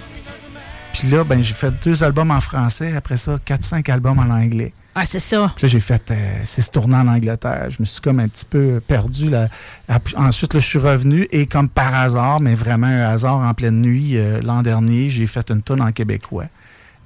[0.94, 2.94] Puis là, ben, j'ai fait deux albums en français.
[2.96, 4.72] Après ça, 4-5 albums en anglais.
[4.94, 5.40] Ah, c'est ça.
[5.60, 7.68] Là, j'ai fait euh, six tournées en Angleterre.
[7.70, 9.30] Je me suis comme un petit peu perdu.
[9.30, 9.48] Là.
[9.88, 13.54] Ap- Ensuite, là, je suis revenu et comme par hasard, mais vraiment un hasard en
[13.54, 16.44] pleine nuit, euh, l'an dernier, j'ai fait une tonne en québécois.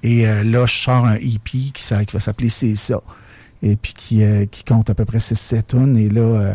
[0.02, 3.00] Et euh, là, je sors un EP qui, qui va s'appeler C'est ça.
[3.62, 5.96] Et puis qui, euh, qui compte à peu près 6-7 tonnes.
[5.96, 6.54] Et là...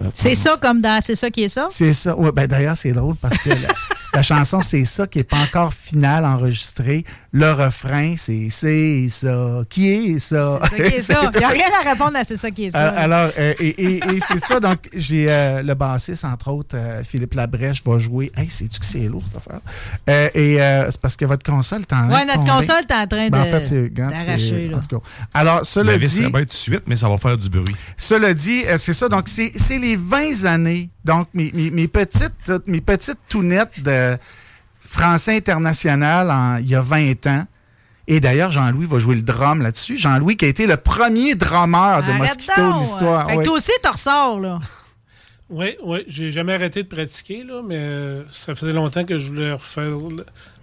[0.00, 1.66] euh, C'est ça comme dans C'est ça qui est ça?
[1.70, 2.16] c'est ça.
[2.16, 3.68] Ouais, ben d'ailleurs, c'est drôle parce que la,
[4.14, 7.04] la chanson, c'est ça qui n'est pas encore finale enregistrée.
[7.32, 9.60] Le refrain, c'est c'est ça.
[9.68, 10.58] Qui est ça?
[10.70, 11.30] C'est ça qui est ça.
[11.32, 12.88] Il n'y a rien à répondre à C'est ça qui est ça.
[12.92, 14.58] Euh, alors, euh, et, et- et c'est ça.
[14.58, 18.32] Donc, j'ai euh, le bassiste, entre autres, euh, Philippe Labrèche, va jouer.
[18.36, 19.60] Hey, sais-tu que c'est lourd, cette affaire?
[20.08, 23.28] Euh, et euh, c'est parce que votre console, t'en Ouais, notre console, t'es en train
[23.28, 24.74] Ben, en de- fait, c'est-.
[24.74, 25.06] En tout cas.
[25.32, 26.20] Alors, cela La vis dit.
[26.20, 27.76] bien tout de suite, mais ça va faire du bruit.
[27.96, 29.08] Cela dit, euh, c'est ça.
[29.08, 30.90] Donc, c'est c'est les 20 années.
[31.04, 34.16] Donc, mes, mes- mes petites, mes petites tounettes de
[34.80, 37.44] français international en- il y a 20 ans.
[38.08, 39.96] Et d'ailleurs, Jean-Louis va jouer le drum là-dessus.
[39.96, 43.26] Jean-Louis qui a été le premier drummer de Arrête Mosquito de l'histoire.
[43.26, 43.44] Fait que Oui.
[43.44, 44.58] toi aussi, tu ressors, là.
[45.48, 46.04] Oui, oui.
[46.08, 49.96] J'ai jamais arrêté de pratiquer, là, mais euh, ça faisait longtemps que je voulais refaire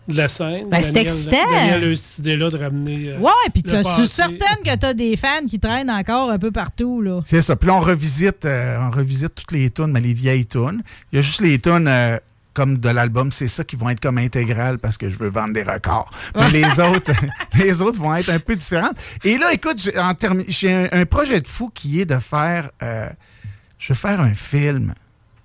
[0.07, 0.69] de la scène.
[0.69, 1.31] Ben, c'est excitant.
[1.51, 3.09] Daniel a eu cette idée-là de ramener.
[3.09, 6.39] euh, Ouais, puis je suis certaine que tu as des fans qui traînent encore un
[6.39, 7.01] peu partout.
[7.01, 7.19] là.
[7.23, 7.55] C'est ça.
[7.55, 10.81] Puis là, on revisite, euh, on revisite toutes les tunes, mais les vieilles tunes.
[11.11, 12.17] Il y a juste les tunes euh,
[12.53, 15.53] comme de l'album, c'est ça qui vont être comme intégrales parce que je veux vendre
[15.53, 16.09] des records.
[16.35, 17.11] Mais les autres,
[17.59, 18.97] les autres vont être un peu différentes.
[19.23, 22.17] Et là, écoute, j'ai en termi- j'ai un, un projet de fou qui est de
[22.17, 23.09] faire, euh,
[23.77, 24.93] je veux faire un film.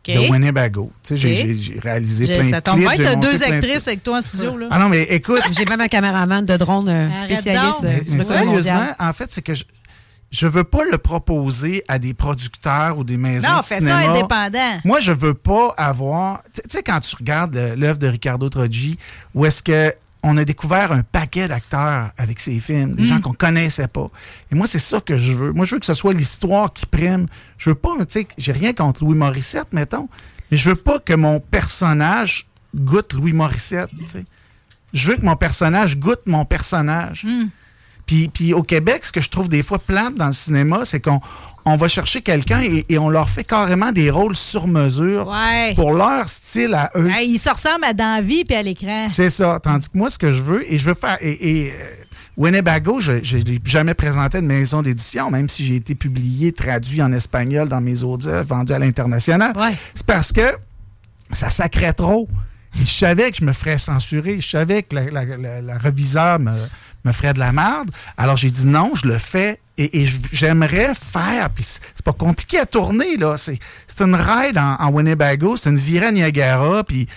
[0.06, 0.90] De Winnebago.
[1.04, 3.44] Tu sais, j'ai- réalisé plein de ça tombe clips, bien, j'ai t'as monté deux de
[3.44, 4.58] actrices avec toi en studio.
[4.58, 4.66] Là.
[4.70, 5.42] Ah non, mais écoute.
[5.56, 9.54] J'ai même un caméraman de drone Arrête spécialiste euh, Mais, sérieusement, en fait, c'est que
[9.54, 9.64] je,
[10.32, 14.02] je veux pas le proposer à des producteurs ou des maisons Non, de fais cinéma.
[14.02, 14.80] ça indépendant.
[14.84, 16.42] Moi, je veux pas avoir.
[16.54, 18.98] Tu sais, quand tu regardes l'œuvre de Ricardo Troggi,
[19.34, 23.06] où est-ce que on a découvert un paquet d'acteurs avec ses films, des Mm.
[23.06, 24.06] gens qu'on connaissait pas.
[24.50, 25.52] Et moi, c'est ça que je veux.
[25.52, 27.26] Moi, je veux que ce soit l'histoire qui prime.
[27.58, 30.08] Je veux pas, tu sais, j'ai rien contre Louis Morissette, mettons,
[30.50, 34.24] mais je veux pas que mon personnage goûte Louis Morissette, tu sais.
[34.92, 37.26] Je veux que mon personnage goûte mon personnage.
[38.06, 41.00] Puis, puis au Québec, ce que je trouve des fois plate dans le cinéma, c'est
[41.00, 41.20] qu'on
[41.64, 45.74] on va chercher quelqu'un et, et on leur fait carrément des rôles sur mesure Ouais.
[45.74, 47.08] pour leur style à eux.
[47.22, 49.06] Ils se ressemblent à dans la vie puis à l'écran.
[49.08, 49.60] C'est ça.
[49.62, 51.18] Tandis que moi, ce que je veux, et je veux faire.
[51.20, 51.74] Et, et, euh,
[52.36, 57.12] Winnebago, je n'ai jamais présenté de maison d'édition, même si j'ai été publié, traduit en
[57.12, 59.52] espagnol dans mes œuvres, vendu à l'international.
[59.94, 60.40] C'est parce que
[61.30, 62.28] ça sacrait trop.
[62.80, 64.40] Et je savais que je me ferais censurer.
[64.40, 66.52] Je savais que la, la- la- la reviseur me
[67.10, 67.90] ferait de la merde.
[68.16, 69.58] Alors j'ai dit non, je le fais.
[69.78, 71.48] Et, et j'aimerais faire.
[71.50, 73.36] Puis c'est pas compliqué à tourner, là.
[73.36, 73.58] C'est
[73.88, 77.08] c'est une ride en, en Winnebago, c'est une virée à Niagara, puis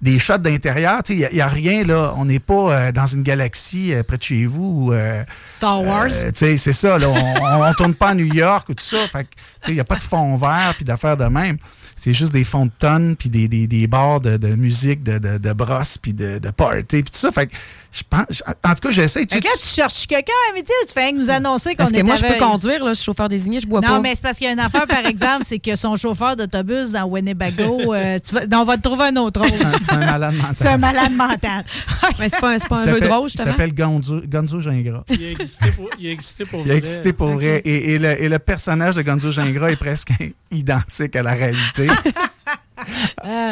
[0.00, 1.02] des shots d'intérieur.
[1.02, 2.14] Tu sais, il n'y a, rien, là.
[2.16, 4.86] On n'est pas euh, dans une galaxie euh, près de chez vous.
[4.86, 6.06] ou, euh, Star Wars.
[6.12, 7.08] euh, tu sais, c'est ça, là.
[7.10, 9.06] On, on tourne pas à New York ou tout ça.
[9.08, 11.58] Fait que, tu sais, il n'y a pas de fond vert puis d'affaires de même.
[11.96, 15.18] C'est juste des fonds de tonnes puis des, des, des bars de, de musique, de,
[15.18, 17.32] de, de brosse puis de, de party puis tout ça.
[17.32, 17.54] Fait que,
[17.98, 19.20] je pense, en tout cas, j'essaie.
[19.20, 19.26] Là,
[19.60, 22.16] tu cherches quelqu'un à métier ou tu fais nous annoncer qu'on Parce est que moi,
[22.16, 23.88] je peux conduire, là, je suis chauffeur désigné, je bois pas.
[23.88, 26.36] Non, mais c'est parce qu'il y a une affaire, par exemple, c'est que son chauffeur
[26.36, 29.50] d'autobus dans Winnebago, euh, tu vas- on va te trouver un autre rôle.
[29.78, 30.54] C'est un malade mental.
[30.56, 31.64] C'est un malade mental.
[32.18, 33.50] Mais c'est pas un, c'est pas un Il jeu de s'appelle- rôle, Il justement.
[33.52, 35.02] s'appelle Gonzo, Gonzo Gingras.
[35.10, 36.76] Il a existé pour, il a existé pour Il a vrai.
[36.78, 37.62] existé pour vrai.
[37.64, 40.10] Et, et le, et le personnage de Gonzo Gingras est presque
[40.50, 41.88] identique à la réalité.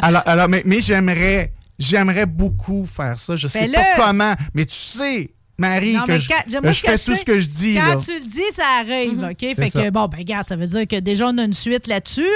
[0.02, 3.36] Alors, alors, mais, mais j'aimerais, j'aimerais beaucoup faire ça.
[3.36, 3.72] Je sais Fais-le.
[3.74, 7.12] pas comment, mais tu sais, Marie, Non, que je, quand- que moi, je fais sais,
[7.12, 7.74] tout ce que je dis.
[7.76, 7.96] Quand là.
[7.96, 9.54] tu le dis, ça arrive, OK?
[9.56, 9.82] Fait ça.
[9.84, 12.26] que, bon, ben, regarde, ça veut dire que déjà, on a une suite là-dessus.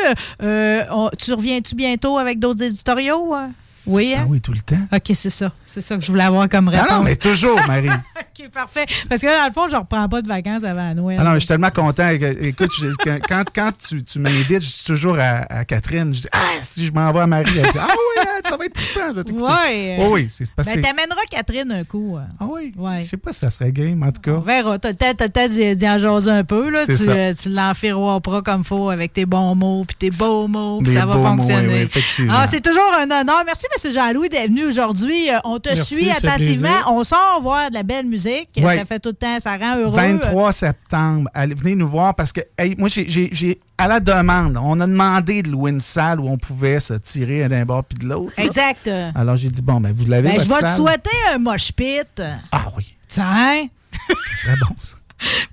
[0.43, 0.83] Euh,
[1.19, 3.35] tu reviens-tu bientôt avec d'autres éditoriaux?
[3.35, 3.47] euh?
[3.87, 4.21] Oui, hein?
[4.25, 4.77] Ah oui, tout le temps.
[4.93, 5.51] OK, c'est ça.
[5.67, 6.91] C'est ça que je voulais avoir comme Ah réponse.
[6.99, 7.89] non, mais toujours, Marie.
[8.41, 8.85] OK, parfait.
[9.09, 11.17] Parce que là, dans le fond, je ne reprends pas de vacances avant Noël.
[11.19, 12.09] Ah non, mais je suis tellement content.
[12.09, 12.89] Écoute, je-
[13.27, 16.85] quand, quand, tu, tu m'invites, je dis toujours à, à Catherine, je dis, ah, si
[16.87, 19.25] je m'en vais à Marie, elle dit, ah oui, ça va être trippant, je vais
[19.25, 19.45] t'écouter.
[19.45, 19.97] Ouais.
[20.01, 22.17] Oh oui, c'est parce Ben, t'amèneras Catherine un coup.
[22.17, 22.23] euh.
[22.39, 22.73] Ah oui?
[22.77, 23.03] Ouais.
[23.03, 24.33] Je sais pas si ça serait game, en tout cas.
[24.33, 24.79] On verra.
[24.79, 26.71] T'as peut-être d'y d'y en jaser un peu.
[26.71, 26.85] Là.
[26.87, 27.11] Tu, ça.
[27.11, 31.07] euh, tu l'enfiroiras comme faut avec tes bons mots puis tes beaux mots, puis ça
[31.07, 31.69] va beaux mots, fonctionner.
[31.69, 32.33] oui, oui, effectivement.
[32.37, 33.43] Ah, c'est toujours un honneur.
[33.47, 33.91] Merci, M.
[33.93, 35.31] Jean-Louis, d'être venu aujourd'hui.
[35.31, 36.69] Euh, On te Merci, suit attentivement.
[36.89, 38.49] On sort voir de la belle musique.
[38.57, 38.77] Ouais.
[38.79, 39.97] Ça fait tout le temps, ça rend heureux.
[39.97, 44.79] 23 septembre, allez, venez nous voir parce que hey, moi, j'ai- à la demande, on
[44.81, 48.07] a demandé de louer une salle où on pouvait se tirer d'un bord puis de
[48.07, 48.33] l'autre.
[48.37, 48.45] là.
[48.45, 48.91] Exact.
[49.15, 52.23] Alors j'ai dit, bon, ben vous l'avez, Ben, je vais te souhaiter un mosh pit.
[52.53, 52.95] Ah oui.
[53.09, 53.67] Tiens.
[54.37, 54.97] Ce serait bon, ça.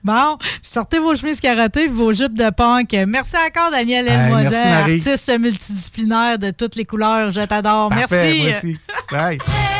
[0.04, 2.95] Bon, sortez vos chemises carottées et vos jupes de punk.
[3.08, 7.32] Merci encore, Daniel Elmoiset, merci, artiste multidisciplinaire de toutes les couleurs.
[7.32, 7.90] Je t'adore.
[7.90, 8.40] Merci.
[8.41, 8.78] moi aussi.
[9.12, 9.38] Bye.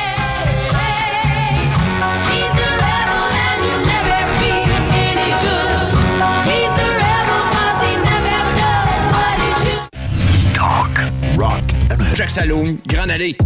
[12.16, 13.38] Jacques Saloum, Grande Allée.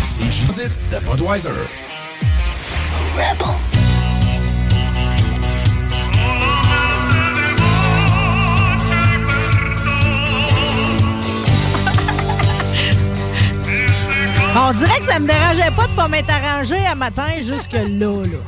[0.00, 1.50] C'est Judith de Budweiser.
[3.16, 3.46] Rebel.
[14.54, 17.80] On dirait que ça me dérangeait pas de pas m'être arrangé à matin jusque là.
[17.88, 18.38] là.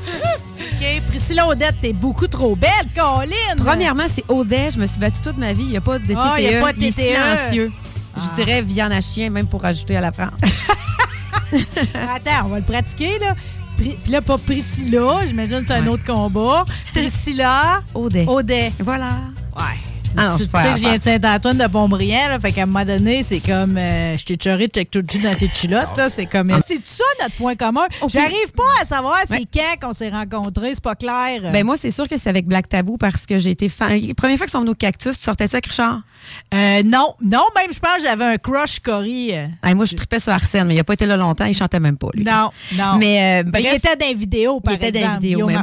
[0.80, 3.26] OK, Priscilla Odette, t'es beaucoup trop belle, Colin.
[3.56, 4.70] Premièrement, c'est Audet.
[4.72, 5.62] Je me suis battue toute ma vie.
[5.64, 6.14] Il n'y a pas de TTE.
[6.16, 7.04] Ah, il y a pas de Il est TTE.
[7.06, 7.72] silencieux.
[8.16, 10.30] Je dirais viande à chien, même pour ajouter à la France.
[11.94, 13.34] Attends, on va le pratiquer, là.
[13.76, 16.64] Puis là, pas Priscilla, j'imagine que c'est un autre combat.
[16.92, 17.80] Priscilla.
[17.92, 18.24] Audet.
[18.26, 18.72] Audet.
[18.80, 19.10] Voilà.
[19.56, 19.78] Ouais.
[20.16, 22.66] Ah non, tu sais que je viens de Saint-Antoine de Pontbriand, là, fait qu'à un
[22.66, 26.08] moment donné, c'est comme euh, je t'ai choré, check tout le dans tes culottes, là,
[26.10, 27.86] c'est comme c'est ça notre point commun.
[28.08, 31.52] J'arrive pas à savoir c'est quand qu'on s'est rencontrés, c'est pas clair.
[31.52, 33.88] Ben moi, c'est sûr que c'est avec Black Tabou parce que j'ai été fan.
[34.00, 36.02] La première fois qu'ils sont venus au Cactus, tu sortais-tu avec Richard?
[36.52, 39.30] Euh, non, non, même je pense que j'avais un crush Cory.
[39.32, 39.46] euh.
[39.62, 41.80] Hey, moi, je tripais sur Arsène, mais il a pas été là longtemps, il chantait
[41.80, 42.24] même pas, lui.
[42.24, 42.96] Non, non.
[42.98, 45.56] Mais, euh, il était dans les vidéos, par Il était dans les vidéos, mais-.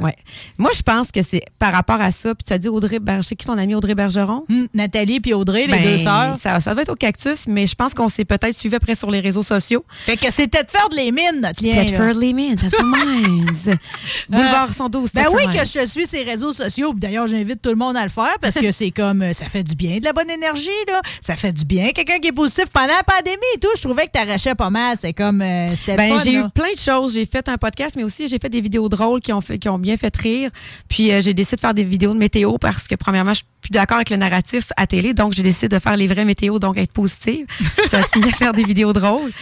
[0.00, 0.16] Ouais.
[0.58, 2.34] Moi, je pense que c'est par rapport à ça.
[2.34, 3.22] Puis tu as dit Audrey Bergeron.
[3.22, 4.44] C'est qui ton ami Audrey Bergeron?
[4.48, 6.36] Hum, Nathalie puis Audrey, les Ben, deux sœurs.
[6.36, 9.10] Ça, ça doit être au cactus, mais je pense qu'on s'est peut-être suivi après sur
[9.10, 9.84] les réseaux sociaux.
[10.06, 11.72] Fait que c'était de faire de les mines, notre lien.
[11.84, 13.46] Tedford les Mines, Tedford Mines.
[14.28, 16.92] Boulevard 112, Ben Tedford oui, que je te suis ces réseaux sociaux.
[16.96, 19.74] D'ailleurs, j'invite tout le monde à le faire parce que c'est comme ça fait du
[19.74, 21.00] bien, de la bonne énergie, là.
[21.20, 21.90] Ça fait du bien.
[21.90, 24.96] Quelqu'un qui est positif pendant la pandémie et tout, je trouvais que t'arrachais pas mal.
[25.00, 27.14] C'est comme euh, Ben, j'ai eu plein de choses.
[27.14, 29.68] J'ai fait un podcast, mais aussi j'ai fait des vidéos drôles qui ont, fait, qui
[29.68, 30.50] ont bien fait rire.
[30.88, 33.46] Puis euh, j'ai décidé de faire des vidéos de météo parce que, premièrement, je suis
[33.60, 35.14] plus d'accord avec le narratif à télé.
[35.14, 37.46] Donc, j'ai décidé de faire les vraies météos, donc être positive.
[37.86, 39.32] Ça a fini à faire des vidéos drôles.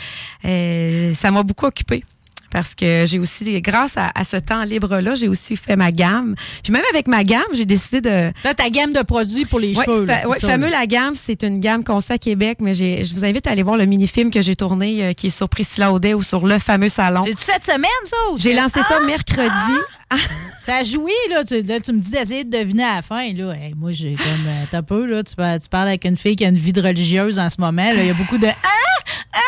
[0.44, 2.04] Euh, ça m'a beaucoup occupée.
[2.50, 6.34] Parce que j'ai aussi, grâce à, à ce temps libre-là, j'ai aussi fait ma gamme.
[6.62, 8.32] Puis même avec ma gamme, j'ai décidé de.
[8.44, 10.06] Là, ta gamme de produits pour les Ouais, cheveux.
[10.06, 10.68] fa- c'est fameux.
[10.68, 13.50] La Gamme, c'est une gamme qu'on sait à Québec, mais j'ai- je vous invite à
[13.50, 16.46] aller voir le mini-film que j'ai tourné euh, qui est sur Priscilla Audet ou sur
[16.46, 17.22] le fameux salon.
[17.24, 18.16] C'est-tu cette semaine, ça?
[18.32, 19.97] ou J'ai c'est- lancé ça Ah!
[20.16, 20.34] Mercredi.
[20.58, 21.44] Ça a joui, là.
[21.44, 23.52] Tu, là, tu me dis d'essayer de deviner à la fin, là.
[23.54, 24.46] Hey, moi, j'ai comme.
[24.46, 25.22] euh, T'as peu, là.
[25.22, 27.60] Tu, par- tu parles avec une fille qui a une vie de religieuse en ce
[27.60, 27.84] moment.
[27.92, 27.94] là.
[28.02, 28.46] Il y a beaucoup de.
[28.46, 29.12] Ah!
[29.32, 29.38] Ah!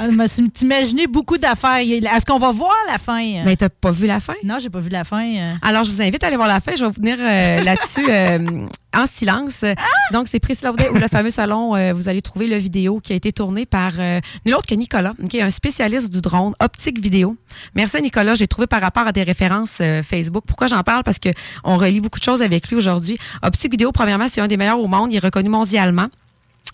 [0.00, 1.78] Ah, je me suis imaginé beaucoup d'affaires.
[1.78, 3.20] Est-ce qu'on va voir la fin?
[3.20, 3.42] euh?
[3.44, 4.34] Mais t'as pas vu la fin?
[4.44, 5.24] Non, j'ai pas vu la fin.
[5.36, 5.54] euh.
[5.62, 6.72] Alors, je vous invite à aller voir la fin.
[6.76, 8.66] Je vais venir euh, là-dessus euh,
[8.96, 9.64] en silence.
[10.12, 11.76] Donc, c'est Priscilla Audet ou le fameux salon.
[11.76, 14.74] euh, vous allez trouver la vidéo qui a été tournée par euh, nul autre que
[14.74, 17.36] Nicolas, qui est un spécialiste du drone, optique vidéo.
[17.74, 18.34] Merci à Nicolas.
[18.34, 20.44] J'ai trouvé par rapport à des références euh, Facebook.
[20.46, 21.02] Pourquoi j'en parle?
[21.04, 21.28] Parce que
[21.64, 23.18] on relie beaucoup de choses avec lui aujourd'hui.
[23.42, 25.12] Optique vidéo, premièrement, c'est un des meilleurs au monde.
[25.12, 26.08] Il est reconnu mondialement.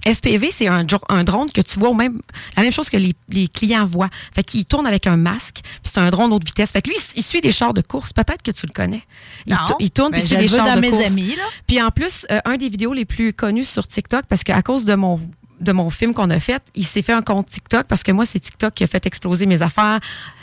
[0.06, 2.20] FPV, c'est un, dro- un drone que tu vois au même,
[2.56, 4.10] la même chose que les, les clients voient.
[4.34, 6.70] Fait qu'il tourne avec un masque, puis c'est un drone haute vitesse.
[6.70, 8.12] Fait que lui, il suit des chars de course.
[8.12, 9.02] Peut-être que tu le connais.
[9.46, 9.58] Il, Non.
[9.66, 11.06] tou- il tourne Ben, puis suit des chars dans de mes course.
[11.06, 11.42] amis, là.
[11.66, 14.84] Puis en plus, euh, un des vidéos les plus connues sur TikTok, parce qu'à cause
[14.84, 15.20] de mon
[15.60, 18.26] de mon film qu'on a fait, il s'est fait un compte TikTok parce que moi,
[18.26, 20.00] c'est TikTok qui a fait exploser mes affaires.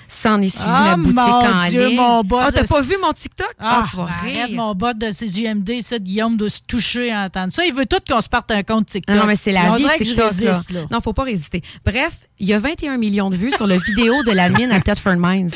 [0.07, 1.95] Ça en est suivi Ah, la boutique mon en Dieu, ligne.
[1.97, 3.53] mon boss Ah, t'as de- pas vu mon TikTok?
[3.59, 4.57] Ah, Ah, tu vas arrête, rire.
[4.57, 7.65] mon bot de CGMD, ça, Guillaume doit se toucher à entendre ça.
[7.65, 9.15] Il veut tout qu'on se parte un compte TikTok.
[9.15, 10.17] Non, mais c'est la On vie TikTok.
[10.17, 10.27] là.
[10.51, 10.81] résiste, là.
[10.91, 11.61] Non, faut pas résister.
[11.85, 12.11] Bref,
[12.41, 15.15] il y a 21 millions de vues sur le vidéo de la mine à Thetford
[15.17, 15.51] Mines.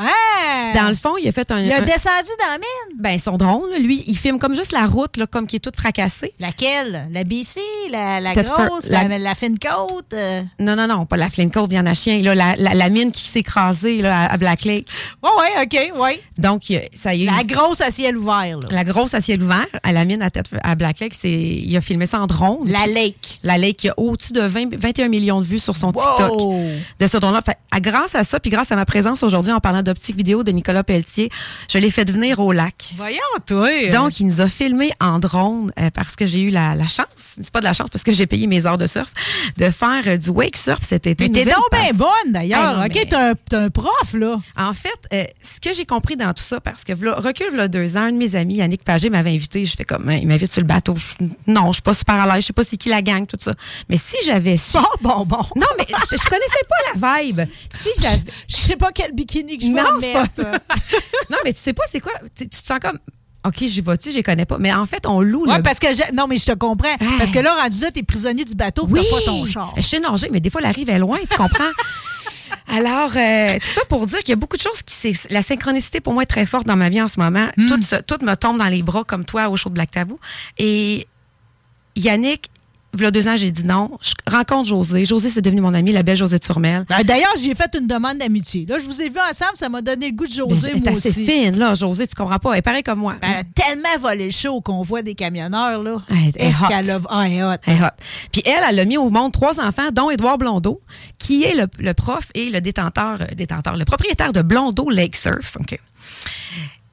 [0.00, 0.72] Ah!
[0.74, 1.60] Dans le fond, il a fait un.
[1.60, 2.98] Il a un- descendu dans la mine.
[3.00, 5.60] ben, son drone, là, lui, il filme comme juste la route, là, comme qui est
[5.60, 6.34] toute fracassée.
[6.38, 7.08] Laquelle?
[7.10, 7.58] La BC?
[7.90, 8.88] La, la grosse?
[8.88, 10.42] La, la- la euh?
[10.60, 12.22] Non, non, non, pas la Flynn Cove, viande à chien.
[12.22, 14.88] Là, la, la, la mine qui s'est écrasée là, à Black Lake.
[15.22, 16.20] Oui, oui, OK, oui.
[16.38, 16.62] Donc,
[16.94, 17.26] ça y est.
[17.26, 18.68] La grosse à ciel ouvert, là.
[18.70, 21.80] La grosse à ciel ouvert, à la mine à, tête, à Black Lake, il a
[21.80, 22.68] filmé ça en drone.
[22.70, 23.40] La lake.
[23.42, 26.02] La Lake, il y a au-dessus de 20 21 millions de vues sur son Wow!
[26.02, 26.27] TikTok.
[27.00, 27.42] De ce drone-là.
[27.42, 30.42] Fait, à- grâce à ça, puis grâce à ma présence aujourd'hui en parlant d'optique vidéo
[30.44, 31.30] de Nicolas Pelletier,
[31.68, 32.90] je l'ai fait venir au lac.
[32.96, 33.88] Voyons, toi.
[33.90, 37.06] Donc, il nous a filmé en drone euh, parce que j'ai eu la, la chance,
[37.40, 39.08] c'est pas de la chance parce que j'ai payé mes heures de surf,
[39.56, 41.24] de faire euh, du wake surf cet été.
[41.28, 42.60] Mais t'es donc bien bonne, d'ailleurs.
[42.62, 44.40] Ah non, OK, mais- t'es un, prof, là.
[44.56, 47.68] En fait, euh, ce que j'ai compris dans tout ça, parce que v'là- recul, il
[47.68, 49.64] deux ans, un de mes amis, Yannick Pagé, m'avait invité.
[49.66, 50.94] Je fais comme, Hein, il m'invite sur le bateau.
[50.96, 52.42] Je- non, je suis pas super à l'aise.
[52.42, 53.52] Je sais pas c'est qui la gang, tout ça.
[53.88, 54.72] Mais si j'avais su.
[54.72, 55.42] Bon, bon, bon.
[55.56, 57.40] Non, mais je, je connaissais pas la vibe.
[57.82, 58.22] Si j'avais.
[58.48, 60.34] Je sais pas quel bikini que je Non, pas mettre.
[60.36, 60.52] ça.
[61.30, 62.12] non, mais tu sais pas c'est quoi?
[62.36, 62.98] Tu, tu te sens comme.
[63.46, 64.58] OK, j'y vais-tu, je les connais pas.
[64.58, 65.62] Mais en fait, on loue le.
[65.62, 66.96] parce que je- non, mais je te comprends.
[67.18, 69.72] Parce que là, rendu là, t'es prisonnier du bateau, Oui, t'as pas ton char.
[69.76, 71.70] je sais nager, mais des fois, la rive est loin, tu comprends?
[72.66, 74.94] Alors, euh, tout ça pour dire qu'il y a beaucoup de choses qui...
[74.94, 77.46] c'est- La synchronicité, pour moi, est très forte dans ma vie en ce moment.
[77.68, 80.18] Tout, se- tout me tombe dans les bras, comme toi, au show de Black Tabou.
[80.58, 81.06] Et
[81.96, 82.50] Yannick,
[82.94, 83.90] il y a deux ans, j'ai dit non.
[84.00, 85.04] Je rencontre José.
[85.04, 86.84] José, c'est devenu mon ami, la belle José Turmel.
[86.88, 88.66] Ben, D'ailleurs, j'ai fait une demande d'amitié.
[88.68, 90.88] Là, je vous ai vu ensemble, ça m'a donné le goût de José, Elle est
[90.88, 91.26] assez aussi.
[91.26, 92.52] fine, là, José, tu comprends pas.
[92.52, 93.14] Elle est pareille comme moi.
[93.20, 96.02] Ben, Elle a tellement volé le show qu'on voit des camionneurs, là.
[96.10, 96.66] Elle est- Est-ce hot.
[96.96, 97.00] a...
[97.10, 97.56] Ah, elle est hot.
[97.66, 97.88] Elle est hot.
[98.32, 100.80] Puis elle, elle a mis au monde trois enfants, dont Édouard Blondeau,
[101.18, 105.14] qui est le, le prof et le détenteur, euh, détenteur, le propriétaire de Blondeau Lake
[105.16, 105.56] Surf.
[105.60, 105.78] OK?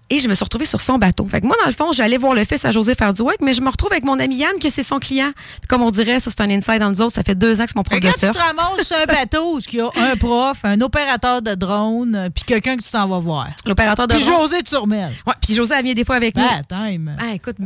[0.10, 1.28] Et je me suis retrouvée sur son bateau.
[1.28, 3.62] Fait que moi, dans le fond, j'allais voir le fils à du wake, mais je
[3.62, 5.32] me retrouve avec mon ami Yann, que c'est son client.
[5.36, 7.16] Puis comme on dirait, ça, c'est un inside dans nous autres.
[7.16, 9.06] Ça fait deux ans que c'est mon prof de là, tu te ramasses sur un
[9.06, 12.84] bateau où il y a un prof, un opérateur de drone, euh, puis quelqu'un que
[12.84, 13.48] tu t'en vas voir.
[13.66, 14.42] L'opérateur de Puis drone.
[14.42, 15.12] José Turmel.
[15.26, 16.44] Ouais, puis José a mis des fois avec nous.
[16.44, 17.16] Bad time.
[17.20, 17.58] Ah, écoute,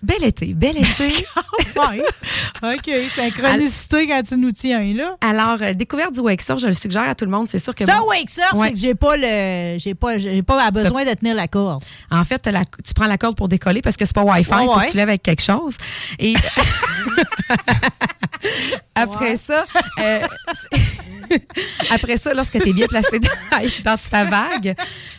[0.00, 1.08] Bel été, bel été.
[1.76, 2.02] ouais.
[2.62, 3.10] OK.
[3.10, 5.16] Synchronicité quand tu nous tiens, là.
[5.20, 7.48] Alors, euh, découverte du wake surf, je le suggère à tout le monde.
[7.48, 7.84] C'est sûr que.
[7.84, 8.68] Ça, moi- wake surf, Ouais.
[8.68, 9.76] c'est que j'ai pas le.
[9.78, 11.82] J'ai pas, j'ai pas besoin de tenir la corde.
[12.12, 14.66] En fait, la- tu prends la corde pour décoller parce que c'est pas Wi-Fi, Ouais,
[14.66, 14.86] faut ouais.
[14.86, 15.76] que tu lèves avec quelque chose.
[16.20, 16.34] Et
[18.94, 19.66] après ça,
[20.00, 20.20] euh,
[21.90, 24.76] après ça, lorsque tu es bien placé dans, ta vague,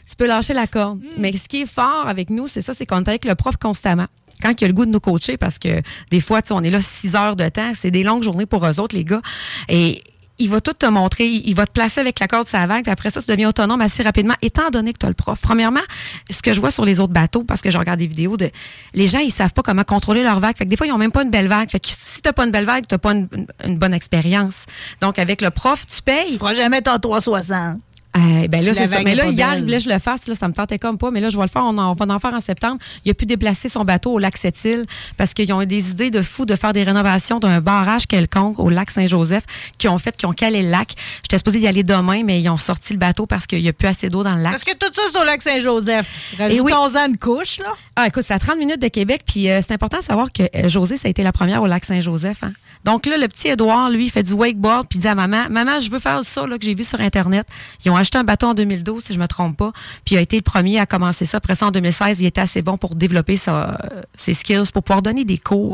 [0.10, 1.02] tu peux lâcher la corde.
[1.18, 3.58] Mais ce qui est fort avec nous, c'est ça, c'est qu'on est avec le prof
[3.58, 4.08] constamment.
[4.42, 6.82] Quand il a le goût de nous coacher, parce que des fois, on est là
[6.82, 9.22] six heures de temps, c'est des longues journées pour eux autres, les gars.
[9.68, 10.02] Et
[10.40, 12.92] il va tout te montrer, il va te placer avec la corde la vague, puis
[12.92, 15.38] après ça, tu deviens autonome assez rapidement, étant donné que tu as le prof.
[15.42, 15.82] Premièrement,
[16.30, 18.50] ce que je vois sur les autres bateaux, parce que je regarde des vidéos de.
[18.94, 20.58] Les gens, ils savent pas comment contrôler leur vague.
[20.58, 21.70] Fait que des fois, ils ont même pas une belle vague.
[21.70, 24.66] Fait que si t'as pas une belle vague, t'as pas une bonne expérience.
[25.02, 26.32] Donc, avec le prof, tu payes.
[26.32, 27.80] Tu feras jamais ton 360.
[28.18, 29.04] Eh ben là, c'est ça.
[29.04, 30.26] Mais là, hier, il voulait que je le fasse.
[30.28, 31.12] Là, ça me tentait comme pas.
[31.12, 31.64] Mais là, je vais le faire.
[31.64, 32.78] On, en- on va en faire en septembre.
[33.06, 36.10] Il a pu déplacer son bateau au lac Sept-Îles parce qu'ils ont eu des idées
[36.10, 39.44] de fou de faire des rénovations d'un barrage quelconque au lac Saint-Joseph
[39.78, 40.94] qui ont fait, qui ont calé le lac.
[41.22, 43.74] J'étais supposée y aller demain, mais ils ont sorti le bateau parce qu'il n'y a
[43.74, 44.54] plus assez d'eau dans le lac.
[44.54, 46.36] Parce que tout ça, c'est au lac Saint-Joseph.
[46.40, 46.72] Et oui.
[46.72, 47.74] Rajoutons-en une couche, là.
[47.96, 50.44] Ah, écoute, c'est à 30 minutes de Québec, puis euh, c'est important de savoir que
[50.44, 52.44] euh, José, ça a été la première au lac Saint-Joseph.
[52.44, 52.54] hein.
[52.86, 55.48] Donc là, le petit Édouard, lui, il fait du wakeboard, puis il dit à maman,
[55.50, 57.46] maman, je veux faire ça là, que j'ai vu sur Internet.
[57.84, 59.72] Ils ont acheté un bateau en 2012, si je me trompe pas,
[60.06, 61.38] puis il a été le premier à commencer ça.
[61.38, 64.84] Après ça, en 2016, il était assez bon pour développer sa- euh, ses skills, pour
[64.84, 65.72] pouvoir donner des cours.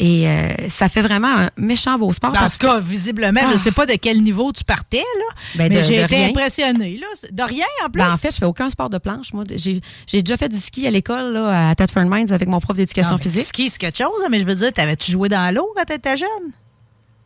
[0.00, 2.32] Et euh, ça fait vraiment un méchant beau sport.
[2.32, 3.58] Ben, en parce tout cas, visiblement, je Ah.
[3.58, 5.34] sais pas de quel niveau tu partais, là.
[5.56, 6.28] Ben, mais j'ai été rien.
[6.30, 7.06] impressionnée, là.
[7.30, 8.02] De rien, en plus.
[8.02, 9.32] Ben, en fait, je fais aucun sport de planche.
[9.32, 9.80] Moi, j'ai
[10.22, 13.40] déjà fait du ski à l'école là, à Thetford Mines avec mon prof d'éducation physique.
[13.42, 16.16] Du ski, c'est quelque chose, mais je veux dire, t'avais-tu joué dans l'eau quand t'étais
[16.16, 16.28] jeune?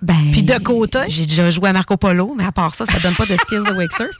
[0.00, 1.00] Ben, Puis de côté?
[1.08, 3.64] J'ai déjà joué à Marco Polo, mais à part ça, ça donne pas de skills
[3.64, 4.10] de wake surf.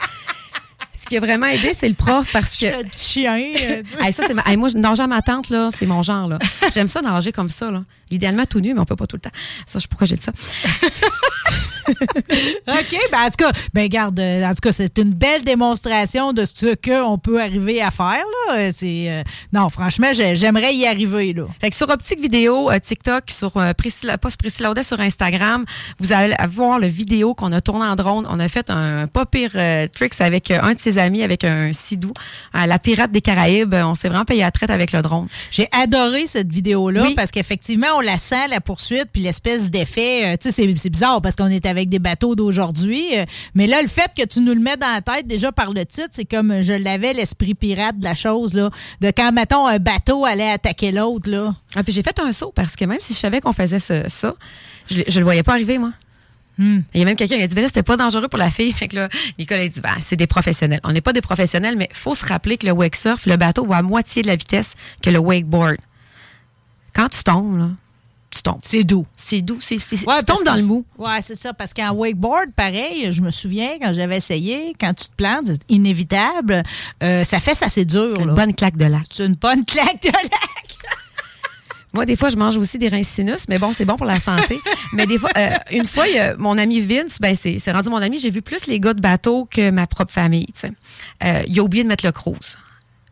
[0.93, 2.67] Ce qui a vraiment aidé, c'est le prof parce que.
[2.97, 3.39] chien.
[3.39, 6.03] euh, Hey, ça, c'est ma- hey, moi, je nager à ma tante, là, c'est mon
[6.03, 6.29] genre.
[6.29, 6.39] là.
[6.75, 7.71] J'aime ça nager comme ça.
[7.71, 7.83] Là.
[8.11, 9.31] Idéalement tout nu, mais on peut pas tout le temps.
[9.67, 10.33] Ça, je sais pourquoi j'ai dit ça?
[11.89, 16.45] OK, ben en tout cas, ben garde, en tout cas, c'est une belle démonstration de
[16.45, 18.57] ce qu'on peut arriver à faire, là.
[18.59, 19.23] Euh, C'est, euh,
[19.53, 21.45] non, franchement, j'ai- j'aimerais y arriver, là.
[21.61, 25.65] Fait que sur Optique Vidéo, euh, TikTok, sur euh, Priscilla, pas Priscilla Audet, sur Instagram,
[25.99, 28.27] vous allez voir le vidéo qu'on a tourné en drone.
[28.31, 29.53] On a fait un pas pire
[29.93, 32.13] tricks avec un de ses amis, avec un sidou,
[32.55, 33.75] la pirate des Caraïbes.
[33.75, 35.29] On s'est vraiment payé à traite avec le drone.
[35.51, 37.15] J'ai adoré cette vidéo-là Oui.
[37.15, 40.33] parce qu'effectivement, on la sent, la poursuite, puis l'espèce d'effet.
[40.33, 43.05] euh, tu sais, c'est- bizarre parce qu'on est avec des bateaux d'aujourd'hui.
[43.17, 45.73] euh, mais là, le fait que tu nous le mets dans la tête, déjà par
[45.73, 48.71] le titre, c'est comme euh, je l'avais, l'esprit pirate de la chose, là.
[49.01, 51.55] De quand, mettons, un bateau allait attaquer l'autre, là.
[51.75, 54.09] Ah, puis j'ai fait un saut parce que même si je savais qu'on faisait ce-
[54.09, 54.35] ça,
[54.91, 55.93] je, je le voyais pas arriver, moi.
[56.61, 56.81] Hmm.
[56.93, 58.51] Il y a même quelqu'un qui a dit, ben là, c'était pas dangereux pour la
[58.51, 58.73] fille.
[58.79, 59.09] Fait que là,
[59.39, 60.81] Nicole a dit, ben, c'est des professionnels.
[60.83, 63.65] On n'est pas des professionnels, mais faut se rappeler que le wake surf, le bateau
[63.65, 65.77] va à moitié de la vitesse que le wakeboard.
[66.95, 67.69] Quand tu tombes, là,
[68.31, 68.61] tu tombes.
[68.63, 69.07] C'est doux.
[69.17, 69.59] C'est doux.
[69.61, 70.85] C'est, c'est- Ouais, tu tombes dans que- le mou.
[70.99, 71.53] Ouais, c'est ça.
[71.55, 75.61] Parce qu'en wakeboard, pareil, je me souviens quand j'avais essayé, quand tu te plantes, c'est
[75.69, 76.63] inévitable,
[77.03, 78.15] euh, ça fait ça assez dur.
[78.21, 78.33] Une là.
[78.35, 79.05] bonne claque de lac.
[79.11, 80.23] C'est une bonne claque de lac.
[81.95, 84.21] Moi, des fois, je mange aussi des reins sinus, mais bon, c'est bon pour la
[84.21, 84.61] santé.
[84.93, 87.73] mais des fois, euh, une fois, il y a mon ami Vince, ben c'est c'est
[87.73, 90.47] rendu mon ami, j'ai vu plus les gars de bateau que ma propre famille.
[91.25, 92.59] Euh, il a oublié de mettre le cruise.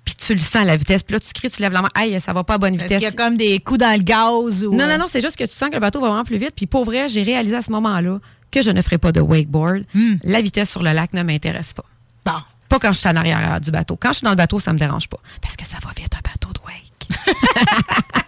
[0.07, 1.03] Puis tu le sens à la vitesse.
[1.03, 1.91] Puis là, tu cries, tu lèves la main.
[1.95, 2.99] Aïe, ça va pas à bonne vitesse.
[2.99, 4.65] qu'il y a comme des coups dans le gaz?
[4.65, 6.39] Ou, Non, non, non, c'est juste que tu sens que le bateau va vraiment plus
[6.39, 6.53] vite.
[6.57, 8.21] Puis pour vrai, j'ai réalisé à ce moment-là
[8.51, 9.85] que je ne ferai pas de wakeboard.
[10.23, 11.85] La vitesse sur le lac ne m'intéresse pas.
[12.25, 12.39] Bon.
[12.69, 13.97] Pas quand je suis en arrière du bateau.
[14.01, 15.19] Quand je suis dans le bateau, ça me dérange pas.
[15.43, 17.37] Parce que ça va vite, un bateau de wake.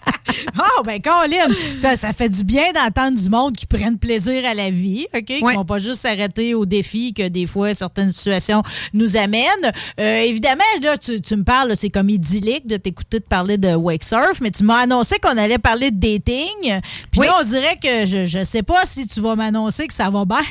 [0.59, 4.55] Oh, ben, Colin, ça, ça fait du bien d'entendre du monde qui prennent plaisir à
[4.55, 5.25] la vie, OK?
[5.25, 5.55] Qui Ouais.
[5.55, 9.73] vont pas juste s'arrêter aux défis que des fois certaines situations nous amènent.
[10.01, 13.75] Euh, évidemment, là, tu, tu me parles, c'est comme idyllique de t'écouter te parler de
[13.75, 16.81] wake surf, mais tu m'as annoncé qu'on allait parler de dating.
[17.11, 17.27] Puis Oui.
[17.27, 20.25] là, on dirait que je, je sais pas si tu vas m'annoncer que ça va
[20.25, 20.43] bien,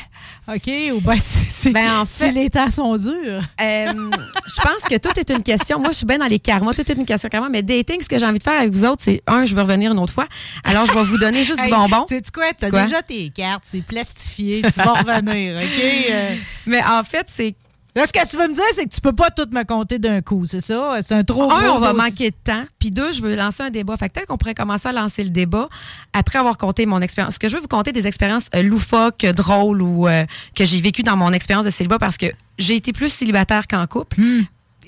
[0.53, 0.69] OK?
[0.95, 3.13] Ou bien si, si- Ben, en si fait- les temps sont durs.
[3.61, 5.79] Euh, je pense que tout est une question.
[5.79, 6.73] Moi, je suis bien dans les karmas.
[6.73, 7.49] Tout est une question karma.
[7.49, 9.63] Mais dating, ce que j'ai envie de faire avec vous autres, c'est un, je veux
[9.67, 10.27] revenir une autre fois.
[10.63, 12.05] Alors, je vais vous donner juste Hey, du bonbon.
[12.07, 12.45] Sais-tu quoi?
[12.57, 12.83] T'as Quoi?
[12.83, 15.83] déjà tes cartes, c'est plastifié, tu vas revenir, OK?
[16.09, 16.35] Euh,
[16.65, 17.55] Mais en fait, c'est.
[17.95, 19.97] Là, ce que tu veux me dire, c'est que tu peux pas tout me compter
[19.97, 20.97] d'un coup, c'est ça?
[21.01, 22.63] C'est un trop Un, on va manquer de temps.
[22.77, 23.97] Puis deux, je veux lancer un débat.
[23.97, 25.67] Fait que peut-être qu'on pourrait commencer à lancer le débat
[26.13, 27.33] après avoir compté mon expérience.
[27.33, 30.25] Parce que je veux vous compter des expériences euh, loufoques, drôles ou euh,
[30.55, 32.27] que j'ai vécues dans mon expérience de célibat parce que
[32.59, 34.21] j'ai été plus célibataire qu'en couple.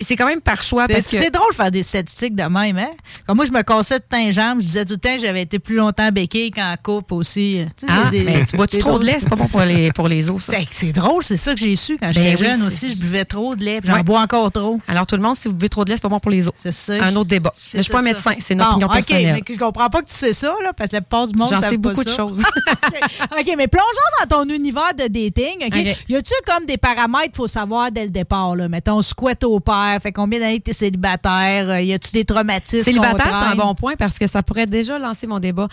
[0.01, 1.17] C'est quand même par choix C'est parce que.
[1.19, 2.89] c'est drôle de faire des statistiques de même, hein?
[3.27, 4.59] Comme moi, je me cassais tout le temps les jambes.
[4.61, 7.61] Je disais tout le temps que j'avais été plus longtemps béquille qu'en coupe aussi.
[7.77, 9.17] Tu sais, Ah, des- mais tu bois-tu c'est trop de lait?
[9.19, 10.49] C'est pas bon pour les, pour les os.
[10.71, 12.89] C'est drôle, c'est ça que j'ai su quand j'étais Ben oui, jeune aussi.
[12.89, 13.79] Je buvais trop de lait.
[13.83, 14.03] J'en Ouais.
[14.03, 14.79] bois encore trop.
[14.87, 16.47] Alors, tout le monde, si vous buvez trop de lait, c'est pas bon pour les
[16.47, 16.53] os.
[16.57, 16.93] C'est ça.
[17.03, 17.53] Un autre débat.
[17.73, 18.03] Je suis pas ça.
[18.03, 19.33] médecin, c'est une Bon, opinion OK, personnelle.
[19.35, 21.37] mais que je comprends pas que tu sais ça, là, parce que la plupart du
[21.37, 22.41] monde J'en sais beaucoup de choses.
[23.39, 23.85] OK, mais plongeons
[24.21, 25.69] dans ton univers de dating.
[26.07, 28.55] Y a-tu comme des paramètres qu'il faut savoir dès le départ?
[28.69, 31.69] Mettons, squat au père, fait combien d'années que t'es célibataire?
[31.69, 32.83] Euh, Y a-tu des traumatismes?
[32.83, 35.67] Célibataire, c'est un bon point parce que ça pourrait déjà lancer mon débat.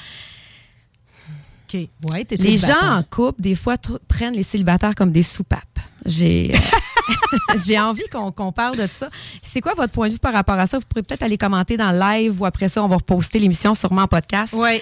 [1.68, 1.80] OK.
[2.12, 2.80] Ouais, Les célibataire.
[2.80, 3.74] gens en couple, des fois,
[4.08, 5.62] prennent les célibataires comme des soupapes.
[6.04, 6.58] J'ai euh,
[7.66, 9.08] j'ai envie qu'on qu'on parle de ça.
[9.42, 10.78] C'est quoi votre point de vue par rapport à ça?
[10.78, 13.74] Vous pourrez peut-être aller commenter dans le live ou après ça, on va reposter l'émission
[13.74, 14.54] sûrement en podcast.
[14.56, 14.80] Oui.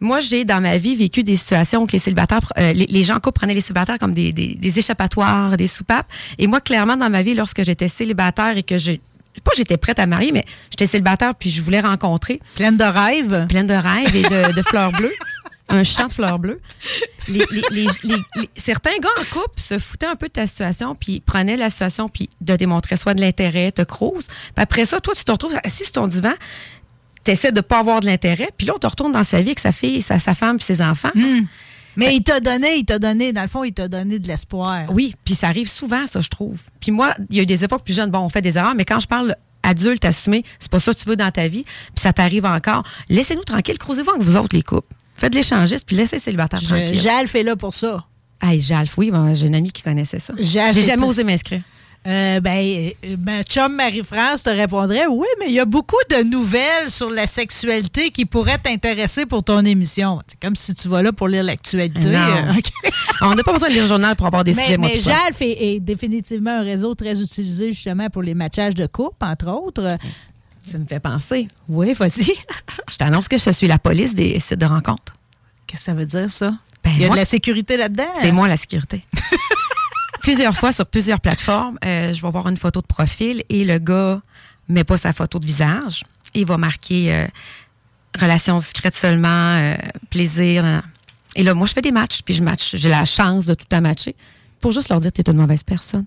[0.00, 3.16] Moi, j'ai dans ma vie vécu des situations où les célibataires, euh, les, les gens
[3.16, 6.06] en couple prenaient les célibataires comme des, des- des échappatoires, des soupapes.
[6.38, 8.92] Et moi, clairement, dans ma vie, lorsque j'étais célibataire et que je
[9.44, 12.40] pas j'étais prête à marier, mais j'étais célibataire puis je voulais rencontrer.
[12.54, 13.46] Pleine de rêves.
[13.48, 15.12] Pleine de rêves et de, de fleurs bleues.
[15.68, 16.60] Un champ de fleurs bleues.
[17.28, 17.44] Les-
[18.56, 22.08] certains gars en couple se foutaient un peu de ta situation, puis prenaient la situation,
[22.08, 24.26] puis de démontrer soit de l'intérêt, te crouse.
[24.28, 26.32] Puis après ça, toi, tu te retrouves assis sur ton divan,
[27.26, 29.48] tu essaies de pas avoir de l'intérêt, puis là, on te retourne dans sa vie
[29.48, 31.10] avec sa fille, sa, sa femme, puis ses enfants.
[31.98, 34.84] Mais il t'a donné, il t'a donné, dans le fond, il t'a donné de l'espoir.
[34.90, 36.58] Oui, puis ça arrive souvent, ça, je trouve.
[36.80, 38.74] Puis moi, il y a eu des époques plus jeunes, bon, on fait des erreurs,
[38.74, 41.62] mais quand je parle adulte, assumé, c'est pas ça que tu veux dans ta vie,
[41.62, 42.82] puis ça t'arrive encore.
[43.08, 44.94] Laissez-nous tranquille, croisez-vous avec vous autres, les couples.
[45.16, 47.00] Faites l'échangiste, puis laissez les célibataires Je- tranquilles.
[47.00, 48.04] Jalf est là pour ça.
[48.42, 50.34] Hey, Jalf, oui, ben, j'ai une amie qui connaissait ça.
[50.38, 51.62] J'ai jamais osé m'inscrire.
[52.06, 56.22] Euh, ben, euh, ma chum Marie-France te répondrait oui, mais il y a beaucoup de
[56.22, 60.20] nouvelles sur la sexualité qui pourraient t'intéresser pour ton émission.
[60.28, 62.08] C'est comme si tu vas là pour lire l'actualité.
[62.08, 62.18] Non.
[62.18, 62.90] euh.
[63.22, 65.00] On n'a pas besoin de lire le journal pour avoir des mais sujets, mais.
[65.00, 69.48] Jalf est, est définitivement un réseau très utilisé justement pour les matchages de couple, entre
[69.50, 69.98] autres.
[70.68, 71.48] Tu me fais penser.
[71.68, 72.34] Oui, vas-y.
[72.90, 75.14] Je t'annonce que je suis la police des sites de rencontres.
[75.66, 76.54] Qu'est-ce que ça veut dire, ça?
[76.84, 78.06] Ben, il y a moi, de la sécurité là-dedans?
[78.14, 79.02] C'est moi la sécurité.
[80.26, 83.78] plusieurs fois sur plusieurs plateformes, euh, je vais voir une photo de profil et le
[83.78, 84.20] gars
[84.68, 86.02] met pas sa photo de visage.
[86.34, 87.26] Il va marquer euh,
[88.18, 89.76] relations discrètes seulement, euh,
[90.10, 90.64] plaisir.
[90.64, 90.80] euh.
[91.36, 92.74] Et là, moi, je fais des matchs, puis je match.
[92.74, 94.16] J'ai la chance de tout à matcher
[94.60, 96.06] pour juste leur dire que tu es une mauvaise personne.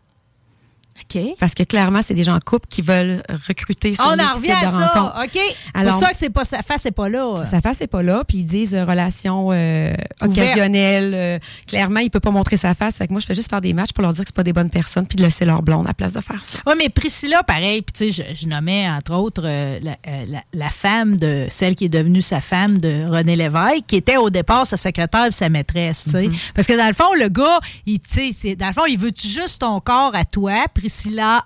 [1.40, 4.34] Parce que clairement, c'est des gens en couple qui veulent recruter sur On les en
[4.34, 4.88] revient à de ça.
[4.88, 5.24] rencontres.
[5.26, 5.42] OK?
[5.74, 7.46] Alors- pour ça que c'est pas sa face, c'est pas là.
[7.50, 11.14] Sa face n'est pas là, puis ils disent euh, relation euh, occasionnelle.
[11.14, 12.98] euh, clairement, il peut pas montrer sa face.
[12.98, 14.44] Fait que moi, je fais juste faire des matchs pour leur dire que c'est pas
[14.44, 16.60] des bonnes personnes, puis de laisser leur blonde à la place de faire ça.
[16.68, 19.96] Oui, mais Priscilla, pareil, puis tu sais, je, je nommais entre autres euh, la,
[20.28, 24.18] la- la femme de celle qui est devenue sa femme de René Lévesque, qui était
[24.18, 26.08] au départ sa secrétaire et sa maîtresse.
[26.08, 26.32] Mm-hmm.
[26.56, 28.98] Parce que dans le fond, le gars, il, tu sais, c'est- dans le fond, il
[28.98, 30.89] veut-tu juste ton corps à toi, Priscilla?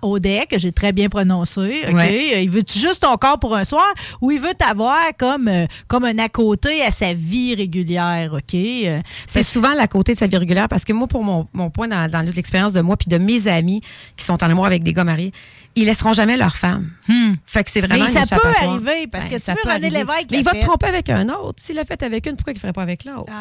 [0.01, 1.93] Audet, que j'ai très bien prononcé, OK?
[1.93, 2.31] Ouais.
[2.35, 3.85] Euh, Il veut-tu juste ton corps pour un soir
[4.21, 8.53] ou il veut t'avoir comme, euh, comme un à côté à sa vie régulière, OK?
[8.55, 11.69] Euh, C'est souvent la côté de sa vie régulière parce que moi, pour mon, mon
[11.69, 13.81] point dans, dans l'expérience de moi puis de mes amis
[14.17, 15.31] qui sont en amour avec des gars mariés,
[15.75, 16.91] ils laisseront jamais leur femme.
[17.45, 19.89] Fait que c'est vraiment Mais ça peut arriver, parce que tu ça veux, René.
[19.89, 21.55] Lévesque Mais il va te tromper avec un autre.
[21.61, 23.31] S'il l'a fait avec une, pourquoi il ne ferait pas avec l'autre?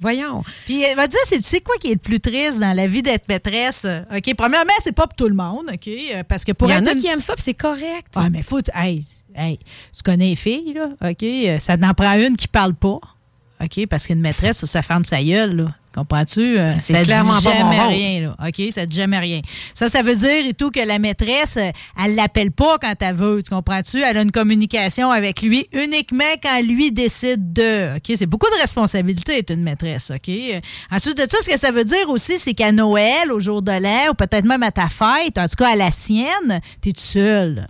[0.00, 0.42] Voyons.
[0.66, 2.86] Puis elle va dire, c'est tu sais quoi qui est le plus triste dans la
[2.86, 3.84] vie d'être maîtresse?
[3.86, 5.88] euh, OK, premièrement, c'est pas pour tout le monde, OK?
[5.88, 8.08] euh, Parce que pour Il y en a une- qui aiment ça, puis c'est correct.
[8.14, 8.60] Ah, mais faut.
[8.74, 9.02] Hey,
[9.34, 9.58] hey,
[9.96, 10.88] tu connais les filles, là?
[11.10, 11.22] OK?
[11.22, 12.98] euh, Ça n'en prend une qui parle pas.
[13.62, 13.86] OK?
[13.88, 15.74] Parce qu'une maîtresse, ça ferme sa gueule, là.
[15.96, 16.58] Comprends-tu?
[16.58, 17.88] Euh, C'est ça clairement dit pas mon jamais rôle.
[17.88, 18.36] rien, là.
[18.46, 18.62] OK?
[18.72, 19.40] Ça dit jamais rien.
[19.74, 21.70] Ça, ça veut dire et tout que la maîtresse, euh,
[22.04, 23.42] elle l'appelle pas quand elle veut.
[23.42, 24.02] Tu comprends-tu?
[24.02, 27.96] Elle a une communication avec lui uniquement quand lui décide de.
[27.96, 28.12] OK?
[28.14, 30.10] C'est beaucoup de responsabilité être une maîtresse.
[30.14, 30.28] OK?
[30.28, 30.60] Euh,
[30.90, 33.72] Ensuite de tout, ce que ça veut dire aussi, c'est qu'à Noël, au jour de
[33.72, 37.00] l'an, ou peut-être même à ta fête, en tout cas à la sienne, t'es tout
[37.00, 37.66] seul.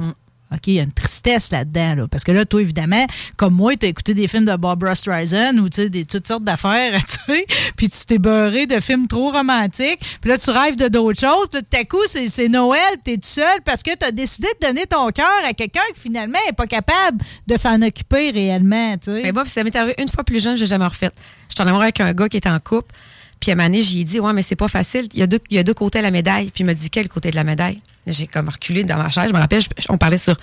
[0.56, 1.94] OK, il y a une tristesse là-dedans.
[1.94, 3.06] Là, parce que là, toi, évidemment,
[3.36, 6.98] comme moi, tu as écouté des films de Barbara Streisand ou des, toutes sortes d'affaires,
[7.76, 10.00] puis tu t'es beurré de films trop romantiques.
[10.20, 11.48] Puis là, tu rêves de d'autres choses.
[11.50, 14.66] Tout à coup, c'est Noël, tu es tout seul parce que tu as décidé de
[14.66, 18.96] donner ton cœur à quelqu'un qui finalement n'est pas capable de s'en occuper réellement.
[19.06, 21.10] Mais moi, puis ça m'est arrivé une fois plus jeune, j'ai jamais refait.
[21.48, 22.94] J'étais en amour avec un gars qui était en couple.
[23.40, 25.06] Puis à un moment donné, j'ai dit, ouais, mais c'est pas facile.
[25.12, 26.46] Il y, a deux, il y a deux côtés à la médaille.
[26.50, 27.80] Puis il m'a dit, quel côté de la médaille?
[28.06, 29.28] J'ai comme reculé dans ma chaise.
[29.28, 30.36] Je me rappelle, je- on parlait sur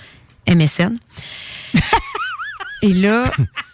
[0.48, 0.96] MSN.
[2.82, 3.30] Et là,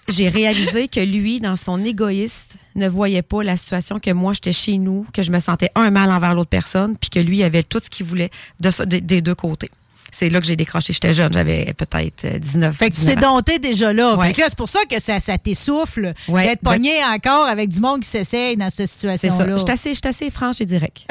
[0.08, 4.52] j'ai réalisé que lui, dans son égoïste, ne voyait pas la situation que moi, j'étais
[4.52, 7.64] chez nous, que je me sentais un mal envers l'autre personne, puis que lui avait
[7.64, 8.30] tout ce qu'il voulait
[8.60, 9.68] de, ça- de- des deux côtés.
[10.12, 10.92] C'est là que j'ai décroché.
[10.92, 14.16] J'étais jeune, j'avais peut-être euh, 19 Fait que tu 19 t'es dompté déjà là.
[14.16, 14.28] Ouais.
[14.28, 16.46] Fait que là, c'est pour ça que ça, ça t'essouffle Ouais.
[16.48, 19.16] d'être pogné encore avec du monde qui s'essaye dans cette C'est ça.
[19.16, 19.56] situation-là.
[19.56, 21.06] Je suis assez, assez franche et direct.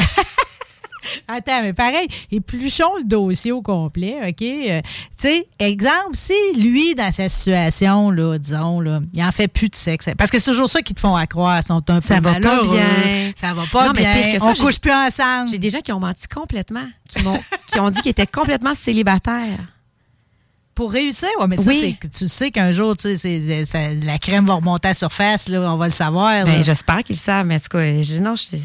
[1.31, 4.41] Attends, mais pareil, épluchons le dossier au complet, OK?
[4.41, 9.47] Euh, tu sais, exemple, si lui, dans sa situation, là, disons, là, il en fait
[9.47, 12.07] plus de sexe, parce que c'est toujours ça qui te font accroire, sont un peu
[12.07, 13.31] Ça va pas bien.
[13.35, 15.49] Ça va pas Non, mais pire que ça, On couche plus ensemble.
[15.51, 18.73] J'ai des gens qui ont menti complètement, qui, m'ont- qui ont dit qu'ils étaient complètement
[18.73, 19.59] célibataires.
[20.75, 21.97] Pour réussir, ouais, mais ça, Oui.
[22.17, 25.59] tu sais qu'un jour, tu sais, ça- la crème va remonter à la surface, là,
[25.73, 26.45] on va le savoir.
[26.45, 28.55] Ben, j'espère qu'ils le savent, mais en tout cas, je, non, je,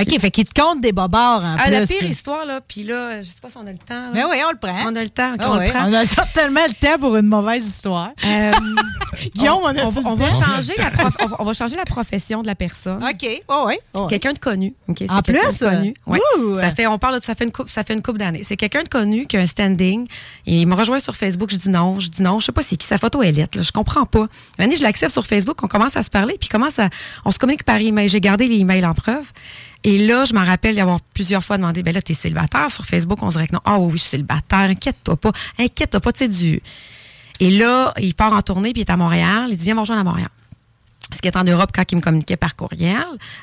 [0.00, 1.72] OK, fait qu'il te compte des bobards en Ah, plus.
[1.72, 3.94] la pire histoire, là, puis là, je sais pas si on a le temps.
[3.94, 4.10] là.
[4.14, 4.78] Ben oui, on le prend.
[4.86, 5.88] On a le temps, Ah on oui, le prend.
[5.88, 8.10] on a tellement le temps pour une mauvaise histoire.
[8.24, 8.52] Euh,
[9.34, 11.84] Guillaume, on, a on, on va changer la prof- on, va- on va changer la
[11.84, 13.02] profession de la personne.
[13.02, 13.74] OK, oh, oui.
[13.94, 14.06] oh, oui.
[14.08, 14.74] Quelqu'un de connu.
[14.88, 15.94] OK, c'est En plus, de connu.
[16.06, 16.20] euh, Ouais.
[16.38, 16.54] ouh.
[16.54, 18.42] Ça fait, on parle de ça fait une coupe, ça fait une couple d'années.
[18.44, 20.06] C'est quelqu'un de connu qui a un standing.
[20.46, 21.50] Et il me rejoint sur Facebook.
[21.50, 22.38] Je dis non, je dis non.
[22.40, 23.58] Je sais pas c'est qui sa photo est lettre.
[23.58, 23.64] Là.
[23.64, 24.26] Je comprends pas.
[24.58, 25.56] Une année, je l'accepte sur Facebook.
[25.62, 26.88] On commence à se parler, puis commence à,
[27.24, 28.08] on se communique par email.
[28.08, 29.24] J'ai gardé les emails en preuve.
[29.84, 32.84] Et là, je m'en rappelle d'y avoir plusieurs fois demandé, ben là, t'es célibataire sur
[32.84, 33.18] Facebook.
[33.22, 33.60] On dirait que non.
[33.64, 34.58] Ah oui, je suis célibataire.
[34.70, 35.32] Inquiète-toi pas.
[35.58, 36.12] Inquiète-toi pas.
[36.12, 36.60] Tu sais du.
[37.40, 39.46] Et là, il part en tournée, puis il est à Montréal.
[39.48, 40.28] Il dit, viens me rejoindre à Montréal.
[41.08, 42.98] Parce qu'il est en Europe quand il me communiquait par courriel.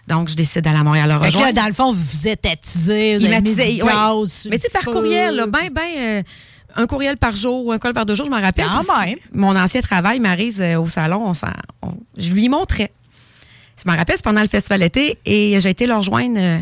[0.08, 1.54] Donc, je décide d'aller à Montréal le que là, rejoindre.
[1.56, 3.26] dans le fond, vous vous êtes attisé, vous
[4.28, 6.24] sur Mais tu sais, par courriel, là, ben, ben, euh,
[6.76, 8.66] un courriel par jour ou un courriel par deux jours, je m'en rappelle.
[8.68, 9.16] Quand même.
[9.34, 11.32] Mon ancien travail, Marise, euh, au salon,
[11.82, 12.92] on- je lui montrais.
[13.84, 16.38] Je m'en rappelle, c'est pendant le festival été et j'ai été le rejoindre.
[16.38, 16.60] euh,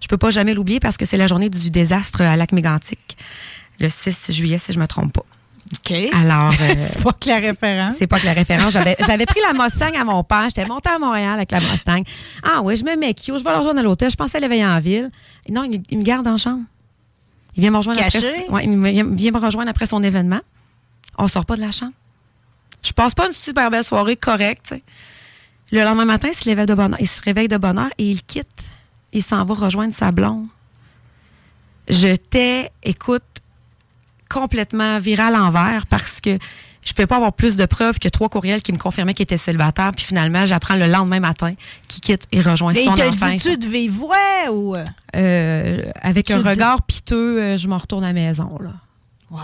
[0.00, 3.16] je peux pas jamais l'oublier parce que c'est la journée du désastre à lac mégantic
[3.80, 5.24] le 6 juillet, si je me trompe pas.
[5.72, 5.96] OK.
[6.12, 7.94] Alors, euh, c'est pas que la référence.
[7.98, 8.72] c'est pas que la référence.
[8.72, 10.44] J'avais, pris la Mustang à mon père.
[10.44, 12.02] J'étais montée à Montréal avec la Mustang.
[12.42, 13.38] Ah oui, je me mets cute.
[13.38, 14.10] Je vais le rejoindre à l'hôtel.
[14.10, 15.10] Je pensais l'éveiller en ville.
[15.46, 16.62] Et non, il, il me garde en chambre.
[17.56, 18.18] Il vient me rejoindre Caché?
[18.18, 18.48] après.
[18.50, 20.40] Ouais, il vient me rejoindre après son événement.
[21.18, 21.92] On sort pas de la chambre.
[22.82, 24.66] Je passe pas une super belle soirée correcte.
[24.68, 24.82] tu sais.
[25.74, 27.90] Le lendemain matin, il se, réveille de bonne heure, il se réveille de bonne heure
[27.98, 28.62] et il quitte.
[29.12, 30.46] Il s'en va rejoindre sa blonde.
[31.88, 33.24] J'étais, écoute,
[34.30, 38.08] complètement virée à l'envers parce que je ne pouvais pas avoir plus de preuves que
[38.08, 39.90] trois courriels qui me confirmaient qu'il était célibataire.
[39.96, 41.54] Puis finalement, j'apprends le lendemain matin
[41.88, 43.26] qu'il quitte et rejoint Mais son enfant.
[43.26, 44.76] le dit-tu de vive voix ou?
[44.76, 44.84] euh?
[45.16, 48.48] Euh, avec Tu un regard piteux, euh, je m'en retourne à la maison.
[48.60, 48.74] Là.
[49.32, 49.40] Ouais.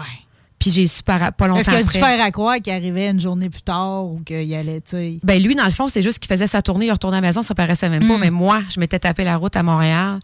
[0.61, 1.99] Puis j'ai su par- pas longtemps Est-ce qu'il a dû après.
[2.01, 5.19] faire à croire qu'il arrivait une journée plus tard ou qu'il allait, tu sais?
[5.25, 7.29] Ben lui, dans le fond, c'est juste qu'il faisait sa tournée, il retournait à la
[7.29, 8.19] maison, ça paraissait même pas.
[8.19, 8.21] Mm.
[8.21, 10.19] Mais moi, je m'étais tapé la route à Montréal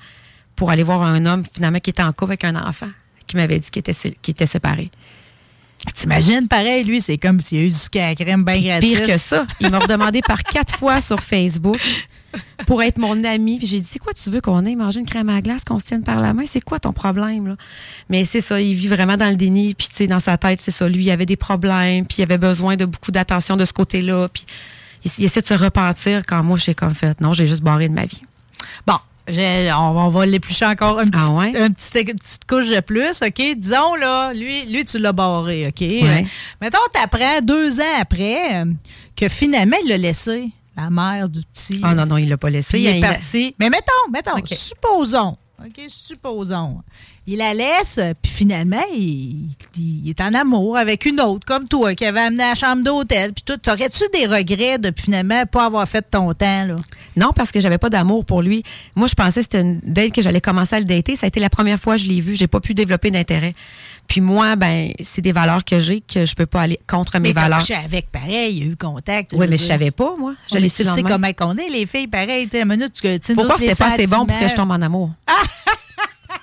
[0.54, 2.90] pour aller voir un homme, finalement, qui était en couple avec un enfant,
[3.26, 4.90] qui m'avait dit qu'il était, séparé.
[5.94, 8.60] T'imagines, pareil, lui, c'est comme s'il y a eu du sucre à la crème bien
[8.60, 8.94] gratis.
[8.94, 11.78] Pire que ça, il m'a redemandé par quatre fois sur Facebook
[12.66, 13.58] pour être mon ami.
[13.58, 15.78] Puis j'ai dit, c'est quoi tu veux qu'on aille manger une crème à glace, qu'on
[15.78, 16.44] se tienne par la main?
[16.46, 17.48] C'est quoi ton problème?
[17.48, 17.56] Là?
[18.08, 19.74] Mais c'est ça, il vit vraiment dans le déni.
[19.74, 20.88] Puis tu sais, dans sa tête, c'est ça.
[20.88, 24.28] Lui, il avait des problèmes, puis il avait besoin de beaucoup d'attention de ce côté-là.
[24.28, 24.44] Puis
[25.04, 27.88] il, il essaie de se repentir quand moi, j'ai comme fait, non, j'ai juste barré
[27.88, 28.22] de ma vie.
[28.86, 28.94] Bon,
[29.28, 31.56] on, on va l'éplucher encore un petit, Ah ouais?
[31.56, 33.42] un petit- une petite couche de plus, OK?
[33.56, 35.80] Disons, là, lui, lui tu l'as barré, OK?
[35.80, 36.02] Ouais.
[36.22, 36.26] Euh,
[36.60, 38.66] mettons, t'apprends deux ans après euh,
[39.16, 41.80] que finalement, il l'a laissé, la mère du petit.
[41.82, 42.78] Ah non, non, il l'a pas laissé.
[42.78, 43.54] Il est parti.
[43.58, 45.36] Mais mettons, mettons, supposons.
[45.64, 46.82] OK, supposons.
[47.26, 51.94] Il la laisse, puis finalement, il, il est en amour avec une autre, comme toi,
[51.94, 53.32] qui avait amené à la chambre d'hôtel.
[53.32, 53.56] Puis tout.
[53.56, 56.76] T'aurais-tu des regrets de finalement pas avoir fait ton temps, là?
[57.16, 58.62] Non, parce que j'avais pas d'amour pour lui.
[58.94, 61.16] Moi, je pensais que c'était une date que j'allais commencer à le dater.
[61.16, 62.36] Ça a été la première fois que je l'ai vu.
[62.36, 63.54] J'ai pas pu développer d'intérêt.
[64.06, 67.30] Puis moi, ben, c'est des valeurs que j'ai que je peux pas aller contre mes
[67.30, 67.58] Mais valeurs.
[67.58, 69.34] couché avec, pareil, il y a eu contact.
[69.36, 70.34] Oui, mais je savais pas, moi.
[70.48, 72.44] Je l'ai mais su tu sais comment qu'on est, les filles, pareil.
[72.44, 74.70] tu sais, une minute, tu, tu Pourquoi c'était pas assez bon pour que je tombe
[74.70, 75.10] en amour?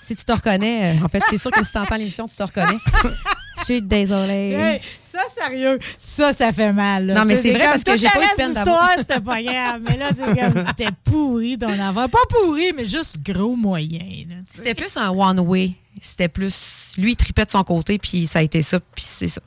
[0.02, 2.36] Si tu te reconnais, euh, en fait, c'est sûr que si tu entends l'émission, tu
[2.36, 2.78] te reconnais.
[3.60, 4.52] Je suis désolée.
[4.52, 7.06] Hey, ça, sérieux, ça, ça fait mal.
[7.06, 7.14] là.
[7.14, 8.80] Non, mais c'est vrai parce que j'ai pas eu de peine d'amour.
[8.98, 9.82] C'était pas grave.
[9.82, 12.10] Mais là, c'est comme c'était pourri ton enfant.
[12.10, 14.26] Pas pourri, mais juste gros moyen.
[14.50, 15.74] C'était plus un one-way.
[16.02, 16.94] C'était plus.
[16.98, 19.42] Lui, il tripait de son côté, puis ça a été ça, puis c'est ça.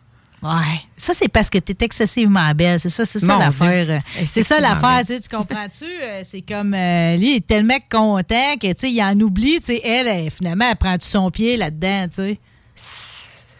[0.46, 0.80] Ouais.
[0.96, 2.78] Ça, c'est parce que tu es excessivement belle.
[2.80, 3.86] C'est ça, c'est ça l'affaire.
[3.90, 5.00] Euh, C'est ça l'affaire.
[5.00, 5.84] tu sais, Tu comprends-tu?
[5.84, 9.58] Euh, C'est comme euh, lui, il est tellement content que tu sais, il en oublie.
[9.58, 12.06] Tu sais, elle, elle, finalement, elle prend-tu son pied là-dedans?
[12.08, 12.38] tu sais?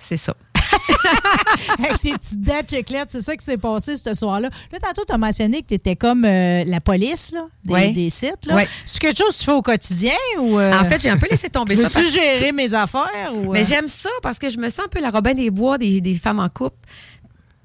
[0.01, 0.35] C'est ça.
[1.79, 4.49] Avec tes petites dents chiclettes, c'est ça qui s'est passé ce soir-là.
[4.73, 7.91] Là, tantôt, tu as mentionné que tu étais comme euh, la police là, des, Ouais.
[7.91, 8.47] des sites.
[8.51, 8.69] Ouais.
[8.85, 10.59] C'est quelque chose que tu fais au quotidien ou.
[10.59, 11.83] euh, En fait, j'ai un peu laissé tomber ça.
[11.83, 13.33] Veux-tu parce- gérer mes affaires?
[13.35, 13.65] Ou, Mais euh?
[13.69, 16.15] j'aime ça parce que je me sens un peu la Robin des Bois des, des
[16.15, 16.77] femmes en couple.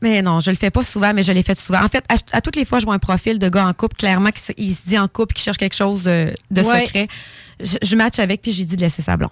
[0.04, 1.84] Mais non, je le fais pas souvent, mais je l'ai fait souvent.
[1.84, 3.98] En fait, à, à toutes les fois, je vois un profil de gars en couple,
[3.98, 6.82] clairement, qui se- il se dit en couple, qui cherche quelque chose de Ouais.
[6.86, 7.08] secret.
[7.64, 9.30] Je, je match avec, puis j'ai dit de laisser sa blonde.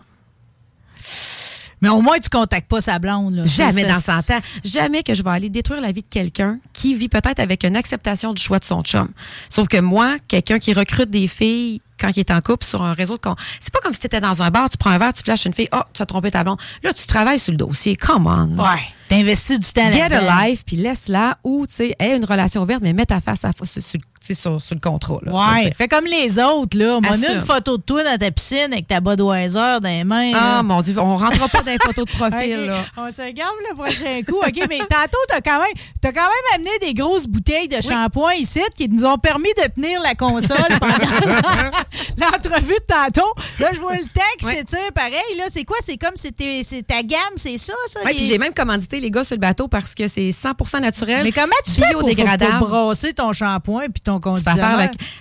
[1.82, 3.36] Mais au moins, tu contactes pas sa blonde.
[3.36, 3.46] Là.
[3.46, 4.40] Jamais dans ça, 100 ans.
[4.64, 7.76] Jamais que je vais aller détruire la vie de quelqu'un qui vit peut-être avec une
[7.76, 9.10] acceptation du choix de son chum.
[9.50, 12.94] Sauf que moi, quelqu'un qui recrute des filles quand il est en couple sur un
[12.94, 13.36] réseau de con.
[13.60, 15.46] C'est pas comme si tu étais dans un bar, tu prends un verre, tu flashes
[15.46, 16.60] une fille, oh, tu as trompé ta blonde.
[16.84, 17.96] Là, tu travailles sur le dossier.
[17.96, 18.58] Come on.
[18.58, 18.80] Ouais.
[19.10, 22.82] T'investis du temps Get a life, puis laisse-la ou, tu sais, aie une relation ouverte,
[22.82, 25.20] mais mets ta face à sur, sur, sur, sur le contrat.
[25.24, 27.00] Là, Ouais, fais comme les autres, là.
[27.02, 27.36] Moi, Assume.
[27.38, 30.32] une photo de toi dans ta piscine avec ta Budweiser dans les mains.
[30.36, 30.64] Ah, là.
[30.64, 32.86] mon Dieu, on rentrera pas dans les photos de profil, là.
[32.98, 34.38] On se regarde le prochain coup.
[34.46, 38.34] OK, mais tantôt, t'as quand même, t'as quand même amené des grosses bouteilles de shampoing
[38.36, 40.94] ici qui nous ont permis de tenir la console pendant
[42.18, 43.34] l'entrevue de tantôt.
[43.60, 44.64] Là, je vois le texte, Ouais.
[44.68, 45.14] c'est pareil.
[45.38, 45.78] Là, c'est quoi?
[45.82, 48.00] C'est comme c'était c'est ta gamme, c'est ça, ça?
[48.06, 51.24] Les- puis j'ai même commandité les gars sur le bateau parce que c'est 100% naturel.
[51.24, 54.34] Mais comment tu fais pour brasser ton shampoing puis ton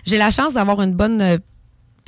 [0.04, 1.38] J'ai la chance d'avoir une bonne euh,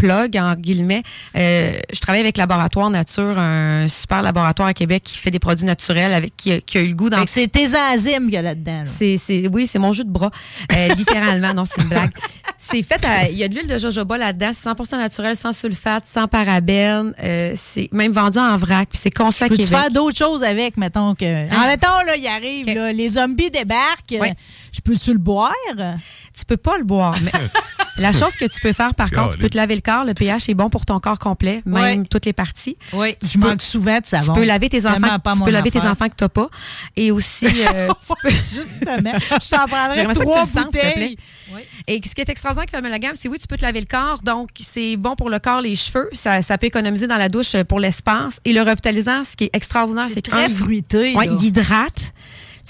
[0.01, 1.03] plug, en guillemets.
[1.37, 5.67] Euh, je travaille avec Laboratoire Nature, un super laboratoire à Québec qui fait des produits
[5.67, 8.37] naturels avec qui, a- qui a eu le goût dans C'est tes enzymes qu'il y
[8.39, 8.79] a là-dedans.
[8.79, 8.85] là.
[8.87, 10.31] c'est, c'est, oui, c'est mon jus de bras.
[10.73, 12.11] Euh, littéralement, non, c'est une blague.
[12.57, 13.01] C'est fait
[13.31, 17.15] Il y a de l'huile de jojoba là-dedans, c'est 100% naturel, sans sulfate, sans parabènes.
[17.23, 19.67] Euh, c'est même vendu en vrac, puis c'est conçu à Québec.
[19.67, 21.47] faire d'autres choses avec, mettons que.
[21.55, 24.17] En mettons, là, il arrive, là, les zombies débarquent.
[24.21, 24.35] Ouais.
[24.73, 25.53] Je peux-tu le boire?
[25.77, 27.33] Tu peux pas le boire, mais
[28.01, 30.05] la chose que tu peux faire, par contre, tu peux te laver le corps.
[30.05, 32.77] Le pH est bon pour ton corps complet, même toutes les parties.
[32.93, 34.33] Oui, Tu je peux- manque souvent de savon.
[34.35, 36.49] Tu peux laver tes enfants, pas tu peux laver tes enfants que t'as pas.
[36.97, 38.31] Et aussi, euh, tu peux...
[38.55, 39.13] Justement.
[39.19, 40.89] Je t'en prendrais J'aimerais ça que tu trois le sens, s'il te plaît.
[40.89, 41.19] bouteilles.
[41.87, 44.23] Et ce qui est extraordinaire avec l'amalgame, c'est oui, tu peux te laver le corps,
[44.23, 47.55] donc c'est bon pour le corps, les cheveux, ça, ça peut économiser dans la douche
[47.55, 48.39] euh, pour l'espace.
[48.45, 52.13] Et le revitalisant, ce qui est extraordinaire, c'est très qu'un, il- fruité, Ouais, il hydrate.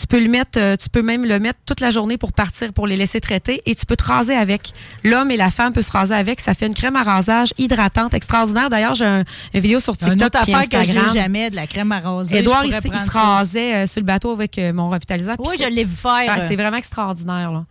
[0.00, 2.72] Tu peux le mettre, euh, tu peux même le mettre toute la journée pour partir,
[2.72, 4.72] pour les laisser traiter, et tu peux te raser avec.
[5.04, 6.40] L'homme et la femme peuvent se raser avec.
[6.40, 8.70] Ça fait une crème à rasage hydratante extraordinaire.
[8.70, 11.14] D'ailleurs, j'ai un, une vidéo sur Une TikTok autre puis affaire que j'ai Instagram.
[11.14, 12.38] jamais, de la crème à raser.
[12.38, 15.34] Édouard, je il, il se rasait euh, sur le bateau avec euh, mon revitalisant.
[15.38, 16.46] Oui, je l'ai vu faire.
[16.48, 17.52] C'est vraiment extraordinaire.
[17.52, 17.66] Là.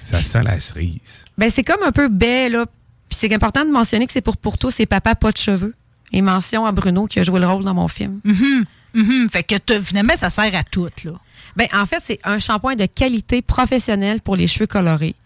[0.00, 1.24] Ça sent la cerise.
[1.36, 2.66] Ben, c'est comme un peu baie, là.
[3.08, 5.74] Puis c'est important de mentionner que c'est pour, pour tous ces papas pas de cheveux.
[6.12, 8.20] Et mention à Bruno qui a joué le rôle dans mon film.
[8.24, 8.64] Mhm,
[8.94, 9.30] mhm.
[9.30, 11.12] Fait que finalement, ça sert à tout, là.
[11.58, 15.16] Ben, en fait, c'est un shampoing de qualité professionnelle pour les cheveux colorés.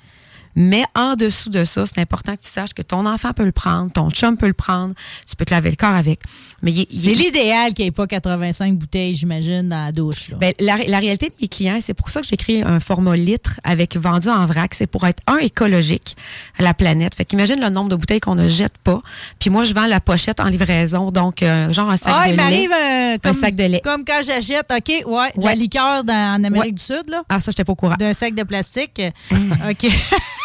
[0.54, 3.52] Mais en dessous de ça, c'est important que tu saches que ton enfant peut le
[3.52, 4.94] prendre, ton chum peut le prendre,
[5.28, 6.20] tu peux te laver le corps avec.
[6.62, 10.28] Mais il, il- C'est l'idéal qu'il n'y ait pas 85 bouteilles, j'imagine, dans la douche.
[10.30, 10.36] Là.
[10.38, 13.16] Ben, la, la réalité de mes clients, c'est pour ça que j'ai créé un format
[13.16, 14.74] litre avec vendu en vrac.
[14.74, 16.16] C'est pour être, un, écologique
[16.58, 17.14] à la planète.
[17.14, 19.00] Fait qu'imagine le nombre de bouteilles qu'on ne jette pas.
[19.38, 21.10] Puis moi, je vends la pochette en livraison.
[21.10, 22.42] Donc, euh, genre un sac ah, de il lait.
[22.42, 23.80] m'arrive euh, comme, sac de lait.
[23.82, 26.72] Comme quand j'achète, OK, ouais, de la liqueur dans- en Amérique Ouais.
[26.72, 27.22] du Sud, là.
[27.28, 27.96] Ah, ça, j'étais pas au courant.
[27.98, 29.00] D'un sac de plastique.
[29.70, 29.86] OK.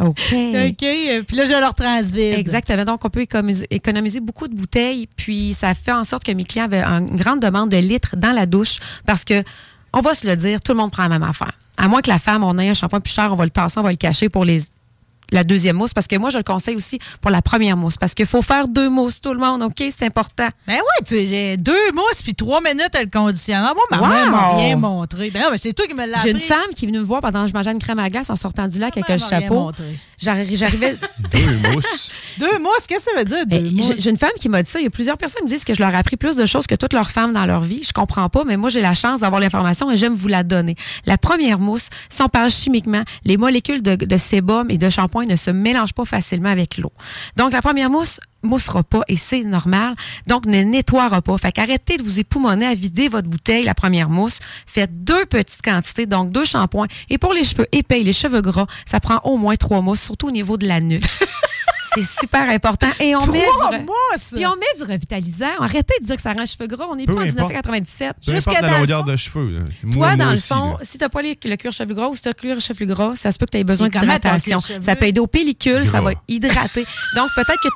[0.00, 0.18] OK.
[0.32, 0.82] OK.
[0.82, 2.38] euh, Puis là, je leur transvide.
[2.38, 2.84] Exactement.
[2.84, 5.08] Donc, on peut économiser, économiser beaucoup de bouteilles.
[5.16, 8.32] Puis, ça fait en sorte que mes clients avaient une grande demande de litres dans
[8.32, 9.42] la douche parce que,
[9.92, 11.52] on va se le dire, tout le monde prend la même affaire.
[11.76, 13.78] À moins que la femme, on ait un shampoing plus cher, on va le tasser,
[13.78, 14.62] on va le cacher pour les
[15.32, 18.14] la deuxième mousse parce que moi je le conseille aussi pour la première mousse parce
[18.14, 19.82] qu'il faut faire deux mousses tout le monde OK?
[19.96, 23.74] C'est important Ben ouais, tu j'ai deux mousses puis trois minutes à le conditionneur.
[23.74, 24.08] Moi, ma Wow!
[24.08, 25.30] mère m'a rien montré.
[25.30, 27.04] Ben non, mais c'est toi qui me l'as j'ai une femme qui est venue me
[27.04, 29.18] voir pendant que je mangeais une crème à glace en sortant du lac avec rien
[29.18, 29.70] chapeau
[30.18, 30.96] j'arrivais
[31.32, 32.10] Deux mousses.
[32.38, 33.86] Deux mousses, qu'est-ce que ça veut dire, deux Ben, mousses?
[33.96, 34.80] j'ai j'ai une femme qui m'a dit ça.
[34.80, 36.46] Il y a plusieurs personnes qui me disent que je leur ai appris plus de
[36.46, 37.82] choses que toutes leurs femmes dans leur vie.
[37.82, 40.76] Je comprends pas, mais moi, j'ai la chance d'avoir l'information et j'aime vous la donner.
[41.06, 45.13] La première mousse, si on parle chimiquement, les molécules de, de sébum et de shampoing
[45.22, 46.92] ne se mélangent pas facilement avec l'eau.
[47.36, 49.94] Donc, la première mousse moussera pas et c'est normal.
[50.26, 51.38] Donc, ne nettoiera pas.
[51.38, 54.38] Fait qu'arrêtez de vous époumoner à vider votre bouteille, la première mousse.
[54.66, 56.88] Faites deux petites quantités, donc deux shampoings.
[57.10, 60.28] Et pour les cheveux épais, les cheveux gras, ça prend au moins trois mousses, surtout
[60.28, 61.04] au niveau de la nuque.
[61.94, 62.88] c'est super important.
[63.00, 64.32] Et on met du mousses!
[64.34, 65.46] Puis on met du revitalisant.
[65.60, 66.86] Arrêtez de dire que ça rend les cheveux gras.
[66.90, 67.34] On n'est pas en importe.
[67.34, 68.16] 1997.
[68.26, 69.64] Peu importe la longueur de cheveux.
[69.80, 70.78] Toi, moi, dans le fond, là.
[70.82, 72.60] si tu n'as pas les- le cuir chevelu gras ou si tu as le cuir
[72.60, 74.60] chevelu gras, ça se peut que tu aies besoin d'hydratation.
[74.60, 76.86] Ça peut aider aux pellicules, ça va hydrater.
[77.16, 77.68] Donc, peut-être que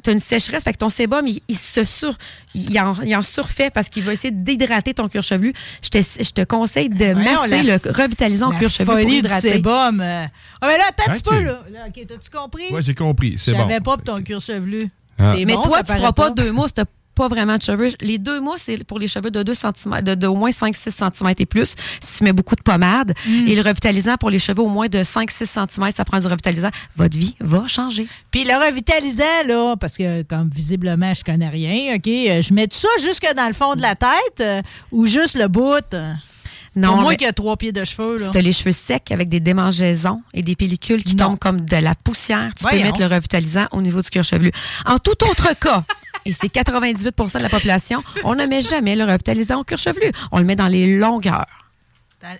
[0.00, 2.16] tu as une sécheresse, fait que ton sébum, il, il se sur,
[2.54, 5.52] il en, il en surfait parce qu'il va essayer d'hydrater ton cuir chevelu.
[5.82, 9.06] Je te, je te conseille de Voyons, masser la- le revitalisant cuir chevelu pour folie
[9.12, 9.52] du hydrater.
[9.52, 10.00] sébum.
[10.00, 10.26] euh.
[10.60, 11.62] Ah, mais là, attends un petit peu, là.
[11.72, 12.64] là OK, t'as-tu compris?
[12.70, 13.34] Ouais, j'ai compris.
[13.38, 13.62] C'est Je bon.
[13.62, 14.88] savais pas pour ton cuir chevelu.
[15.18, 15.34] Ah.
[15.36, 17.90] Mais bon, toi, tu paraît feras pas deux mousses, t'as pas vraiment de cheveux.
[18.00, 20.74] Les deux mousses, c'est pour les cheveux de 2 cm, de, de au moins 5-6
[20.90, 23.14] cm et plus, si tu mets beaucoup de pommade.
[23.26, 23.48] Mm.
[23.48, 26.70] Et le revitalisant pour les cheveux au moins de 5-6 cm, ça prend du revitalisant.
[26.96, 28.06] Votre vie va changer.
[28.30, 32.66] Puis le revitalisant, là, parce que comme visiblement, je connais rien, OK, euh, je mets
[32.70, 34.62] ça jusque dans le fond de la tête euh,
[34.92, 35.74] ou juste le bout?
[35.94, 36.12] euh?
[36.76, 38.24] Non, Pour moi mais- qui a trois pieds de cheveux, là.
[38.24, 41.26] Si tu as les cheveux secs avec des démangeaisons et des pellicules qui Non.
[41.28, 42.78] tombent comme de la poussière, tu Voyons.
[42.80, 44.50] peux mettre le revitalisant au niveau du cuir chevelu.
[44.84, 45.84] En tout autre cas,
[46.24, 50.10] et c'est 98% de la population, on ne met jamais le revitalisant au cuir chevelu.
[50.32, 51.46] On le met dans les longueurs.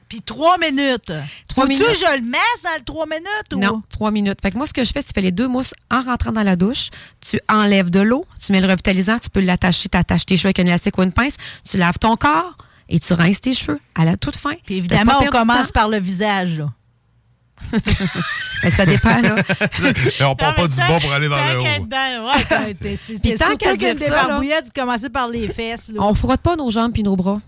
[0.08, 1.12] Puis trois minutes.
[1.48, 1.86] Trois minutes.
[1.86, 3.58] que je le messe dans le trois minutes ou?
[3.58, 4.38] Non, trois minutes.
[4.40, 6.42] Fait que moi, ce que je fais, tu fais les deux mousses en rentrant dans
[6.42, 6.88] la douche.
[7.20, 10.60] Tu enlèves de l'eau, tu mets le revitalisant, tu peux l'attacher, t'attaches tes cheveux avec
[10.60, 11.36] un élastique ou une pince.
[11.68, 12.56] Tu laves ton corps
[12.88, 14.54] et tu rinces tes cheveux à la toute fin.
[14.64, 16.70] Puis évidemment, on commence par le visage, là.
[18.62, 19.36] Mais ça dépend, là.
[20.20, 21.64] Et on part pas du bas pour aller vers le haut.
[21.64, 25.90] ouais, Puis tant qu'à que dire ça, là- commençais par les fesses.
[25.90, 26.02] là.
[26.02, 27.40] On frotte pas nos jambes puis nos bras.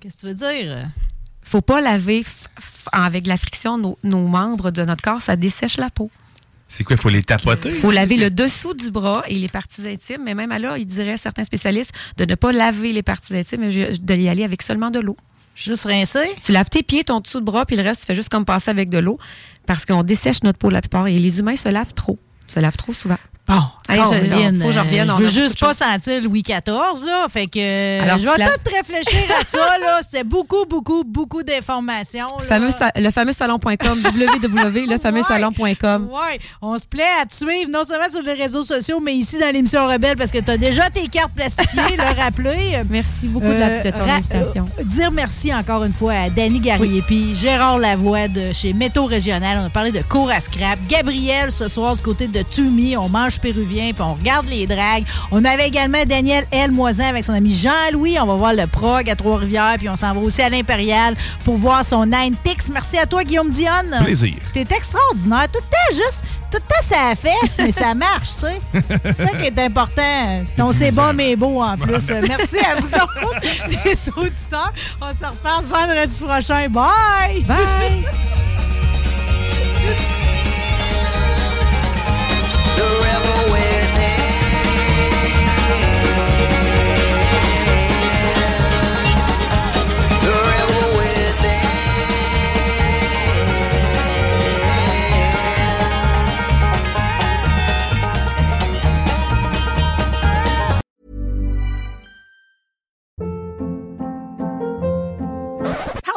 [0.00, 0.88] Qu'est-ce que tu veux dire?
[1.42, 2.24] Faut pas laver
[2.90, 6.10] avec la friction nos, nos membres de notre corps, ça dessèche la peau.
[6.68, 7.68] C'est quoi, il faut les tapoter?
[7.68, 10.78] Il faut laver le dessous du bras et les parties intimes, mais même à là,
[10.78, 14.42] il dirait certains spécialistes de ne pas laver les parties intimes, mais de y aller
[14.42, 15.16] avec seulement de l'eau.
[15.54, 16.34] Juste rincer?
[16.40, 18.44] Tu laves tes pieds, ton dessous de bras, puis le reste, tu fais juste comme
[18.44, 19.18] passer avec de l'eau
[19.66, 22.18] parce qu'on dessèche notre peau la plupart et les humains se lavent trop.
[22.46, 23.18] Se lavent trop souvent.
[23.46, 23.62] Bon,
[23.92, 27.06] Hey, je- Caroline, faut que je revienne, euh, Je veux juste pas sentir Louis XIV,
[27.06, 27.26] là.
[27.30, 30.00] Fait que euh, Alors, je vais la- tout réfléchir à ça, là.
[30.08, 32.26] C'est beaucoup, beaucoup, beaucoup d'informations.
[32.38, 32.44] là.
[32.46, 36.08] Fameux le fameux salon.com, www.lefameuxsalon.com.
[36.10, 39.38] Ouais, on se plaît à te suivre, non seulement sur les réseaux sociaux, mais ici
[39.38, 42.78] dans l'émission Rebelle, parce que tu as déjà tes cartes plastifiées, le rappeler.
[42.90, 44.66] Merci beaucoup de, la- de ton ra- invitation.
[44.78, 49.06] euh, dire merci encore une fois à Danny Garrier, puis Gérard Lavoie de chez Métaux
[49.06, 49.58] Régional.
[49.62, 50.78] On a parlé de cours à scrap.
[50.88, 55.04] Gabriel, ce soir, du côté de Tumi, on mange péruvien, puis on regarde les dragues.
[55.30, 56.70] On avait également Daniel L.
[56.70, 58.16] Moisin avec son ami Jean-Louis.
[58.20, 61.14] On va voir le prog à Trois-Rivières, puis on s'en va aussi à l'Impérial
[61.44, 62.68] pour voir son Nine Pix.
[62.72, 64.00] Merci à toi, Guillaume Dionne.
[64.04, 64.36] Plaisir.
[64.52, 65.46] T'es extraordinaire.
[65.52, 69.00] Tout le temps, juste, tout le temps, ça fesse, mais ça marche, tu sais.
[69.04, 70.44] C'est ça qui est important.
[70.56, 72.08] Ton c'est bon, mais beau en plus.
[72.28, 74.72] Merci à vous autres, les auditeurs.
[75.00, 76.68] On se reparle vendredi prochain.
[76.68, 77.42] Bye!
[77.46, 78.04] Bye!